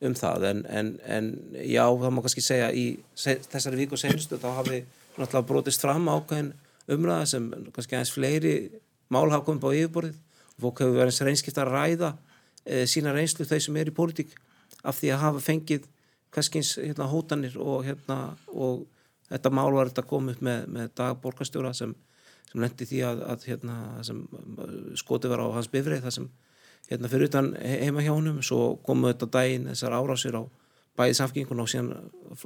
um 0.04 0.16
það. 0.18 0.48
En, 0.50 0.62
en, 0.70 0.92
en 1.08 1.32
já, 1.62 1.84
það 1.88 2.14
má 2.14 2.22
kannski 2.26 2.44
segja 2.44 2.70
í 2.76 2.86
þessari 3.16 3.82
víku 3.84 4.00
senstu 4.00 4.40
þá 4.42 4.50
hafi 4.60 4.84
náttúrulega 5.16 5.48
brotist 5.48 5.84
fram 5.84 6.10
ákveðin 6.12 6.54
umræða 6.92 7.30
sem 7.32 7.50
kannski 7.76 7.98
aðeins 7.98 8.14
fleiri 8.14 8.56
mál 9.14 9.30
hafa 9.32 9.46
komið 9.48 9.68
á 9.68 9.78
yfirborðið. 9.82 10.22
Og 10.56 10.64
fólk 10.64 10.82
hefur 10.84 10.98
verið 11.00 11.12
eins 11.12 11.24
reynskipt 11.28 11.60
að 11.60 11.72
ræða 11.74 12.12
e, 12.64 12.86
sína 12.88 13.14
reynslu 13.16 13.48
þau 13.48 13.60
sem 13.60 13.80
er 13.80 13.92
í 13.92 13.96
pólitík 13.96 14.36
af 14.86 15.00
því 15.00 15.12
að 15.14 15.24
hafa 15.24 15.44
fengið 15.44 15.88
hverskins 16.36 16.76
hérna, 16.80 17.08
hótanir 17.12 17.56
og, 17.60 17.86
hérna, 17.88 18.36
og 18.52 18.86
þetta 19.30 19.52
mál 19.54 19.72
var 19.76 19.92
þetta 19.92 20.06
komið 20.10 20.44
með, 20.46 20.66
með 20.76 20.92
dagborgastjóra 21.00 21.72
sem, 21.76 21.94
sem 22.52 22.64
lendi 22.64 22.88
því 22.88 23.02
að, 23.08 23.24
að 23.34 23.48
hérna, 23.52 23.78
sem 24.08 24.24
skoti 25.00 25.32
var 25.32 25.44
á 25.44 25.48
hans 25.56 25.72
bifrið 25.72 26.04
það 26.06 26.18
sem 26.20 26.30
hérna, 26.90 27.10
fyrir 27.12 27.30
utan 27.30 27.54
heima 27.60 28.04
hjá 28.06 28.14
honum 28.14 28.42
svo 28.46 28.76
komu 28.86 29.10
þetta 29.12 29.32
daginn 29.34 29.70
þessar 29.72 29.98
árásir 29.98 30.38
á 30.38 30.44
bæði 30.96 31.18
samfengun 31.18 31.64
og 31.64 31.72
síðan 31.72 31.92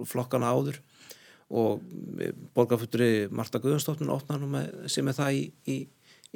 flokkana 0.09 0.51
áður 0.53 0.79
og 1.49 1.81
borgarfutturi 2.53 3.27
Marta 3.33 3.61
Guðanstóttin 3.61 4.11
opnaði 4.13 4.43
nú 4.43 4.51
með, 4.53 4.69
sem 4.93 5.07
er 5.09 5.17
það 5.17 5.37
í, 5.37 5.43
í, 5.65 5.77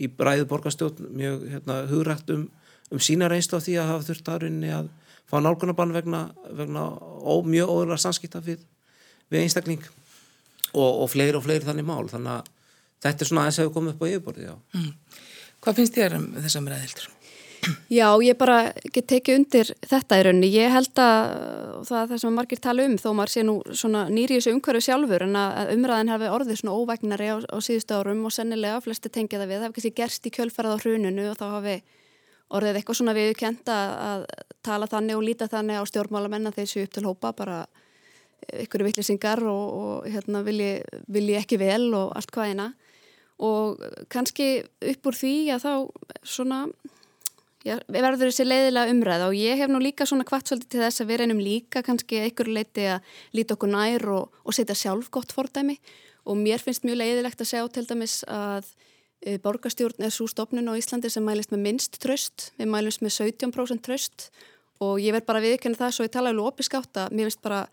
í 0.01 0.10
bræðu 0.10 0.47
borgarstjórn 0.49 1.10
mjög 1.14 1.47
hérna, 1.51 1.80
hugrætt 1.89 2.34
um, 2.34 2.47
um 2.89 3.01
sína 3.01 3.30
reynslu 3.30 3.62
á 3.62 3.66
því 3.66 3.78
að 3.82 3.91
hafa 3.91 4.08
þurft 4.10 4.32
aðrinni 4.34 4.72
að 4.74 4.89
fá 5.30 5.38
nálgunabann 5.41 5.93
vegna, 5.93 6.24
vegna 6.49 6.88
ó, 6.97 7.34
mjög 7.45 7.70
óðurlega 7.70 8.01
samskipta 8.01 8.41
við, 8.43 8.66
við 9.30 9.45
einstakling 9.45 9.86
og, 10.74 10.89
og 11.06 11.08
fleiri 11.14 11.38
og 11.38 11.45
fleiri 11.45 11.70
þannig 11.70 11.88
mál 11.88 12.10
þannig 12.10 12.39
að 12.39 12.51
þetta 13.06 13.26
er 13.26 13.30
svona 13.30 13.45
aðeins 13.45 13.62
hefur 13.62 13.76
komið 13.78 13.95
upp 13.95 14.04
á 14.04 14.10
yfirborði 14.10 14.54
mm. 14.54 14.91
Hvað 15.64 15.78
finnst 15.80 15.95
þér 15.95 16.18
um 16.18 16.26
þessum 16.43 16.66
ræðildur? 16.68 17.12
Já, 17.93 18.07
ég 18.24 18.38
bara 18.39 18.74
get 18.93 19.07
tekið 19.11 19.38
undir 19.39 19.72
þetta 19.88 20.20
í 20.20 20.24
rauninni. 20.28 20.49
Ég 20.51 20.72
held 20.74 20.99
að 20.99 21.34
það 21.88 22.11
það 22.11 22.22
sem 22.24 22.38
margir 22.38 22.61
tala 22.64 22.86
um 22.88 22.95
þó 22.99 23.09
maður 23.16 23.34
sé 23.34 23.43
nú 23.47 23.55
nýri 24.11 24.38
í 24.38 24.39
þessu 24.39 24.53
umhverju 24.55 24.84
sjálfur 24.88 25.26
en 25.28 25.38
að 25.39 25.74
umræðin 25.76 26.14
hefði 26.14 26.32
orðið 26.36 26.59
svona 26.61 26.78
óvægnari 26.80 27.30
á, 27.32 27.38
á 27.39 27.57
síðustu 27.64 27.97
árum 27.97 28.26
og 28.28 28.36
sennilega 28.36 28.82
flesti 28.84 29.11
tengið 29.14 29.43
það 29.43 29.51
við. 29.51 29.55
Það 29.55 29.68
hefði 29.68 29.78
kannski 29.78 29.93
gerst 30.01 30.28
í 30.28 30.34
kjölfarað 30.38 30.76
á 30.76 30.82
hruninu 30.84 31.28
og 31.32 31.39
þá 31.39 31.45
hafi 31.57 31.78
orðið 32.53 32.80
eitthvað 32.80 32.99
svona 32.99 33.18
viðkjent 33.18 33.74
að 33.74 34.26
tala 34.66 34.89
þannig 34.89 35.18
og 35.18 35.26
líta 35.26 35.49
þannig 35.51 35.80
á 35.80 35.89
stjórnmálamenn 35.89 36.51
að 36.51 36.59
þessu 36.61 36.86
upp 36.86 36.93
til 36.93 37.05
hópa 37.07 37.34
bara 37.38 37.64
ykkur 38.64 38.84
vittlisingar 38.84 39.39
og, 39.47 39.66
og 39.74 40.07
hérna, 40.11 40.43
vilji, 40.45 40.82
vilji 41.07 41.38
ekki 41.39 41.59
vel 41.61 41.93
og 41.95 42.11
allt 42.18 42.34
hvað 42.34 42.51
eina 42.51 42.74
og 43.43 43.82
kannski 44.14 44.47
upp 44.64 45.09
úr 45.09 45.18
því 45.18 45.36
að 45.55 45.64
þá 45.64 45.74
svona 46.36 46.59
já, 47.64 47.78
verður 47.88 48.30
þessi 48.30 48.45
leiðilega 48.47 48.93
umræða 48.93 49.28
og 49.32 49.36
ég 49.38 49.59
hef 49.59 49.72
nú 49.72 49.82
líka 49.84 50.07
svona 50.09 50.26
kvart 50.28 50.49
svolítið 50.49 50.72
til 50.74 50.82
þess 50.84 51.03
að 51.03 51.11
við 51.11 51.22
reynum 51.22 51.43
líka 51.43 51.84
kannski 51.86 52.24
ykkur 52.30 52.51
leiti 52.51 52.88
að 52.95 53.11
líta 53.36 53.57
okkur 53.57 53.72
nær 53.74 54.07
og, 54.14 54.39
og 54.43 54.55
setja 54.55 54.78
sjálf 54.78 55.11
gott 55.14 55.36
fordæmi. 55.36 55.78
Og 56.24 56.39
mér 56.39 56.61
finnst 56.64 56.86
mjög 56.88 57.01
leiðilegt 57.01 57.43
að 57.43 57.49
segja 57.49 57.70
til 57.76 57.86
dæmis 57.89 58.22
að 58.32 58.70
e, 59.20 59.38
borgarstjórn 59.43 60.05
er 60.07 60.14
svo 60.14 60.30
stopnun 60.32 60.72
á 60.72 60.80
Íslandi 60.80 61.11
sem 61.11 61.26
mælist 61.26 61.51
með 61.51 61.66
minnst 61.68 61.99
tröst, 62.03 62.51
við 62.59 62.72
mælumst 62.72 63.03
með 63.03 63.18
17% 63.18 63.84
tröst 63.84 64.30
og 64.84 64.99
ég 65.03 65.16
verð 65.16 65.28
bara 65.28 65.43
viðkynna 65.43 65.80
það 65.80 65.95
svo 65.95 66.07
ég 66.07 66.14
tala 66.14 66.32
um 66.32 66.39
lópiskátt 66.39 66.99
að 66.99 67.16
mér 67.16 67.30
finnst 67.30 67.43
bara 67.43 67.66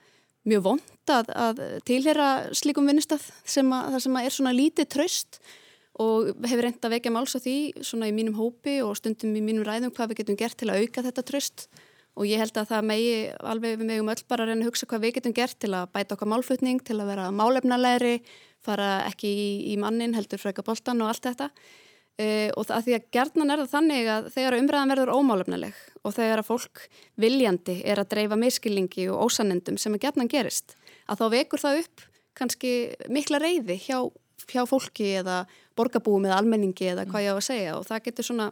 mjög 0.49 0.65
vond 0.65 1.11
að, 1.13 1.31
að 1.37 1.63
tilhera 1.87 2.29
slíkum 2.57 2.89
vinnustaf 2.89 3.27
sem 3.45 3.71
að 3.77 3.95
það 3.95 4.05
sem 4.07 4.19
að 4.19 4.27
er 4.27 4.37
svona 4.37 4.55
lítið 4.57 4.91
tröst 4.95 5.41
og 6.01 6.33
hefur 6.47 6.65
reynd 6.65 6.85
að 6.87 6.97
vekja 6.97 7.13
máls 7.13 7.37
á 7.37 7.41
því 7.45 7.57
svona 7.85 8.09
í 8.09 8.17
mínum 8.17 8.39
hópi 8.39 8.81
og 8.85 8.97
stundum 8.99 9.37
í 9.37 9.45
mínum 9.45 9.67
ræðum 9.67 9.93
hvað 9.93 10.13
við 10.13 10.23
getum 10.23 10.41
gert 10.41 10.59
til 10.61 10.71
að 10.73 10.85
auka 10.85 11.05
þetta 11.07 11.27
tröst 11.29 11.69
og 12.19 12.27
ég 12.29 12.41
held 12.43 12.57
að 12.59 12.71
það 12.71 12.87
megi 12.91 13.13
alveg 13.53 13.77
við 13.81 13.91
megum 13.91 14.11
öll 14.13 14.25
bara 14.29 14.45
að 14.45 14.51
reyna 14.53 14.65
að 14.65 14.71
hugsa 14.71 14.89
hvað 14.91 15.05
við 15.05 15.15
getum 15.19 15.37
gert 15.37 15.59
til 15.63 15.71
að 15.77 15.93
bæta 15.95 16.17
okkar 16.17 16.31
málflutning, 16.33 16.83
til 16.85 16.99
að 16.99 17.13
vera 17.13 17.29
málefnalegri, 17.35 18.17
fara 18.65 18.91
ekki 19.09 19.31
í, 19.31 19.47
í 19.73 19.77
mannin 19.81 20.17
heldur 20.17 20.43
freka 20.43 20.65
boltan 20.67 21.01
og 21.05 21.13
allt 21.13 21.31
þetta. 21.31 21.49
Uh, 22.21 22.51
og 22.59 22.67
það, 22.69 22.83
því 22.85 22.95
að 22.97 23.05
gerðnan 23.17 23.53
er 23.55 23.61
það 23.63 23.71
þannig 23.73 24.09
að 24.13 24.27
þegar 24.35 24.57
umræðan 24.59 24.93
verður 24.93 25.13
ómálefnileg 25.15 25.79
og 26.05 26.13
þegar 26.13 26.43
að 26.43 26.49
fólk 26.51 26.83
viljandi 27.23 27.77
er 27.89 28.03
að 28.03 28.11
dreifa 28.13 28.37
miskilningi 28.37 29.07
og 29.09 29.31
ósanendum 29.31 29.79
sem 29.81 29.95
að 29.97 30.03
gerðnan 30.05 30.29
gerist, 30.29 30.75
að 31.09 31.23
þá 31.23 31.25
vekur 31.39 31.63
það 31.63 31.81
upp 31.85 32.05
kannski 32.37 32.73
mikla 33.09 33.41
reyði 33.41 33.79
hjá, 33.87 34.03
hjá 34.49 34.65
fólki 34.69 35.09
eða 35.21 35.43
borgarbúum 35.79 36.27
eða 36.29 36.41
almenningi 36.41 36.91
eða 36.93 37.07
hvað 37.09 37.27
ég 37.27 37.35
á 37.35 37.39
að 37.39 37.47
segja 37.47 37.77
og 37.79 37.87
það 37.89 38.05
getur 38.07 38.29
svona, 38.29 38.47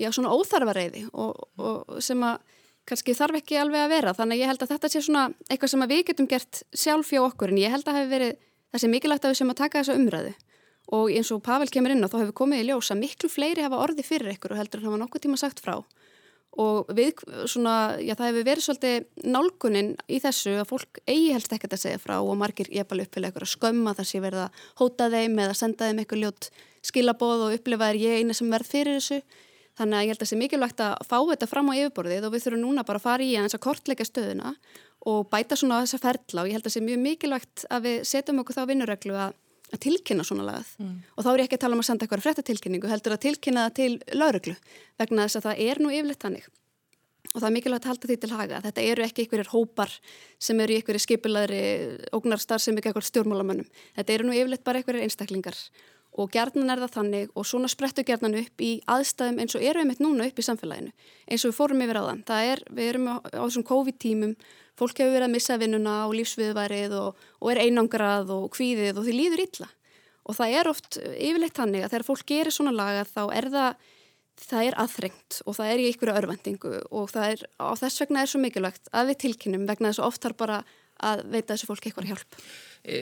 já, 0.00 0.08
svona 0.10 0.32
óþarfa 0.34 0.76
reyði 0.76 1.04
og, 1.12 1.46
og 1.58 2.02
sem 2.04 2.24
að 2.26 2.40
kannski 2.88 3.14
þarf 3.16 3.40
ekki 3.40 3.58
alveg 3.60 3.84
að 3.84 3.92
vera. 3.94 4.14
Þannig 4.16 4.36
að 4.36 4.42
ég 4.42 4.50
held 4.52 4.64
að 4.64 4.72
þetta 4.74 4.90
sé 4.92 5.04
svona 5.04 5.24
eitthvað 5.48 5.72
sem 5.72 5.86
við 5.88 6.02
getum 6.10 6.28
gert 6.28 6.62
sjálf 6.76 7.12
hjá 7.12 7.22
okkur 7.24 7.52
en 7.52 7.60
ég 7.62 7.72
held 7.72 7.88
að 7.88 7.98
hafi 7.98 8.10
verið 8.10 8.34
þessi 8.74 8.90
mikilvægt 8.92 9.24
að 9.24 9.32
við 9.32 9.40
sem 9.40 9.52
að 9.54 9.60
taka 9.62 9.80
þessa 9.80 9.98
umræðu. 10.00 10.34
Og 10.94 11.12
eins 11.16 11.30
og 11.32 11.40
Pavel 11.44 11.70
kemur 11.72 11.94
inn 11.94 12.04
og 12.04 12.12
þá 12.12 12.18
hefur 12.20 12.38
komið 12.42 12.60
í 12.60 12.66
ljós 12.68 12.90
að 12.92 13.00
miklu 13.00 13.30
fleiri 13.32 13.64
hafa 13.64 13.80
orði 13.80 14.04
fyrir 14.04 14.34
ykkur 14.34 14.52
og 14.52 14.60
heldur 14.60 14.82
en 14.82 14.90
hafa 14.90 15.00
nokkuð 15.00 15.24
tíma 15.24 15.40
sagt 15.40 15.64
frá 15.64 15.78
og 16.60 16.90
við 16.94 17.22
svona, 17.50 17.96
já 17.98 18.14
það 18.14 18.28
hefur 18.28 18.46
verið 18.46 18.66
svolítið 18.66 19.30
nálgunin 19.34 19.90
í 20.06 20.20
þessu 20.22 20.54
að 20.60 20.68
fólk 20.70 21.00
eigi 21.06 21.32
helst 21.34 21.54
ekkert 21.54 21.74
að 21.74 21.82
segja 21.82 22.02
frá 22.02 22.14
og 22.20 22.36
margir 22.38 22.70
ég 22.74 22.86
bara 22.90 23.06
uppfylgja 23.06 23.32
ykkur 23.32 23.46
að 23.46 23.52
skömma 23.54 23.94
þess 23.98 24.12
að 24.12 24.18
ég 24.18 24.24
verða 24.28 24.44
að 24.46 24.60
hóta 24.80 25.08
þeim 25.14 25.40
eða 25.44 25.58
senda 25.58 25.88
þeim 25.88 26.02
eitthvað 26.02 26.22
ljót 26.22 26.50
skilaboð 26.84 27.46
og 27.48 27.56
upplifa 27.58 27.90
er 27.90 28.00
ég 28.00 28.22
eina 28.22 28.36
sem 28.36 28.50
verð 28.52 28.70
fyrir 28.70 29.00
þessu. 29.00 29.20
Þannig 29.74 29.98
að 29.98 30.04
ég 30.04 30.12
held 30.12 30.20
að 30.20 30.22
það 30.22 30.30
sé 30.30 30.36
mikilvægt 30.38 30.82
að 30.84 30.92
fá 31.08 31.16
þetta 31.32 31.46
fram 31.50 31.70
á 31.70 31.74
yfirborðið 31.74 32.26
og 32.28 32.34
við 32.34 32.44
þurfum 32.44 32.62
núna 32.62 32.84
bara 32.86 33.00
að 33.00 33.06
fara 33.08 33.24
í 33.26 33.32
að 33.40 33.56
kortleika 33.64 34.06
stöðuna 34.06 34.52
og 35.10 35.26
bæta 35.32 35.58
svona 35.58 35.80
þessa 35.82 35.98
ferla 36.00 36.44
og 36.44 36.48
ég 36.48 36.54
held 36.54 36.62
að 36.62 36.68
það 36.70 36.76
sé 36.76 36.82
mjög 36.84 37.00
mikilvægt 37.02 37.64
að 37.74 37.88
við 37.88 37.96
setjum 38.06 38.38
okkur 38.44 38.56
þá 38.56 38.68
vinnureglu 38.70 39.18
að 39.18 39.34
að 39.74 39.84
tilkynna 39.86 40.26
svona 40.26 40.48
lagað. 40.48 40.74
Mm. 40.80 40.98
og 41.14 41.24
þá 41.24 41.30
er 41.30 41.40
ég 41.42 41.48
ekki 41.48 41.58
að 41.58 41.64
tala 41.64 41.76
um 41.76 41.82
að 41.84 41.88
senda 41.88 42.06
eitthvað 42.06 42.26
fréttatilkynningu 42.26 42.90
heldur 42.90 43.16
að 43.16 43.24
tilkynna 43.24 43.64
það 43.68 43.78
til 43.78 44.18
lauruglu 44.20 44.54
vegna 45.00 45.26
þess 45.26 45.40
að 45.40 45.48
það 45.48 45.64
er 45.68 45.82
nú 45.82 45.94
yfirleitt 45.94 46.26
þannig. 46.26 46.52
Og 47.34 47.40
það 47.40 47.48
er 47.48 47.54
mikilvægt 47.54 47.86
að 47.86 47.90
halda 47.90 48.08
því 48.08 48.16
til 48.20 48.30
haga. 48.30 48.58
Þetta 48.62 48.82
eru 48.84 49.04
ekki 49.04 49.24
einhverjir 49.24 49.48
hópar 49.50 49.94
sem 50.38 50.60
eru 50.60 50.74
í 50.74 50.76
einhverjir 50.78 51.02
skipilæðri 51.02 51.62
ógnarstar 52.14 52.62
sem 52.62 52.76
ekki 52.78 52.92
eitthvað 52.92 53.08
stjórnmálamönnum. 53.08 53.66
Þetta 53.96 54.14
eru 54.14 54.28
nú 54.28 54.36
yfirleitt 54.36 54.62
bara 54.66 54.78
einhverjir 54.78 55.08
einstaklingar 55.08 55.58
og 56.14 56.30
gerðnan 56.30 56.70
er 56.70 56.82
það 56.84 56.92
þannig 56.98 57.30
og 57.34 57.46
svona 57.48 57.70
sprettu 57.70 58.04
gerðnan 58.06 58.36
upp 58.38 58.62
í 58.62 58.72
aðstæðum 58.90 59.40
eins 59.42 59.56
og 59.58 59.64
eru 59.66 59.82
við 59.82 59.88
mitt 59.90 60.02
núna 60.02 60.28
upp 60.28 60.38
í 60.38 60.46
samfélaginu 60.46 60.92
eins 61.26 61.44
og 61.44 61.50
við 61.50 61.56
fórum 61.58 61.82
yfir 61.84 61.98
á 61.98 62.02
þann 62.08 62.26
það 62.28 62.50
er, 62.52 62.62
við 62.70 62.90
erum 62.92 63.08
á, 63.10 63.16
á 63.18 63.42
þessum 63.42 63.66
COVID-tímum 63.70 64.36
fólk 64.78 65.00
hefur 65.00 65.14
verið 65.14 65.28
að 65.28 65.34
missa 65.34 65.58
vinnuna 65.58 65.96
og 66.06 66.14
lífsviðværið 66.18 66.94
og, 67.00 67.24
og 67.40 67.50
er 67.50 67.62
einangrað 67.64 68.30
og 68.34 68.46
kvíðið 68.54 69.00
og 69.00 69.08
því 69.08 69.16
líður 69.18 69.44
illa 69.48 69.68
og 70.24 70.38
það 70.38 70.56
er 70.60 70.70
oft 70.70 71.00
yfirleitt 71.02 71.60
hannig 71.60 71.84
að 71.84 71.92
þegar 71.92 72.06
fólk 72.08 72.24
gerir 72.30 72.54
svona 72.54 72.74
laga 72.74 73.04
þá 73.08 73.22
er 73.34 73.50
það 73.52 73.90
það 74.40 74.68
er 74.68 74.76
aðþrengt 74.82 75.40
og 75.44 75.56
það 75.58 75.72
er 75.72 75.80
í 75.80 75.84
einhverju 75.90 76.14
örvendingu 76.18 76.72
og 76.90 77.10
það 77.12 77.34
er, 77.34 77.44
á 77.62 77.70
þess 77.78 78.02
vegna 78.02 78.24
er 78.24 78.30
svo 78.30 78.40
mikilvægt 78.42 78.90
að 78.90 79.12
við 79.12 79.20
tilkynum 79.24 79.66
vegna 79.68 79.92
þess 79.92 80.02
að 80.02 80.08
oft 80.08 80.26
har 80.26 80.34
bara 80.38 80.58
að 81.04 81.24
veita 81.30 81.54
þessu 81.54 81.68
fólki 81.68 81.90
eitthvað 81.90 82.10
hjálp. 82.10 82.36
E, 82.82 82.98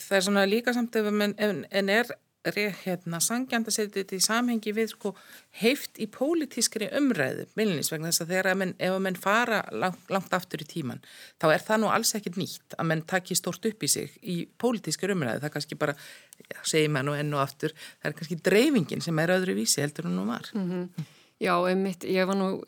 það 0.00 0.16
er 0.18 0.24
svona 0.26 0.44
líka 0.48 0.74
samt 0.74 0.98
ef 0.98 1.08
en 1.10 1.92
er 1.92 2.12
hérna, 2.44 3.20
sangjand 3.22 3.68
að 3.68 3.74
setja 3.76 4.02
þetta 4.02 4.16
í 4.16 4.24
samhengi 4.24 4.72
við 4.74 4.88
sko, 4.90 5.14
heift 5.60 5.98
í 6.02 6.08
pólitískri 6.10 6.88
umræðu 6.98 7.46
milnins 7.54 7.92
vegna 7.92 8.10
þess 8.10 8.24
að 8.24 8.32
þegar 8.32 8.48
að 8.50 8.58
menn, 8.58 8.74
ef 8.78 8.92
að 8.92 9.02
menn 9.06 9.16
fara 9.16 9.62
langt, 9.70 10.10
langt 10.10 10.34
aftur 10.34 10.62
í 10.62 10.66
tíman 10.66 11.00
þá 11.38 11.52
er 11.52 11.62
það 11.62 11.80
nú 11.80 11.92
alls 11.94 12.14
ekkit 12.18 12.36
nýtt 12.40 12.74
að 12.76 12.88
menn 12.90 13.02
takki 13.06 13.38
stort 13.38 13.64
upp 13.64 13.82
í 13.82 13.88
sig 13.88 14.10
í 14.22 14.48
pólitískri 14.58 15.14
umræðu. 15.14 15.38
Það 15.38 15.48
er 15.48 15.54
kannski 15.54 15.78
bara, 15.78 15.94
já, 16.42 16.58
segir 16.64 16.90
mann 16.90 17.08
og 17.08 17.18
enn 17.18 17.34
og 17.34 17.44
aftur 17.44 17.74
það 17.78 18.10
er 18.10 18.18
kannski 18.18 18.40
dreifingin 18.50 19.04
sem 19.04 19.22
er 19.22 19.36
öðru 19.36 19.56
vísi 19.56 19.82
heldur 19.84 20.10
en 20.10 20.16
nú 20.18 20.26
var. 20.26 20.50
Mm 20.54 20.70
-hmm. 20.70 21.10
Já, 21.42 21.54
einmitt, 21.68 22.04
ég 22.04 22.26
var 22.26 22.36
nú 22.36 22.62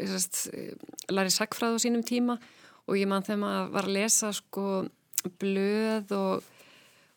lærið 1.08 1.30
sagfræð 1.30 1.74
á 1.74 1.82
sínum 1.82 2.02
tíma 2.02 2.38
og 2.86 2.96
ég 2.96 3.06
mann 3.06 3.22
þegar 3.22 3.38
maður 3.38 3.70
var 3.70 3.84
að 3.84 3.92
lesa 3.92 4.32
sko 4.32 4.88
blöð 5.40 6.10
og 6.12 6.42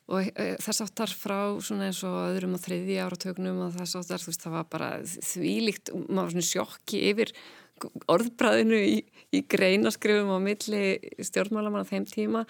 og 0.07 0.29
e, 0.31 0.47
þess 0.63 0.83
áttar 0.85 1.11
frá 1.11 1.39
svona 1.63 1.89
eins 1.89 2.01
og 2.07 2.15
öðrum 2.29 2.55
og 2.57 2.63
þriði 2.63 2.99
áratögnum 3.03 3.61
og 3.65 3.75
þess 3.75 3.99
áttar 3.99 4.23
þú 4.23 4.31
veist 4.31 4.45
það 4.45 4.55
var 4.55 4.67
bara 4.71 4.89
þvílíkt, 5.03 5.93
maður 6.07 6.21
var 6.23 6.35
svona 6.35 6.49
sjokki 6.51 7.03
yfir 7.11 7.33
orðbræðinu 8.09 8.79
í, 8.81 8.97
í 9.35 9.43
greinaskrifum 9.51 10.33
á 10.33 10.39
milli 10.41 10.83
stjórnmálamann 11.21 11.85
á 11.85 11.91
þeim 11.91 12.07
tíma. 12.09 12.43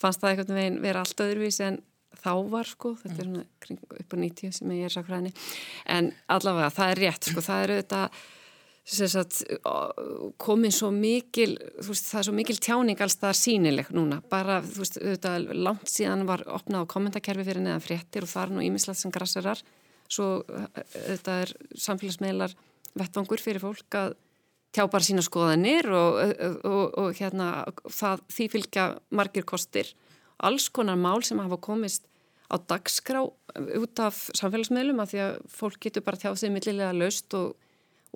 Fannst 0.00 0.22
það 0.22 0.30
einhvern 0.30 0.56
veginn 0.56 0.82
vera 0.84 1.02
allt 1.04 1.20
öðruvísi 1.20 1.66
en 1.66 1.80
þá 2.20 2.32
var 2.52 2.68
sko, 2.68 2.94
þetta 3.00 3.16
er 3.22 3.28
svona 3.28 3.46
kring, 3.62 3.80
upp 4.00 4.14
á 4.14 4.16
90 4.18 4.56
sem 4.56 4.74
ég 4.76 4.88
er 4.88 4.94
sakræðinni 4.94 5.32
en 5.94 6.10
allavega 6.32 6.72
það 6.74 6.92
er 6.92 7.02
rétt 7.04 7.28
sko, 7.30 7.44
það 7.44 7.64
er 7.64 7.72
auðvitað 7.76 8.20
Sagt, 8.90 9.42
komin 10.40 10.72
svo 10.74 10.88
mikil 10.90 11.52
veist, 11.84 12.08
það 12.08 12.18
er 12.20 12.26
svo 12.26 12.32
mikil 12.34 12.56
tjáning 12.58 13.02
alls 13.04 13.18
það 13.20 13.28
er 13.28 13.38
sínileg 13.38 13.90
núna, 13.94 14.18
bara 14.32 14.56
þú 14.64 14.80
veist 14.80 14.96
auðvitað, 14.98 15.50
langt 15.54 15.92
síðan 15.92 16.24
var 16.26 16.42
opnað 16.48 16.88
á 16.88 16.92
kommentarkerfi 16.94 17.44
fyrir 17.46 17.62
neðan 17.62 17.84
fréttir 17.84 18.24
og 18.26 18.32
það 18.32 18.42
er 18.42 18.54
nú 18.56 18.64
ímislegt 18.66 18.98
sem 18.98 19.12
grassarar, 19.14 19.60
svo 20.10 20.30
auðvitað 20.48 21.44
er 21.44 21.54
samfélagsmeilar 21.86 22.56
vettvangur 22.98 23.44
fyrir 23.44 23.62
fólk 23.62 24.00
að 24.00 24.16
tjá 24.74 24.84
bara 24.90 25.06
sína 25.06 25.22
skoðanir 25.26 25.86
og, 25.94 26.18
og, 26.66 26.84
og 27.04 27.20
hérna 27.20 27.52
það, 27.84 28.26
því 28.32 28.50
fylgja 28.54 28.86
margir 29.14 29.46
kostir. 29.46 29.92
Alls 30.40 30.70
konar 30.72 30.98
mál 30.98 31.20
sem 31.26 31.38
hafa 31.42 31.58
komist 31.62 32.06
á 32.50 32.58
dagskrá 32.58 33.22
út 33.22 34.02
af 34.02 34.28
samfélagsmeilum 34.34 35.02
af 35.02 35.12
því 35.12 35.24
að 35.26 35.40
fólk 35.52 35.82
getur 35.84 36.06
bara 36.06 36.18
tjáð 36.18 36.40
sig 36.42 36.54
millilega 36.54 36.94
laust 36.96 37.34
og 37.38 37.54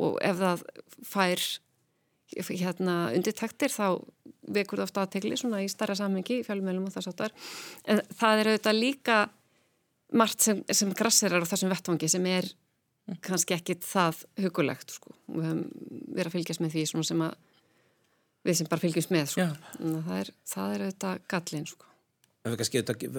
og 0.00 0.18
ef 0.24 0.40
það 0.40 0.64
fær 1.06 1.44
hérna 2.34 2.96
undirtaktir 3.14 3.70
þá 3.70 4.00
vekur 4.54 4.80
það 4.80 4.88
ofta 4.88 5.04
aðtegli 5.04 5.38
svona 5.38 5.62
í 5.62 5.70
starra 5.70 5.96
samhengi 5.98 6.40
í 6.40 6.44
fjálumölum 6.46 6.88
og 6.88 6.94
þess 6.94 7.12
aftar 7.12 7.34
en 7.86 8.02
það 8.18 8.40
er 8.40 8.50
auðvitað 8.50 8.80
líka 8.80 9.18
margt 10.14 10.44
sem, 10.46 10.60
sem 10.70 10.92
grassirar 10.96 11.44
á 11.44 11.50
þessum 11.50 11.72
vettvangi 11.72 12.10
sem 12.10 12.26
er 12.30 12.50
kannski 13.24 13.56
ekkit 13.56 13.84
það 13.84 14.22
hugulegt 14.40 14.94
sko. 14.96 15.12
við 15.28 15.48
höfum 15.48 15.64
verið 16.16 16.30
að 16.30 16.36
fylgjast 16.38 16.62
með 16.64 16.74
því 16.74 16.84
svona 16.90 17.08
sem 17.10 17.24
að 17.26 17.34
við 18.44 18.58
sem 18.58 18.70
bara 18.70 18.84
fylgjast 18.84 19.12
með 19.12 19.26
sko. 19.34 19.48
það, 19.78 20.14
er, 20.20 20.30
það 20.48 20.74
er 20.74 20.86
auðvitað 20.86 21.26
gallin 21.34 21.68
sko. 21.68 21.90
En 22.44 22.52
við 22.52 22.58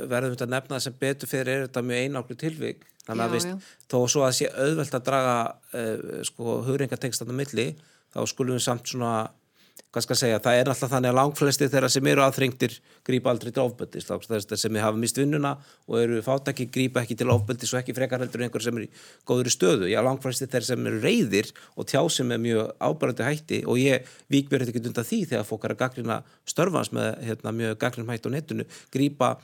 verðum 0.05 0.35
þetta 0.35 0.45
að 0.45 0.53
nefna 0.53 0.79
sem 0.83 0.97
betur 1.01 1.29
fyrir 1.29 1.49
er 1.55 1.63
þetta 1.65 1.81
mjög 1.81 2.03
eináklu 2.03 2.35
tilvík 2.37 2.83
þannig 3.07 3.23
að 3.25 3.47
já. 3.49 3.55
þó 3.89 3.97
svo 4.05 4.25
að 4.25 4.35
sé 4.37 4.49
auðvelt 4.53 4.97
að 4.97 5.07
draga 5.07 5.37
uh, 5.49 6.19
sko 6.29 6.59
hugringatengstan 6.67 7.33
á 7.33 7.35
milli 7.39 7.65
þá 8.13 8.19
skulum 8.29 8.59
við 8.59 8.65
samt 8.67 8.91
svona 8.91 9.15
hvað 9.95 10.03
skal 10.03 10.17
segja, 10.19 10.39
það 10.43 10.57
er 10.59 10.69
alltaf 10.73 10.91
þannig 10.91 11.11
að 11.13 11.15
langflesti 11.15 11.67
þeirra 11.71 11.89
sem 11.93 12.07
eru 12.11 12.23
aðþrengtir 12.25 12.73
grípa 13.07 13.31
aldrei 13.31 13.53
til 13.55 13.63
ofbeldis, 13.63 14.07
þess 14.09 14.65
sem 14.65 14.79
hafa 14.83 14.99
mist 14.99 15.19
vinnuna 15.21 15.53
og 15.87 15.99
eru 16.01 16.19
fátakki 16.25 16.67
grípa 16.67 17.05
ekki 17.05 17.15
til 17.21 17.31
ofbeldis 17.31 17.71
og 17.71 17.79
ekki 17.79 17.95
frekar 17.95 18.19
heldur 18.19 18.43
einhver 18.43 18.65
sem 18.65 18.75
er 18.75 18.87
í 18.87 18.89
góður 19.29 19.53
stöðu, 19.55 19.87
já 19.87 20.01
langflesti 20.03 20.49
þeirra 20.51 20.67
sem 20.67 20.89
eru 20.91 20.99
reyðir 20.99 21.51
og 21.79 21.87
tjá 21.87 22.01
sem 22.11 22.35
er 22.35 22.43
mjög 22.43 22.73
ábærandi 22.83 23.29
hætti 23.29 23.61
og 23.63 23.79
ég 23.79 24.11
mér 24.27 24.65
eitthvað 24.65 24.91
undan 24.91 25.07
því 25.07 25.21
þegar 25.31 25.47
fólk 25.47 25.69
er 25.69 25.75
að 25.77 25.83
gaglina 25.85 26.23
störfans 26.43 26.91
með 26.91 27.11
hérna, 27.29 27.55
mjög 27.55 27.79
gaglin 27.85 28.11
hætti 28.11 28.27
á 28.27 28.35
netinu, 28.35 28.67
grípa 28.91 29.37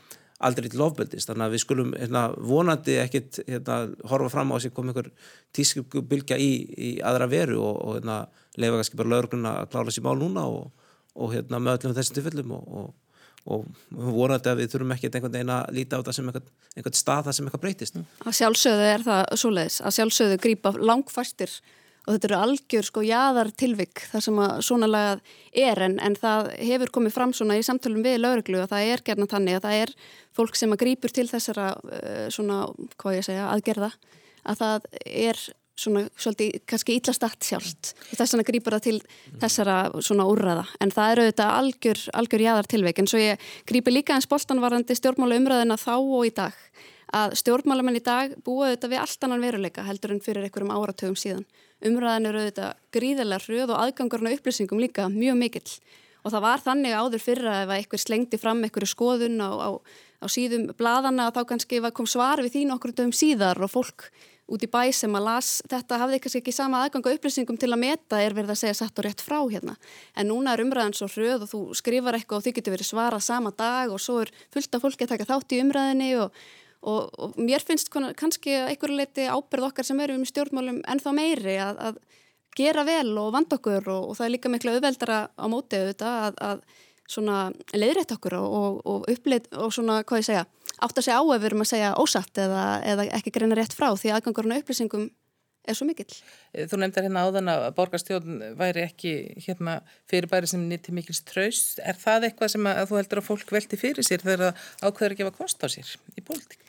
aldrei 0.46 0.68
til 0.70 0.82
ofbeldist, 0.84 1.28
þannig 1.30 1.46
að 1.46 1.54
við 1.54 1.62
skulum 1.64 1.92
hérna, 1.96 2.22
vonandi 2.36 2.96
ekkit 3.02 3.42
hérna, 3.46 3.78
horfa 4.10 4.30
fram 4.32 4.54
á 4.54 4.56
sig 4.62 4.74
koma 4.74 4.92
einhver 4.92 5.10
tískubylgja 5.56 6.38
í, 6.40 6.50
í 6.72 6.90
aðra 7.04 7.28
veru 7.30 7.60
og, 7.62 7.76
og 7.82 7.98
hérna, 7.98 8.18
leifa 8.60 8.80
kannski 8.80 8.98
bara 9.00 9.14
lögurna 9.14 9.54
að 9.60 9.70
klára 9.74 9.94
sér 9.94 10.06
mál 10.06 10.18
núna 10.20 10.46
og, 10.50 10.88
og 11.14 11.34
hérna, 11.36 11.60
með 11.62 11.78
öllum 11.78 11.96
þessum 11.98 12.18
tilfellum 12.18 12.56
og, 12.58 12.90
og 13.44 13.66
vonandi 13.90 14.50
að 14.52 14.62
við 14.62 14.72
þurfum 14.74 14.96
ekki 14.96 15.10
einhvern 15.10 15.36
veginn 15.36 15.54
að 15.56 15.76
líta 15.76 15.98
á 15.98 16.04
það 16.06 16.18
sem 16.18 16.32
einhvern 16.32 16.98
stað 16.98 17.28
það 17.28 17.36
sem 17.36 17.48
eitthvað 17.48 17.64
breytist. 17.64 18.02
Að 18.22 18.36
sjálfsögðu 18.38 18.88
er 18.88 19.06
það 19.06 19.22
svoleiðis, 19.42 19.78
að 19.82 19.96
sjálfsögðu 19.98 20.42
grýpa 20.44 20.74
langfæstir 20.78 21.56
og 22.02 22.14
þetta 22.14 22.28
eru 22.28 22.38
algjör 22.40 22.88
sko 22.88 23.04
jáðar 23.06 23.52
tilvik 23.54 24.04
þar 24.10 24.24
sem 24.26 24.40
að 24.42 24.52
svona 24.66 24.90
lagað 24.90 25.22
er. 25.64 25.82
En, 25.86 25.96
en 26.02 26.18
það 26.18 26.50
hefur 26.58 26.92
komið 26.98 27.16
fram 27.16 27.34
svona 27.36 27.58
í 27.60 27.64
samtölum 27.66 28.04
við 28.04 28.20
lauruglu 28.22 28.62
og 28.62 28.70
það 28.72 28.92
er 28.92 29.04
gerna 29.06 29.30
þannig 29.30 29.58
að 29.58 29.66
það 29.66 29.80
er 29.84 29.94
fólk 30.36 30.58
sem 30.58 30.74
að 30.74 30.82
grýpur 30.82 31.14
til 31.14 31.28
þessara 31.30 31.72
uh, 31.78 32.28
svona, 32.32 32.64
hvað 32.98 33.18
ég 33.20 33.28
segja, 33.28 33.50
aðgerða 33.52 33.92
að 34.42 34.62
það 34.62 34.88
er 35.06 35.44
svona 35.82 36.02
svolítið 36.20 36.56
kannski 36.68 36.96
íllastatt 36.98 37.46
sjálft. 37.46 37.92
Og 38.10 38.18
þess 38.18 38.34
vegna 38.34 38.46
grýpur 38.48 38.76
það 38.76 38.86
til 38.86 38.98
þessara 39.40 39.76
svona 40.04 40.26
úrraða 40.28 40.66
en 40.84 40.92
það 40.92 41.14
eru 41.14 41.26
auðvitað 41.26 41.54
algjör, 41.58 42.02
algjör 42.20 42.44
jáðar 42.46 42.70
tilvik 42.70 43.00
en 43.00 43.10
svo 43.10 43.22
ég 43.22 43.52
grýpi 43.68 43.94
líka 43.94 44.16
eins 44.16 44.28
boltanvarandi 44.30 44.96
stjórnmála 44.98 45.38
umræðina 45.40 45.78
þá 45.80 45.94
og 45.96 46.26
í 46.28 46.34
dag. 46.36 46.58
Að 47.12 47.36
stjórnmálamenn 47.40 47.98
í 47.98 48.04
dag 48.04 48.36
búa 48.44 48.70
auðvitað 48.70 48.92
við 48.94 49.02
allt 49.02 49.26
annan 49.26 49.44
veruleika 49.44 49.84
heldur 49.84 50.14
en 50.14 50.22
fyrir 50.24 50.46
einhverjum 50.46 50.72
áratögum 50.72 51.18
síðan. 51.18 51.44
Umræðan 51.82 52.28
eru 52.30 52.42
auðvitað 52.42 52.80
gríðilega 52.94 53.42
hröð 53.46 53.74
og 53.74 53.82
aðgangurna 53.82 54.32
upplýsingum 54.36 54.82
líka 54.82 55.08
mjög 55.10 55.38
mikill. 55.40 55.72
Og 56.22 56.30
það 56.30 56.44
var 56.44 56.62
þannig 56.62 56.94
áður 56.94 57.22
fyrir 57.24 57.48
að 57.50 57.62
ef 57.64 57.72
einhver 57.76 58.02
slengdi 58.02 58.38
fram 58.38 58.62
einhverju 58.62 58.90
skoðun 58.92 59.40
á, 59.42 59.50
á, 59.50 59.70
á 60.22 60.26
síðum 60.30 60.68
bladana 60.78 61.32
þá 61.34 61.42
kannski 61.50 61.80
kom 61.90 62.06
svar 62.06 62.42
við 62.44 62.60
þín 62.60 62.76
okkur 62.76 62.94
dögum 62.94 63.16
síðar 63.16 63.58
og 63.58 63.72
fólk 63.72 64.12
út 64.52 64.62
í 64.62 64.68
bæ 64.70 64.92
sem 64.94 65.14
að 65.16 65.26
las 65.26 65.50
þetta 65.70 65.98
hafði 66.02 66.22
kannski 66.22 66.40
ekki 66.42 66.54
sama 66.54 66.82
aðganga 66.84 67.14
upplýsingum 67.16 67.58
til 67.58 67.70
að 67.72 67.82
meta 67.82 68.18
er 68.22 68.34
verið 68.36 68.54
að 68.54 68.60
segja 68.62 68.78
satt 68.82 68.98
og 69.00 69.06
rétt 69.06 69.22
frá 69.24 69.38
hérna. 69.40 69.76
En 70.14 70.28
núna 70.30 70.54
er 70.54 70.62
umræðan 70.64 70.96
svo 70.98 71.08
hröð 71.10 71.46
og 71.46 71.52
þú 71.52 71.60
skrifar 71.78 72.18
eitthvað 72.18 72.40
og 72.40 72.46
þið 72.46 72.56
getur 72.58 72.76
verið 72.76 72.90
svarað 72.90 73.24
sama 73.26 73.54
dag 73.56 73.90
og 73.90 74.02
svo 74.02 74.20
er 74.22 74.32
fullt 74.52 74.76
af 74.76 74.84
fólki 74.84 75.06
að 75.06 75.14
taka 75.14 75.30
þátt 75.30 75.56
í 75.56 75.62
umræðinni 75.64 76.10
og 76.22 76.42
og, 76.82 77.10
og 77.18 77.36
mér 77.38 77.62
finnst 77.64 77.90
kannski 77.92 78.54
einhverju 78.58 78.98
leiti 78.98 79.28
ábyrð 79.30 79.68
okkar 79.70 79.86
sem 79.86 80.00
eru 80.02 80.18
um 80.18 80.26
stjórnmálum 80.28 80.82
ennþá 80.90 81.14
meiri 81.16 81.58
að, 81.62 81.82
að 81.90 82.00
gera 82.58 82.84
vel 82.84 83.12
og 83.20 83.32
vanda 83.34 83.58
okkur 83.58 83.86
og, 83.88 84.08
og 84.10 84.18
það 84.18 84.26
er 84.26 84.34
líka 84.34 84.52
miklu 84.52 84.74
auðveldara 84.74 85.20
á 85.32 85.44
mótið 85.50 85.86
auðvitað 85.86 86.18
að, 86.26 86.42
að 86.50 86.64
svona 87.12 87.38
leiðrætt 87.76 88.14
okkur 88.16 88.38
og, 88.38 88.82
og 88.88 89.08
uppleit 89.12 89.48
og 89.58 89.72
svona, 89.74 90.02
hvað 90.06 90.22
ég 90.22 90.28
segja, 90.28 90.44
átt 90.78 91.00
að 91.00 91.08
segja 91.08 91.18
á 91.20 91.24
ef 91.24 91.42
við 91.42 91.48
erum 91.50 91.64
að 91.64 91.72
segja 91.72 91.96
ósatt 92.00 92.40
eða, 92.44 92.62
eða 92.92 93.08
ekki 93.18 93.34
greina 93.34 93.58
rétt 93.58 93.76
frá 93.76 93.90
því 93.90 94.14
aðgangurinn 94.16 94.56
á 94.56 94.60
upplýsingum 94.62 95.10
er 95.68 95.78
svo 95.78 95.86
mikill. 95.86 96.10
Þú 96.50 96.78
nefndar 96.80 97.06
hérna 97.06 97.22
áðan 97.26 97.50
að 97.52 97.66
borgarstjórn 97.76 98.40
væri 98.58 98.82
ekki 98.88 99.12
hérna, 99.44 99.78
fyrirbæri 100.10 100.50
sem 100.50 100.64
nýtti 100.66 100.94
mikils 100.94 101.22
tröst. 101.28 101.78
Er 101.86 101.98
það 101.98 102.28
eitthvað 102.30 102.54
sem 102.56 102.68
að 102.70 102.82
þú 102.90 102.98
heldur 102.98 103.22
að 103.22 103.28
fólk 103.28 103.54
velti 103.54 103.78
fyrir 103.78 104.06
sér 104.06 104.24
þegar 104.24 104.42
það 104.48 104.88
ákveður 104.88 105.14
að 105.14 105.20
gefa 105.22 105.36
kost 105.38 105.62
á 105.62 105.68
sér 105.70 105.94
í 106.18 106.24
pólitík? 106.26 106.61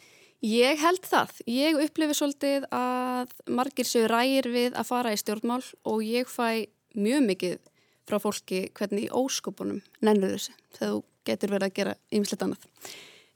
Ég 0.43 0.75
held 0.81 1.05
það. 1.07 1.37
Ég 1.47 1.77
upplifi 1.85 2.15
svolítið 2.17 2.65
að 2.75 3.31
margir 3.47 3.87
séu 3.87 4.09
rægir 4.11 4.49
við 4.51 4.73
að 4.75 4.89
fara 4.89 5.13
í 5.15 5.19
stjórnmál 5.19 5.61
og 5.87 6.03
ég 6.03 6.27
fæ 6.27 6.67
mjög 6.99 7.23
mikið 7.29 7.55
frá 8.03 8.19
fólki 8.19 8.65
hvernig 8.75 9.07
í 9.07 9.13
óskopunum 9.15 9.79
nennur 10.03 10.35
þessu 10.35 10.51
þegar 10.75 10.91
þú 10.91 10.99
getur 11.29 11.53
verið 11.53 11.69
að 11.69 11.77
gera 11.77 11.95
ymslet 12.11 12.43
annað. 12.43 12.67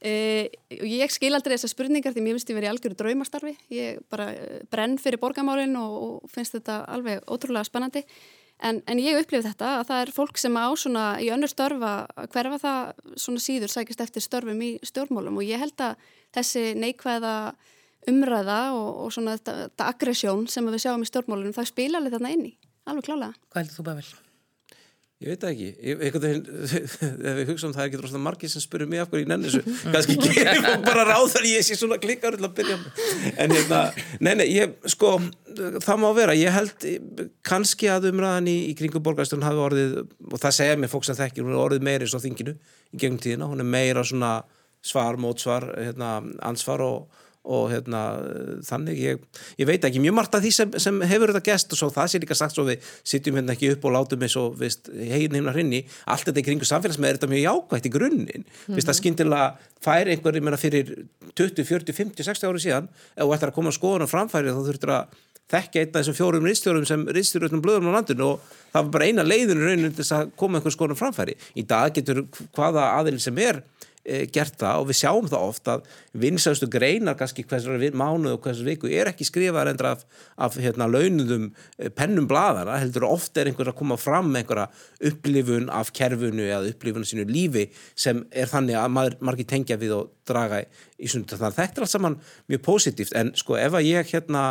E, 0.04 0.12
ég 0.84 1.10
skil 1.10 1.32
aldrei 1.32 1.56
þessar 1.56 1.72
spurningar 1.72 2.12
því 2.12 2.26
mér 2.26 2.36
finnst 2.36 2.52
ég 2.52 2.58
verið 2.58 2.68
í 2.68 2.72
algjöru 2.74 2.98
draumastarfi. 3.00 3.54
Ég 3.72 4.04
bara 4.12 4.28
e, 4.36 4.60
brenn 4.68 5.00
fyrir 5.00 5.22
borgamálinn 5.22 5.80
og, 5.80 5.96
og 6.04 6.34
finnst 6.34 6.58
þetta 6.58 6.82
alveg 6.92 7.24
ótrúlega 7.24 7.64
spennandi. 7.66 8.04
En, 8.58 8.80
en 8.90 8.98
ég 8.98 9.20
upplifi 9.20 9.46
þetta 9.46 9.78
að 9.78 9.88
það 9.90 10.00
er 10.02 10.12
fólk 10.16 10.40
sem 10.40 10.56
á 10.58 10.66
svona 10.74 11.04
í 11.22 11.28
önnur 11.30 11.50
störfa 11.50 11.92
hverfa 12.32 12.58
það 12.58 13.02
svona 13.22 13.42
síður 13.42 13.70
sækist 13.70 14.02
eftir 14.02 14.24
störfum 14.24 14.62
í 14.66 14.70
stjórnmálum 14.82 15.38
og 15.38 15.46
ég 15.46 15.62
held 15.62 15.78
að 15.84 16.08
þessi 16.34 16.64
neikvæða 16.74 17.34
umræða 18.10 18.60
og, 18.74 18.88
og 19.04 19.12
svona 19.14 19.36
þetta, 19.38 19.54
þetta 19.68 19.90
aggressjón 19.92 20.48
sem 20.50 20.66
við 20.66 20.82
sjáum 20.86 21.04
í 21.06 21.10
stjórnmálunum 21.10 21.54
það 21.54 21.70
spila 21.70 22.00
alveg 22.00 22.16
þarna 22.16 22.34
inni, 22.34 22.56
alveg 22.88 23.06
klálega. 23.06 23.38
Hvað 23.52 23.62
heldur 23.62 23.78
þú 23.78 23.86
bara 23.90 24.00
vel? 24.00 24.27
Ég 25.18 25.32
veit 25.32 25.44
ekki, 25.48 25.68
ég, 25.82 25.98
veginn, 25.98 26.44
ef 27.26 27.38
við 27.40 27.48
hugsa 27.48 27.66
um 27.66 27.72
það 27.74 27.80
er 27.82 27.88
ekki 27.88 27.98
droslega 27.98 28.22
margir 28.22 28.50
sem 28.52 28.62
spurur 28.62 28.86
mig 28.86 29.00
af 29.02 29.08
hverju 29.10 29.24
ég 29.24 29.30
nenni 29.32 29.48
þessu, 29.50 29.72
kannski 29.94 30.14
gerir 30.20 30.60
ég 30.62 30.84
bara 30.84 31.06
ráð 31.08 31.32
þar 31.32 31.48
ég 31.50 31.64
sé 31.66 31.74
svona 31.74 31.98
klikkar 31.98 32.36
til 32.38 32.46
að 32.46 32.52
byrja 32.60 32.76
en 33.34 33.54
hérna, 33.56 33.80
nei, 34.22 34.30
nei, 34.38 34.44
ég 34.54 34.76
sko, 34.94 35.16
það 35.82 35.98
má 36.04 36.06
vera, 36.14 36.36
ég 36.38 36.54
held 36.54 36.86
kannski 37.50 37.90
að 37.90 38.12
umræðan 38.12 38.46
í, 38.52 38.54
í 38.70 38.76
kringum 38.78 39.02
borgarstunum 39.08 39.42
hafi 39.48 39.64
orðið, 39.64 39.98
og 40.30 40.38
það 40.38 40.56
segja 40.60 40.78
mér 40.78 40.94
fólk 40.94 41.10
sem 41.10 41.18
þekkir, 41.18 41.48
hún 41.48 41.56
er 41.56 41.64
orðið 41.64 41.88
meiri 41.90 42.10
svo 42.12 42.22
þinginu 42.22 42.54
í 42.54 43.02
gegnum 43.02 43.18
tíðina, 43.26 43.50
hún 43.50 43.66
er 43.66 43.70
meira 43.74 44.06
svona 44.06 44.32
svar, 44.86 45.18
mótsvar, 45.18 45.66
hérna, 45.82 46.20
ansvar 46.46 46.86
og 46.86 47.24
og 47.48 47.70
hérna 47.72 48.02
þannig 48.68 49.00
ég, 49.00 49.22
ég 49.60 49.68
veit 49.68 49.84
ekki 49.84 50.02
mjög 50.04 50.16
margt 50.18 50.36
af 50.36 50.44
því 50.44 50.52
sem, 50.54 50.74
sem 50.84 51.00
hefur 51.10 51.32
þetta 51.32 51.44
gest 51.48 51.72
og 51.72 51.80
svo 51.80 51.90
það 51.94 52.10
sé 52.12 52.20
líka 52.22 52.36
sagt 52.38 52.56
svo 52.56 52.66
við 52.68 52.90
sitjum 53.08 53.40
hérna 53.40 53.54
ekki 53.56 53.72
upp 53.74 53.86
og 53.88 53.94
látum 53.96 54.26
eins 54.26 54.36
og 54.40 54.60
hegin 54.60 55.38
heimna 55.38 55.54
hrinni, 55.56 55.84
allt 56.06 56.28
þetta 56.28 56.42
í 56.42 56.46
kringu 56.50 56.68
samfélagsmeð 56.68 57.10
er 57.10 57.20
þetta 57.20 57.30
mjög 57.32 57.44
jákvægt 57.46 57.88
í 57.88 57.94
grunninn. 57.94 58.44
Mm 58.44 58.74
-hmm. 58.74 58.88
það 58.88 58.98
skindilega 59.00 59.48
fær 59.84 60.10
einhver 60.12 60.40
meina, 60.42 60.60
fyrir 60.60 60.92
20, 61.34 61.64
40, 61.64 61.92
50, 61.94 62.24
60 62.26 62.48
ári 62.48 62.62
síðan 62.62 62.88
ef 63.16 63.24
þú 63.24 63.34
ættir 63.34 63.52
að 63.52 63.58
koma 63.58 63.72
skoðan 63.72 64.06
og 64.06 64.12
framfæri 64.12 64.52
þá 64.52 64.62
þurftur 64.68 64.94
að 64.96 65.16
þekka 65.48 65.80
einna 65.80 66.00
þessum 66.00 66.16
fjórum 66.16 66.44
rýstjórum 66.44 66.86
sem 66.88 67.06
rýstjórum 67.08 67.62
blöðum 67.64 67.88
á 67.88 67.96
landinu 67.96 68.34
og 68.34 68.40
það 68.72 68.82
var 68.82 68.90
bara 68.92 69.08
eina 69.08 69.24
leiðinu 69.24 69.64
raunin 69.64 69.94
til 69.96 70.04
að 70.04 70.32
koma 70.36 70.58
einhver 70.58 70.74
skoðan 70.74 70.96
og 70.96 71.00
framfæri. 71.00 71.36
Í 71.56 71.64
dag 71.68 71.94
getur 71.96 72.26
hvaða 72.56 72.90
aðil 72.98 73.20
sem 73.22 73.38
er 73.40 73.62
gert 74.32 74.56
það 74.60 74.82
og 74.82 74.86
við 74.88 74.98
sjáum 75.02 75.26
það 75.28 75.44
oft 75.50 75.68
að 75.68 75.88
vinsaustu 76.22 76.68
greinar 76.72 77.16
kannski 77.18 77.44
hversar 77.48 77.82
mánuð 77.92 78.36
og 78.36 78.46
hversar 78.46 78.68
viku 78.68 78.88
er 78.88 79.10
ekki 79.10 79.26
skrifað 79.28 79.72
endur 79.72 79.90
af, 79.90 80.04
af 80.40 80.56
hérna, 80.60 80.88
launuðum 80.88 81.50
e, 81.76 81.90
pennum 81.92 82.28
bladana, 82.30 82.78
heldur 82.80 83.08
ofta 83.08 83.42
er 83.42 83.50
einhver 83.50 83.72
að 83.72 83.78
koma 83.80 83.98
fram 84.00 84.30
með 84.32 84.42
einhverja 84.42 85.10
upplifun 85.10 85.68
af 85.74 85.92
kerfunu 85.96 86.46
eða 86.46 86.72
upplifun 86.72 87.06
sínu 87.08 87.28
lífi 87.28 87.68
sem 87.98 88.24
er 88.32 88.50
þannig 88.50 88.80
að 88.80 88.96
maður 88.96 89.18
margir 89.28 89.50
tengja 89.52 89.78
við 89.80 89.96
og 89.98 90.12
draga 90.28 90.62
í 90.96 91.10
sundu 91.10 91.36
þannig 91.36 91.52
að 91.52 91.60
þetta 91.60 91.80
er 91.80 91.86
allt 91.86 91.96
saman 91.96 92.18
mjög 92.48 92.64
positíft 92.66 93.16
en 93.18 93.34
sko 93.38 93.58
ef 93.60 93.76
að 93.76 93.90
ég 93.90 94.12
hérna 94.14 94.44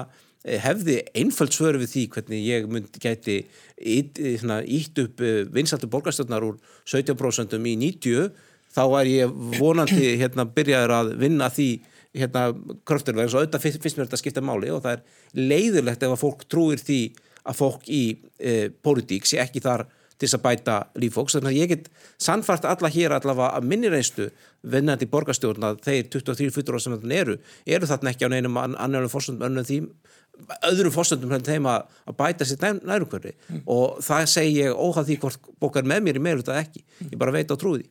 e, 0.45 0.59
hefði 0.61 0.99
einföld 1.17 1.55
svöru 1.55 1.81
við 1.81 1.95
því 1.95 2.05
hvernig 2.15 2.45
ég 2.45 2.69
myndi 2.69 3.01
gæti 3.01 3.39
ítt 3.77 5.01
upp 5.01 5.25
vinsaltu 5.53 5.89
borgarstjórnar 5.89 6.45
úr 6.45 6.61
17% 6.85 7.57
í 7.57 7.75
90 7.87 8.45
þá 8.77 8.83
er 9.01 9.11
ég 9.11 9.37
vonandi 9.57 10.15
hérna 10.21 10.47
byrjaður 10.53 10.95
að 10.99 11.13
vinna 11.23 11.49
því 11.53 11.69
hérna 12.17 12.47
kröfturlega 12.87 13.27
eins 13.27 13.35
og 13.35 13.43
auðvitað 13.43 13.63
fyrst, 13.65 13.83
fyrst 13.83 13.99
mér 13.99 14.07
þetta 14.07 14.21
skipta 14.21 14.43
máli 14.45 14.71
og 14.73 14.83
það 14.85 14.97
er 14.97 15.47
leiðilegt 15.51 16.05
ef 16.05 16.15
að 16.15 16.23
fólk 16.23 16.47
trúir 16.49 16.81
því 16.81 17.01
að 17.47 17.59
fólk 17.61 17.87
í 17.89 18.01
e, 18.39 18.55
pólitík 18.83 19.27
sé 19.27 19.41
ekki 19.43 19.63
þar 19.63 19.85
til 20.17 20.25
þess 20.25 20.37
að 20.39 20.45
bæta 20.47 20.75
lífóks 20.97 21.35
þannig 21.37 21.51
að 21.51 21.59
ég 21.59 21.71
get 21.71 21.89
sannfært 22.21 22.65
alla 22.65 22.89
hér 22.89 23.13
allavega 23.19 23.59
að 23.59 23.67
minni 23.69 23.91
reynstu 23.93 24.31
vinnandi 24.65 25.05
borgarstjórn 25.11 25.67
að 25.67 25.81
þeir 25.85 26.09
23 26.15 26.53
futur 26.55 26.77
á 26.77 26.81
sem 26.81 26.95
þannig 26.95 27.21
eru 27.21 27.35
eru 27.77 27.89
þarna 27.89 28.13
ekki 28.13 28.25
á 28.25 28.33
neinum 28.33 28.57
annarlega 28.57 29.13
fórsöndum 29.13 29.45
önnum 29.45 29.67
því 29.67 29.79
öðrum 30.71 30.93
fórsöndum 30.93 31.33
hérna 31.33 31.53
þeim 31.53 31.69
að, 31.69 31.85
að 32.09 32.17
bæta 32.17 32.45
sér 32.45 32.81
nærumhverfi. 32.81 33.33
Mm. 33.49 33.61
og 33.73 34.01
það 34.05 34.27
segi 34.33 34.59
ég 34.59 34.73
óhað 34.73 35.11
því 35.11 35.21
hvort 35.23 35.47
bókar 35.61 35.87
með 35.87 36.03
mér 36.05 36.19
í 36.19 36.25
meðlut 36.27 36.51
að 36.53 36.59
ekki. 36.61 36.83
Ég 37.07 37.17
bara 37.21 37.33
veit 37.33 37.53
á 37.53 37.55
trúði 37.57 37.87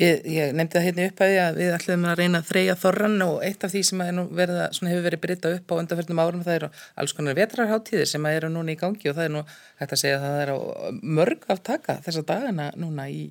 Við, 0.00 0.22
ég 0.32 0.54
nefndi 0.56 0.78
það 0.78 0.84
hérna 0.86 1.06
upp 1.10 1.18
að, 1.20 1.58
við 1.58 1.74
ætlum 1.76 2.04
að 2.08 2.20
reyna 2.22 2.38
að 2.40 2.46
þreja 2.48 2.74
þorran 2.80 3.24
og 3.26 3.34
eitt 3.44 3.64
af 3.66 3.72
því 3.74 3.82
sem 3.84 4.02
verða, 4.32 4.68
hefur 4.72 5.02
verið 5.04 5.20
brytta 5.20 5.50
upp 5.52 5.74
á 5.74 5.74
undanfjöldum 5.82 6.22
árum 6.22 6.44
það 6.46 6.54
eru 6.54 6.70
alls 7.02 7.12
konar 7.18 7.36
vetrarháttíðir 7.36 8.08
sem 8.08 8.28
eru 8.30 8.48
núna 8.54 8.72
í 8.72 8.78
gangi 8.80 9.10
og 9.10 9.18
það 9.18 9.26
er 9.26 9.34
nú 9.34 9.42
hægt 9.82 9.92
að 9.92 10.00
segja 10.00 10.16
að 10.16 10.24
það 10.24 10.40
er 10.44 11.02
mörg 11.18 11.44
aftaka 11.52 11.98
þessa 12.06 12.22
dagana 12.30 12.70
núna 12.80 13.04
í, 13.12 13.26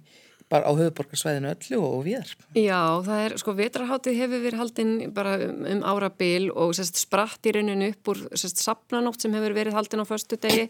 bara 0.53 0.69
á 0.69 0.71
höfuborgarsvæðinu 0.77 1.49
öllu 1.55 1.79
og, 1.79 1.95
og 1.97 2.03
viðar. 2.05 2.35
Já, 2.59 2.81
það 3.07 3.23
er, 3.23 3.35
sko, 3.41 3.55
vetrarháttíð 3.57 4.21
hefur 4.21 4.43
verið 4.45 4.61
haldinn 4.61 4.93
bara 5.17 5.33
um, 5.47 5.65
um 5.73 5.81
ára 5.95 6.11
bil 6.13 6.51
og 6.51 6.75
sérst, 6.77 7.01
spratt 7.01 7.49
í 7.49 7.55
rauninu 7.57 7.89
upp 7.95 8.13
úr 8.13 8.21
sérst, 8.35 8.61
sapnanótt 8.61 9.25
sem 9.25 9.33
hefur 9.33 9.57
verið 9.57 9.79
haldinn 9.79 10.05
á 10.05 10.05
förstu 10.05 10.37
degi 10.37 10.67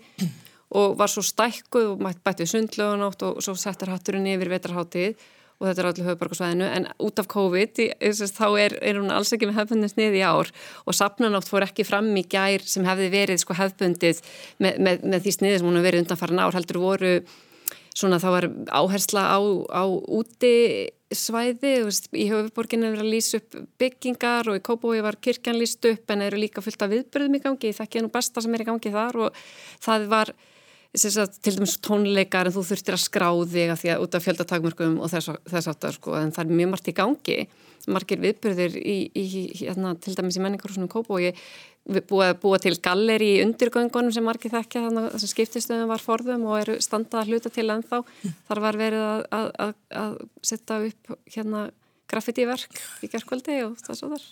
og 0.71 0.95
var 1.01 1.11
svo 1.11 1.25
stækkuð 1.25 1.91
og 1.97 2.07
mætt 2.07 2.23
bættið 2.23 2.53
sundlögunótt 2.53 3.27
og 3.27 3.43
svo 3.43 3.57
settar 3.59 3.91
hatturinn 3.91 4.29
yfir 4.31 4.53
vetrarháttíð 4.53 5.27
og 5.61 5.67
þetta 5.69 5.83
er 5.83 5.89
allir 5.91 6.07
höfuborgarsvæðinu 6.09 6.69
en 6.75 6.87
út 7.05 7.21
af 7.21 7.29
COVID 7.29 7.81
þá 8.33 8.47
er, 8.57 8.75
er 8.81 8.97
hún 8.97 9.13
alls 9.13 9.29
ekki 9.35 9.49
með 9.49 9.59
hefbundin 9.61 9.91
snið 9.91 10.17
í 10.17 10.23
ár 10.25 10.49
og 10.89 10.97
sapnanátt 10.97 11.49
fór 11.49 11.67
ekki 11.67 11.85
fram 11.85 12.09
í 12.17 12.25
gær 12.25 12.65
sem 12.65 12.87
hefði 12.87 13.11
verið 13.13 13.43
sko 13.43 13.57
hefbundið 13.59 14.23
með, 14.57 14.81
með, 14.81 15.05
með 15.05 15.27
því 15.27 15.35
sniði 15.37 15.61
sem 15.61 15.69
hún 15.69 15.77
hefur 15.77 15.89
verið 15.91 16.03
undanfara 16.05 16.47
ár. 16.47 16.57
Heldur 16.57 16.81
voru 16.81 17.13
svona 17.93 18.19
þá 18.23 18.27
var 18.33 18.47
áhersla 18.81 19.27
á, 19.29 19.39
á 19.69 19.83
úti 19.85 20.55
svæði 21.11 21.73
í 22.15 22.27
höfuborginu 22.31 22.87
er 22.87 22.95
verið 22.95 23.03
að 23.03 23.11
lýsa 23.11 23.41
upp 23.41 23.57
byggingar 23.81 24.47
og 24.47 24.57
í 24.57 24.63
Kópói 24.63 25.01
var 25.03 25.19
kirkjan 25.19 25.59
lýst 25.59 25.83
upp 25.89 26.13
en 26.13 26.23
eru 26.23 26.39
líka 26.39 26.63
fullt 26.63 26.85
af 26.85 26.93
viðbyrðum 26.93 27.35
í 27.35 27.43
gangi. 27.43 27.73
Það 27.75 27.87
ekki 27.87 28.05
nú 28.05 28.13
besta 28.13 28.43
sem 28.43 28.55
er 28.55 28.63
í 28.63 28.69
gangi 28.69 28.93
þar 28.93 29.19
og 29.27 29.43
það 29.83 30.07
var 30.13 30.33
Að, 30.91 31.37
til 31.39 31.53
dæmis 31.55 31.77
tónleikar 31.79 32.49
en 32.49 32.55
þú 32.55 32.65
þurftir 32.67 32.97
að 32.97 33.03
skrá 33.05 33.29
þig 33.47 33.69
að 33.71 33.77
því 33.79 33.91
að 33.93 34.01
út 34.03 34.15
af 34.17 34.23
fjöldatakmörgum 34.25 34.97
og 34.99 35.11
þess, 35.13 35.29
þess 35.47 35.69
aftar 35.71 35.95
sko. 35.95 36.15
En 36.19 36.33
það 36.35 36.43
er 36.43 36.57
mjög 36.59 36.71
margt 36.73 36.89
í 36.91 36.95
gangi. 36.97 37.37
Margir 37.91 38.19
viðbyrðir 38.21 38.75
í, 38.77 38.97
í, 39.15 39.45
hérna, 39.61 39.95
til 40.03 40.13
dæmis 40.17 40.37
í 40.37 40.43
menningar 40.43 40.69
og 40.69 40.75
svona 40.75 40.91
kóp 40.91 41.07
og 41.15 41.23
ég 41.23 41.39
búið 41.87 42.27
að 42.27 42.41
búa 42.43 42.59
til 42.61 42.75
galleri 42.83 43.29
í 43.37 43.41
undirgöngunum 43.45 44.13
sem 44.13 44.25
margir 44.27 44.51
þekkja 44.53 44.83
þannig 44.83 45.07
að 45.07 45.15
þessum 45.15 45.31
skiptistöðum 45.31 45.89
var 45.89 46.03
forðum 46.03 46.43
og 46.45 46.59
eru 46.59 46.75
standað 46.83 47.23
að 47.23 47.31
hluta 47.31 47.53
til 47.55 47.67
ennþá. 47.73 48.01
Þar 48.49 48.61
var 48.67 48.79
verið 48.83 49.05
að, 49.07 49.23
að, 49.65 49.73
að 50.03 50.19
setja 50.51 50.81
upp 50.91 51.15
hérna 51.33 51.63
graffitiverk 52.11 52.81
í 53.01 53.09
gerðkvöldi 53.11 53.57
og 53.65 53.77
það 53.81 53.99
svo 53.99 54.09
þar. 54.11 54.25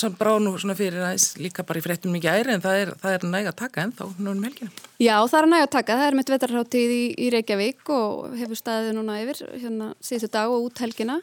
Svo 0.00 0.10
brá 0.18 0.30
nú 0.42 0.54
svona 0.56 0.76
fyrir 0.78 1.02
aðeins 1.02 1.32
líka 1.42 1.64
bara 1.66 1.82
í 1.82 1.84
fréttum 1.84 2.14
mikið 2.14 2.38
æri 2.38 2.54
en 2.54 2.64
það 2.64 2.82
er, 2.84 2.94
er 3.10 3.26
næg 3.26 3.50
að 3.50 3.58
taka 3.64 3.84
ennþá 3.86 4.08
núna 4.18 4.44
melkina. 4.44 4.70
Já 5.02 5.16
það 5.24 5.40
er 5.40 5.50
næg 5.54 5.66
að 5.66 5.74
taka, 5.74 5.98
það 5.98 6.12
er 6.12 6.18
mitt 6.20 6.32
vetarháttíð 6.34 6.94
í, 6.94 7.02
í 7.18 7.32
Reykjavík 7.34 7.92
og 7.94 8.38
hefur 8.38 8.62
staðið 8.62 8.96
núna 8.98 9.18
yfir 9.24 9.42
hérna 9.58 9.90
síðustu 9.98 10.32
dag 10.38 10.54
og 10.54 10.70
út 10.70 10.82
helgina 10.84 11.18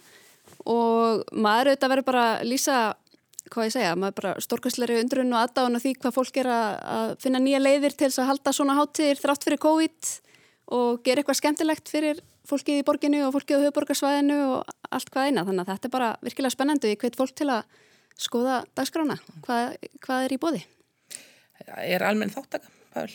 og 0.66 1.26
maður 1.32 1.72
auðvitað 1.72 1.92
verður 1.94 2.10
bara 2.12 2.28
að 2.36 2.48
lýsa 2.52 2.78
hvað 3.54 3.68
ég 3.68 3.74
segja, 3.76 3.96
maður 4.00 4.16
bara 4.20 4.36
stórkastleiri 4.42 5.02
undrun 5.04 5.34
og 5.36 5.42
aðdáðan 5.44 5.78
og 5.78 5.84
því 5.84 5.92
hvað 6.02 6.16
fólk 6.16 6.40
er 6.42 6.50
að 6.50 7.12
finna 7.22 7.42
nýja 7.42 7.62
leiðir 7.62 7.94
til 7.94 8.08
þess 8.08 8.24
að 8.24 8.32
halda 8.32 8.54
svona 8.56 8.78
háttíðir 8.80 9.22
þrátt 9.22 9.46
fyrir 9.46 9.62
COVID 9.66 10.14
og 10.76 11.04
gera 11.06 11.22
eitthvað 11.22 11.40
skemmtilegt 11.42 11.92
fyrir 11.92 12.24
fólkið 12.50 12.82
í 12.82 12.86
borginu 12.88 13.24
og 13.28 13.36
fólkið 13.36 13.60
á 13.60 13.64
höfuborgarsvæðinu 13.66 14.40
og 14.52 14.74
allt 14.96 15.12
hvað 15.14 15.30
eina. 15.30 15.46
Þannig 15.48 15.66
að 15.66 15.72
þetta 15.74 15.90
er 15.90 15.96
bara 15.98 16.10
virkilega 16.26 16.56
spennandi 16.56 16.90
og 16.90 16.96
ég 16.96 17.04
hveit 17.04 17.20
fólk 17.20 17.36
til 17.36 17.52
að 17.54 17.78
skoða 18.26 18.64
dagskrána. 18.78 19.20
Hvað, 19.46 19.78
hvað 20.06 20.28
er 20.28 20.36
í 20.36 20.42
bóði? 20.42 20.66
Er 21.82 22.06
almenn 22.06 22.34
þáttaka, 22.34 22.70
Pál? 22.94 23.10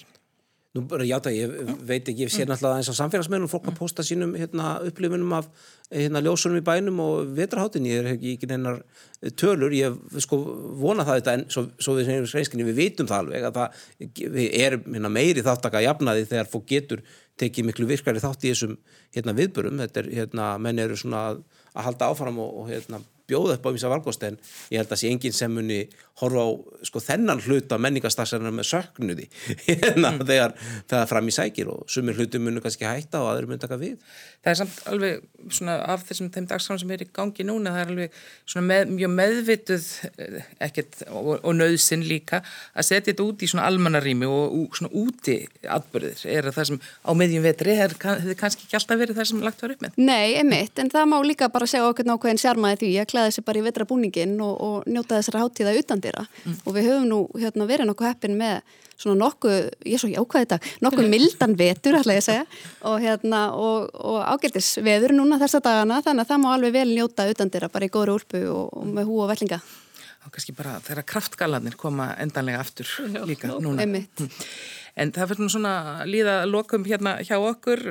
Nú 0.70 0.84
bara 0.86 1.02
játa, 1.02 1.32
ég 1.34 1.50
veit 1.82 2.06
ekki, 2.06 2.28
ég 2.28 2.30
sé 2.30 2.44
náttúrulega 2.46 2.78
eins 2.78 2.86
á 2.86 2.94
samfélagsmeðnum 2.94 3.50
fólk 3.50 3.64
að 3.72 3.78
posta 3.80 4.04
sínum 4.06 4.36
hérna, 4.38 4.76
upplifunum 4.86 5.32
af 5.34 5.48
hérna, 5.90 6.20
ljósunum 6.22 6.60
í 6.60 6.62
bænum 6.62 7.00
og 7.02 7.32
vetraháttin, 7.34 7.88
ég 7.90 7.98
er 8.04 8.10
ekki 8.14 8.46
neinar 8.46 8.78
tölur, 9.34 9.74
ég 9.74 9.96
sko 10.22 10.38
vona 10.78 11.02
það 11.08 11.18
þetta 11.18 11.34
en 11.34 11.42
svo, 11.50 11.64
svo 11.74 11.96
við 11.96 12.06
segjum 12.12 12.28
skreinskinni, 12.30 12.68
við 12.68 12.78
vitum 12.84 13.10
það 13.10 13.24
alveg 13.24 13.48
að 13.48 13.58
það 13.58 14.54
er 14.62 14.78
hérna, 14.78 15.10
meiri 15.10 15.42
þáttaka 15.48 15.82
jafnaði 15.88 16.30
þegar 16.30 16.52
fólk 16.54 16.70
getur 16.70 17.02
tekið 17.40 17.70
miklu 17.70 17.88
virkari 17.88 18.22
þátt 18.22 18.44
í 18.44 18.52
þessum 18.52 18.76
hérna, 19.16 19.36
viðbörum, 19.38 19.80
þetta 19.84 20.02
er, 20.02 20.10
hérna, 20.18 20.50
menn 20.62 20.82
eru 20.82 20.98
svona 20.98 21.24
að, 21.30 21.42
að 21.74 21.88
halda 21.88 22.10
áfram 22.12 22.38
og, 22.42 22.52
og 22.62 22.70
hérna 22.70 23.02
bjóða 23.30 23.56
upp 23.56 23.68
á 23.70 23.74
vísa 23.74 23.90
valgóst 23.90 24.24
en 24.26 24.38
ég 24.72 24.80
held 24.80 24.90
að 24.90 25.02
sé 25.02 25.10
enginn 25.10 25.36
sem 25.36 25.52
muni 25.54 25.84
horfa 26.20 26.44
á 26.44 26.48
sko 26.86 27.02
þennan 27.04 27.42
hluta 27.44 27.78
menningastarsarnar 27.80 28.54
með 28.54 28.68
söknuði 28.70 29.26
hérna 29.66 30.12
mm. 30.14 30.24
þegar 30.28 30.54
það 30.90 30.98
er 31.00 31.10
fram 31.10 31.30
í 31.30 31.34
sækir 31.34 31.70
og 31.72 31.84
sumir 31.90 32.18
hlutum 32.18 32.46
munu 32.46 32.62
kannski 32.64 32.88
hætta 32.88 33.22
og 33.24 33.32
aðri 33.32 33.50
muni 33.50 33.62
taka 33.62 33.78
við. 33.80 33.96
Það 34.40 34.52
er 34.52 34.58
samt 34.60 34.78
alveg 34.90 35.24
svona 35.52 35.76
af 35.92 36.04
þessum 36.08 36.30
þeim 36.32 36.48
dagskrán 36.50 36.80
sem 36.80 36.92
er 36.94 37.04
í 37.04 37.08
gangi 37.16 37.46
núna 37.46 37.74
það 37.74 37.82
er 37.82 37.92
alveg 37.94 38.18
svona 38.48 38.66
með, 38.70 38.94
mjög 38.96 39.12
meðvituð 39.16 39.88
eh, 40.10 40.38
ekkert 40.68 41.02
og, 41.08 41.30
og 41.36 41.56
nöðsinn 41.56 42.06
líka 42.08 42.40
að 42.40 42.88
setja 42.88 43.10
þetta 43.10 43.26
út 43.26 43.44
í 43.44 43.50
svona 43.50 43.66
almannarími 43.68 44.28
og, 44.28 44.56
og 44.60 44.78
svona 44.78 44.92
úti 45.02 45.36
atbyrðir 45.68 46.24
er 46.30 46.50
það 46.54 46.70
sem 46.70 46.80
á 46.80 47.10
meðjum 47.16 47.44
vetri 47.44 47.76
hefur 47.78 48.00
kannski 48.40 48.66
ekki 48.66 48.78
alltaf 48.80 49.00
verið 49.00 49.20
það 49.20 49.30
sem 49.32 49.44
lagt 49.44 49.64
var 49.64 49.74
upp 49.74 49.84
með. 49.84 50.00
Nei, 50.00 50.36
emitt, 50.40 50.80
en 50.80 50.92
það 50.92 51.10
má 51.12 51.18
líka 51.26 51.50
bara 51.52 51.68
segja 51.70 51.88
okkur 51.90 52.08
nákvæðin 52.08 52.40
sjarmaði 52.40 52.80
því 52.84 52.92
að 53.02 53.10
klæða 53.12 53.34
sér 53.36 53.46
bara 53.46 53.60
í 53.60 53.66
vetrabúningin 53.66 54.36
og, 54.44 54.54
og 54.66 54.90
njóta 54.90 55.20
þessara 55.20 55.44
háttíða 55.44 55.76
utandira 56.10 56.26
mm. 56.44 56.60
og 56.64 56.76
við 56.76 56.88
höfum 56.88 57.08
nú 57.08 57.18
hérna, 57.38 57.66
verið 57.68 57.90
nokkuð 57.90 58.08
heppin 58.10 58.38
með 58.38 58.62
svona 59.00 59.16
nokkuð, 59.22 59.58
ég 59.88 59.96
er 59.96 60.02
svo 60.02 60.10
jákvæði 60.10 60.46
þetta, 60.46 60.72
nokkuð 60.84 61.06
mildan 61.08 61.54
vetur 61.56 61.96
ætla 61.96 62.16
ég 62.16 62.20
að 62.20 62.26
segja 62.26 62.44
og, 62.84 62.96
hérna, 63.00 63.42
og, 63.56 63.88
og 63.96 64.18
ágættis 64.28 64.74
veður 64.84 65.14
núna 65.16 65.38
þessa 65.40 65.62
dagana 65.64 66.02
þannig 66.04 66.26
að 66.26 66.32
það 66.32 66.42
má 66.42 66.48
alveg 66.52 66.74
vel 66.76 66.90
njóta 66.92 67.28
utandira 67.30 67.70
bara 67.72 67.88
í 67.88 67.94
góðru 67.94 68.18
úlpu 68.18 68.42
og 68.52 68.90
með 68.90 69.08
hú 69.08 69.22
og 69.24 69.32
vellinga. 69.32 69.60
Og 70.20 70.34
kannski 70.34 70.52
bara 70.52 70.76
þegar 70.84 71.06
kraftgalanir 71.08 71.78
koma 71.80 72.10
endanlega 72.20 72.60
aftur 72.60 72.88
líka 73.28 73.48
Já, 73.48 73.56
núna. 73.62 73.86
Einmitt. 73.86 74.20
Hm. 74.20 74.46
En 75.00 75.12
það 75.14 75.30
fyrir 75.30 75.50
svona 75.52 75.72
líða 76.08 76.34
lokum 76.50 76.84
hérna 76.84 77.14
hjá 77.24 77.36
okkur, 77.38 77.82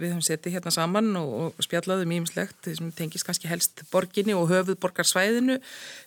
við 0.00 0.10
höfum 0.10 0.24
settið 0.26 0.56
hérna 0.56 0.72
saman 0.74 1.12
og, 1.20 1.54
og 1.54 1.64
spjallaðum 1.64 2.12
ímislegt 2.18 2.68
sem 2.74 2.90
tengis 2.98 3.24
kannski 3.24 3.48
helst 3.48 3.84
borginni 3.92 4.34
og 4.36 4.50
höfuð 4.50 4.76
borgarsvæðinu. 4.82 5.60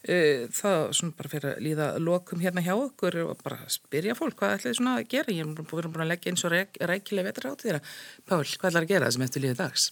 Eh, 0.03 0.45
það 0.53 0.77
svona 0.99 1.17
bara 1.17 1.33
fyrir 1.33 1.49
að 1.53 1.65
líða 1.65 1.89
lokum 2.03 2.43
hérna 2.43 2.65
hjá 2.65 2.75
okkur 2.75 3.21
og 3.25 3.41
bara 3.41 3.63
spyrja 3.71 4.17
fólk 4.19 4.37
hvað 4.43 4.59
ætlaði 4.59 4.79
svona 4.81 4.99
að 4.99 5.09
gera. 5.15 5.33
Ég 5.39 5.47
er 5.47 5.65
búin 5.73 6.05
að 6.05 6.11
leggja 6.11 6.35
eins 6.35 6.45
og 6.45 6.53
rækilega 6.53 7.31
vetur 7.31 7.49
á 7.49 7.51
því 7.55 7.67
þeirra. 7.69 7.83
Pál, 8.27 8.43
hvað 8.43 8.71
ætlaði 8.73 8.83
að 8.85 8.95
gera 8.95 9.09
þessum 9.09 9.29
eftir 9.29 9.47
líða 9.47 9.61
dags? 9.65 9.91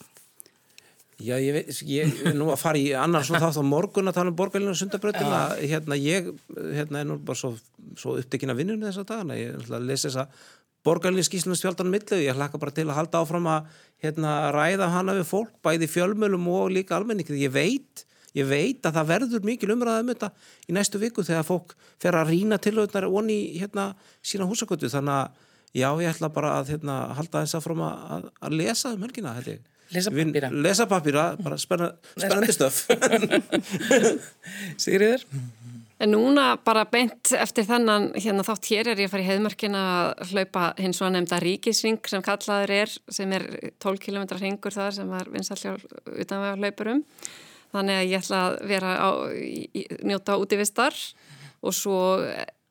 Já, 1.20 1.36
ég 1.36 1.52
veit, 1.52 1.80
ég 1.84 2.20
nú 2.40 2.48
að 2.48 2.62
fara 2.62 2.80
í 2.80 2.92
annar 2.96 3.26
svona 3.28 3.42
þátt 3.44 3.60
á 3.60 3.66
morgun 3.68 4.08
að 4.08 4.16
tala 4.16 4.32
um 4.32 4.38
borgarlinu 4.40 4.72
og 4.72 4.80
sundabröðina, 4.80 5.40
hérna 5.60 5.98
ég 6.00 6.30
hérna 6.56 7.02
er 7.02 7.08
nú 7.10 7.18
bara 7.28 7.36
svo, 7.36 7.50
svo 8.00 8.14
upptekinn 8.22 8.54
að 8.54 8.62
vinnunni 8.62 8.88
þessa 8.88 9.04
dagana, 9.10 9.36
ég 9.36 9.58
er 9.58 9.74
að 9.76 9.88
lesa 9.90 10.08
þessa 10.08 10.24
borgarlinu 10.88 11.26
skýslunum 11.28 11.58
stjáltan 11.60 11.90
millu, 11.92 12.22
ég 12.24 12.38
hlaka 12.38 12.62
bara 12.62 12.72
til 12.72 12.86
að 12.88 12.96
halda 13.02 13.20
áfram 13.20 13.50
að 13.52 13.68
hérna 14.06 14.36
ræða 14.56 14.88
hana 14.94 15.16
við 15.18 15.28
fólk, 15.28 15.58
bæði 15.66 15.90
fjölmölum 15.92 16.48
og 16.54 16.70
líka 16.78 16.96
almenningi, 16.96 17.36
ég 17.42 17.52
veit 17.52 18.06
ég 18.38 18.48
veit 18.48 18.86
að 18.86 19.02
það 19.02 19.10
verður 19.10 19.48
mikil 19.50 19.74
umræða 19.74 20.04
um 20.06 20.12
þetta 20.14 20.30
í 20.70 20.76
næstu 20.78 21.02
viku 21.02 21.26
þegar 21.28 21.48
fólk 21.48 21.74
fer 22.00 22.16
að 22.16 22.32
rína 22.32 22.62
tilöðunar 22.62 23.10
onni 23.10 23.58
hérna 23.58 23.90
sína 24.24 24.48
húsakvöldu, 24.48 24.88
þannig 24.94 25.18
að 25.18 25.44
já, 25.82 25.90
ég 26.00 26.14
ætla 26.14 26.32
bara 26.32 26.54
að 26.62 26.72
hérna, 26.76 27.02
halda 27.18 27.44
þess 27.44 27.60
að, 27.60 27.84
að, 27.90 28.30
að 28.40 28.58
lesa 28.62 28.94
um 28.96 29.04
helgina, 29.04 29.36
þetta 29.42 29.58
Lesa 29.58 29.79
Vin- 29.94 30.34
pappíra. 30.34 30.50
Lesa 30.54 30.86
pappíra, 30.90 31.24
bara 31.42 31.58
spenna, 31.58 31.92
spennandi 32.16 32.54
stöf. 32.54 32.84
Sigriður? 34.84 35.26
En 36.00 36.14
núna 36.14 36.54
bara 36.64 36.86
beint 36.88 37.34
eftir 37.36 37.66
þannan 37.68 38.14
hérna 38.16 38.46
þátt 38.48 38.70
hér 38.72 38.88
er 38.94 39.02
ég 39.02 39.10
að 39.10 39.16
fara 39.16 39.24
í 39.26 39.28
heiðmörkina 39.28 39.82
að 39.90 40.30
hlaupa 40.32 40.68
hins 40.80 41.02
og 41.04 41.12
nefnda 41.12 41.42
ríkisring 41.44 42.00
sem 42.08 42.24
kallaður 42.24 42.72
er, 42.78 42.94
sem 43.12 43.34
er 43.36 43.46
12 43.84 44.00
km 44.06 44.30
ringur 44.40 44.76
þar 44.78 44.96
sem 44.96 45.12
var 45.12 45.28
vinsallja 45.34 45.74
utanvega 46.16 46.56
hlaupurum. 46.56 47.04
Þannig 47.76 48.00
að 48.00 48.08
ég 48.08 48.24
ætla 48.24 48.40
að 48.46 48.56
vera 48.72 48.94
á, 48.96 49.10
njóta 50.08 50.40
útivistar 50.40 50.96
og 51.60 51.76
svo 51.76 52.00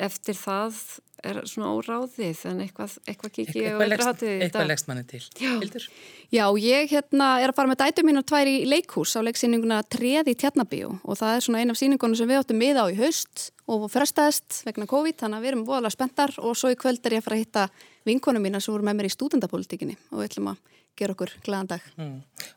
eftir 0.00 0.38
það 0.38 0.80
er 1.24 1.40
svona 1.50 1.70
óráðið 1.74 2.40
en 2.50 2.60
eitthvað, 2.64 2.94
eitthvað 3.10 3.32
kiki 3.34 3.62
og 3.72 3.82
Eitthvað 3.82 3.88
leggst- 3.92 4.08
eitthvað 4.08 4.44
eitthvað 4.46 4.68
leggst 4.70 4.88
manni 4.90 5.04
til. 5.10 5.20
Hildur? 5.40 5.86
Já, 6.30 6.44
ég 6.62 6.90
hérna 6.92 7.28
er 7.42 7.50
að 7.52 7.56
fara 7.58 7.72
með 7.72 7.80
dætu 7.82 8.04
mínar 8.06 8.26
tvær 8.28 8.46
í 8.52 8.56
leikhús 8.68 9.16
á 9.16 9.20
leiksýninguna 9.26 9.80
Treði 9.88 10.34
í 10.34 10.38
Tjarnabíu 10.38 10.90
og 11.02 11.18
það 11.18 11.34
er 11.36 11.44
svona 11.48 11.58
ein 11.64 11.70
af 11.74 11.80
sýningunum 11.80 12.16
sem 12.20 12.28
við 12.28 12.42
áttum 12.42 12.58
miða 12.60 12.84
á 12.84 12.92
í 12.92 12.96
haust 13.00 13.50
og 13.68 13.88
frestaðist 13.92 14.62
vegna 14.68 14.86
COVID, 14.88 15.18
þannig 15.20 15.36
að 15.38 15.42
við 15.44 15.52
erum 15.54 15.66
voðalega 15.68 15.96
spenntar 15.96 16.34
og 16.38 16.56
svo 16.56 16.70
í 16.72 16.78
kvöld 16.80 17.04
er 17.04 17.18
ég 17.18 17.22
að 17.22 17.28
fara 17.28 17.36
að 17.36 17.44
hitta 17.44 17.68
vinkonum 18.08 18.42
mína 18.46 18.60
sem 18.62 18.72
voru 18.74 18.84
með 18.88 19.00
mér 19.02 19.08
í 19.10 19.14
stúdendapolítikinni 19.16 19.96
og 20.12 20.20
við 20.22 20.30
ætlum 20.30 20.52
að 20.54 20.60
gera 20.98 21.14
okkur 21.14 21.30
glæðan 21.46 21.68
dag. 21.70 21.82
Mm, 21.96 22.14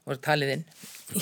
og 0.10 0.22
talið 0.26 0.54
inn. 0.56 0.64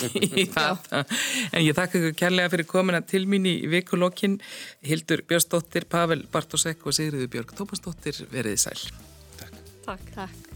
En 1.52 1.64
ég 1.66 1.74
þakka 1.76 2.00
ykkur 2.00 2.16
kærlega 2.20 2.52
fyrir 2.54 2.68
komina 2.70 3.02
til 3.04 3.26
mín 3.30 3.48
í 3.50 3.56
vikulokkin. 3.68 4.38
Hildur 4.86 5.24
Björnsdóttir, 5.28 5.88
Pavel 5.92 6.24
Bartosek 6.32 6.86
og 6.88 6.96
Sigriður 6.96 7.29
Björg 7.30 7.54
Tómasdóttir, 7.58 8.24
veriði 8.34 8.62
sæl. 8.68 8.86
Takk. 9.86 10.14
Takk. 10.16 10.49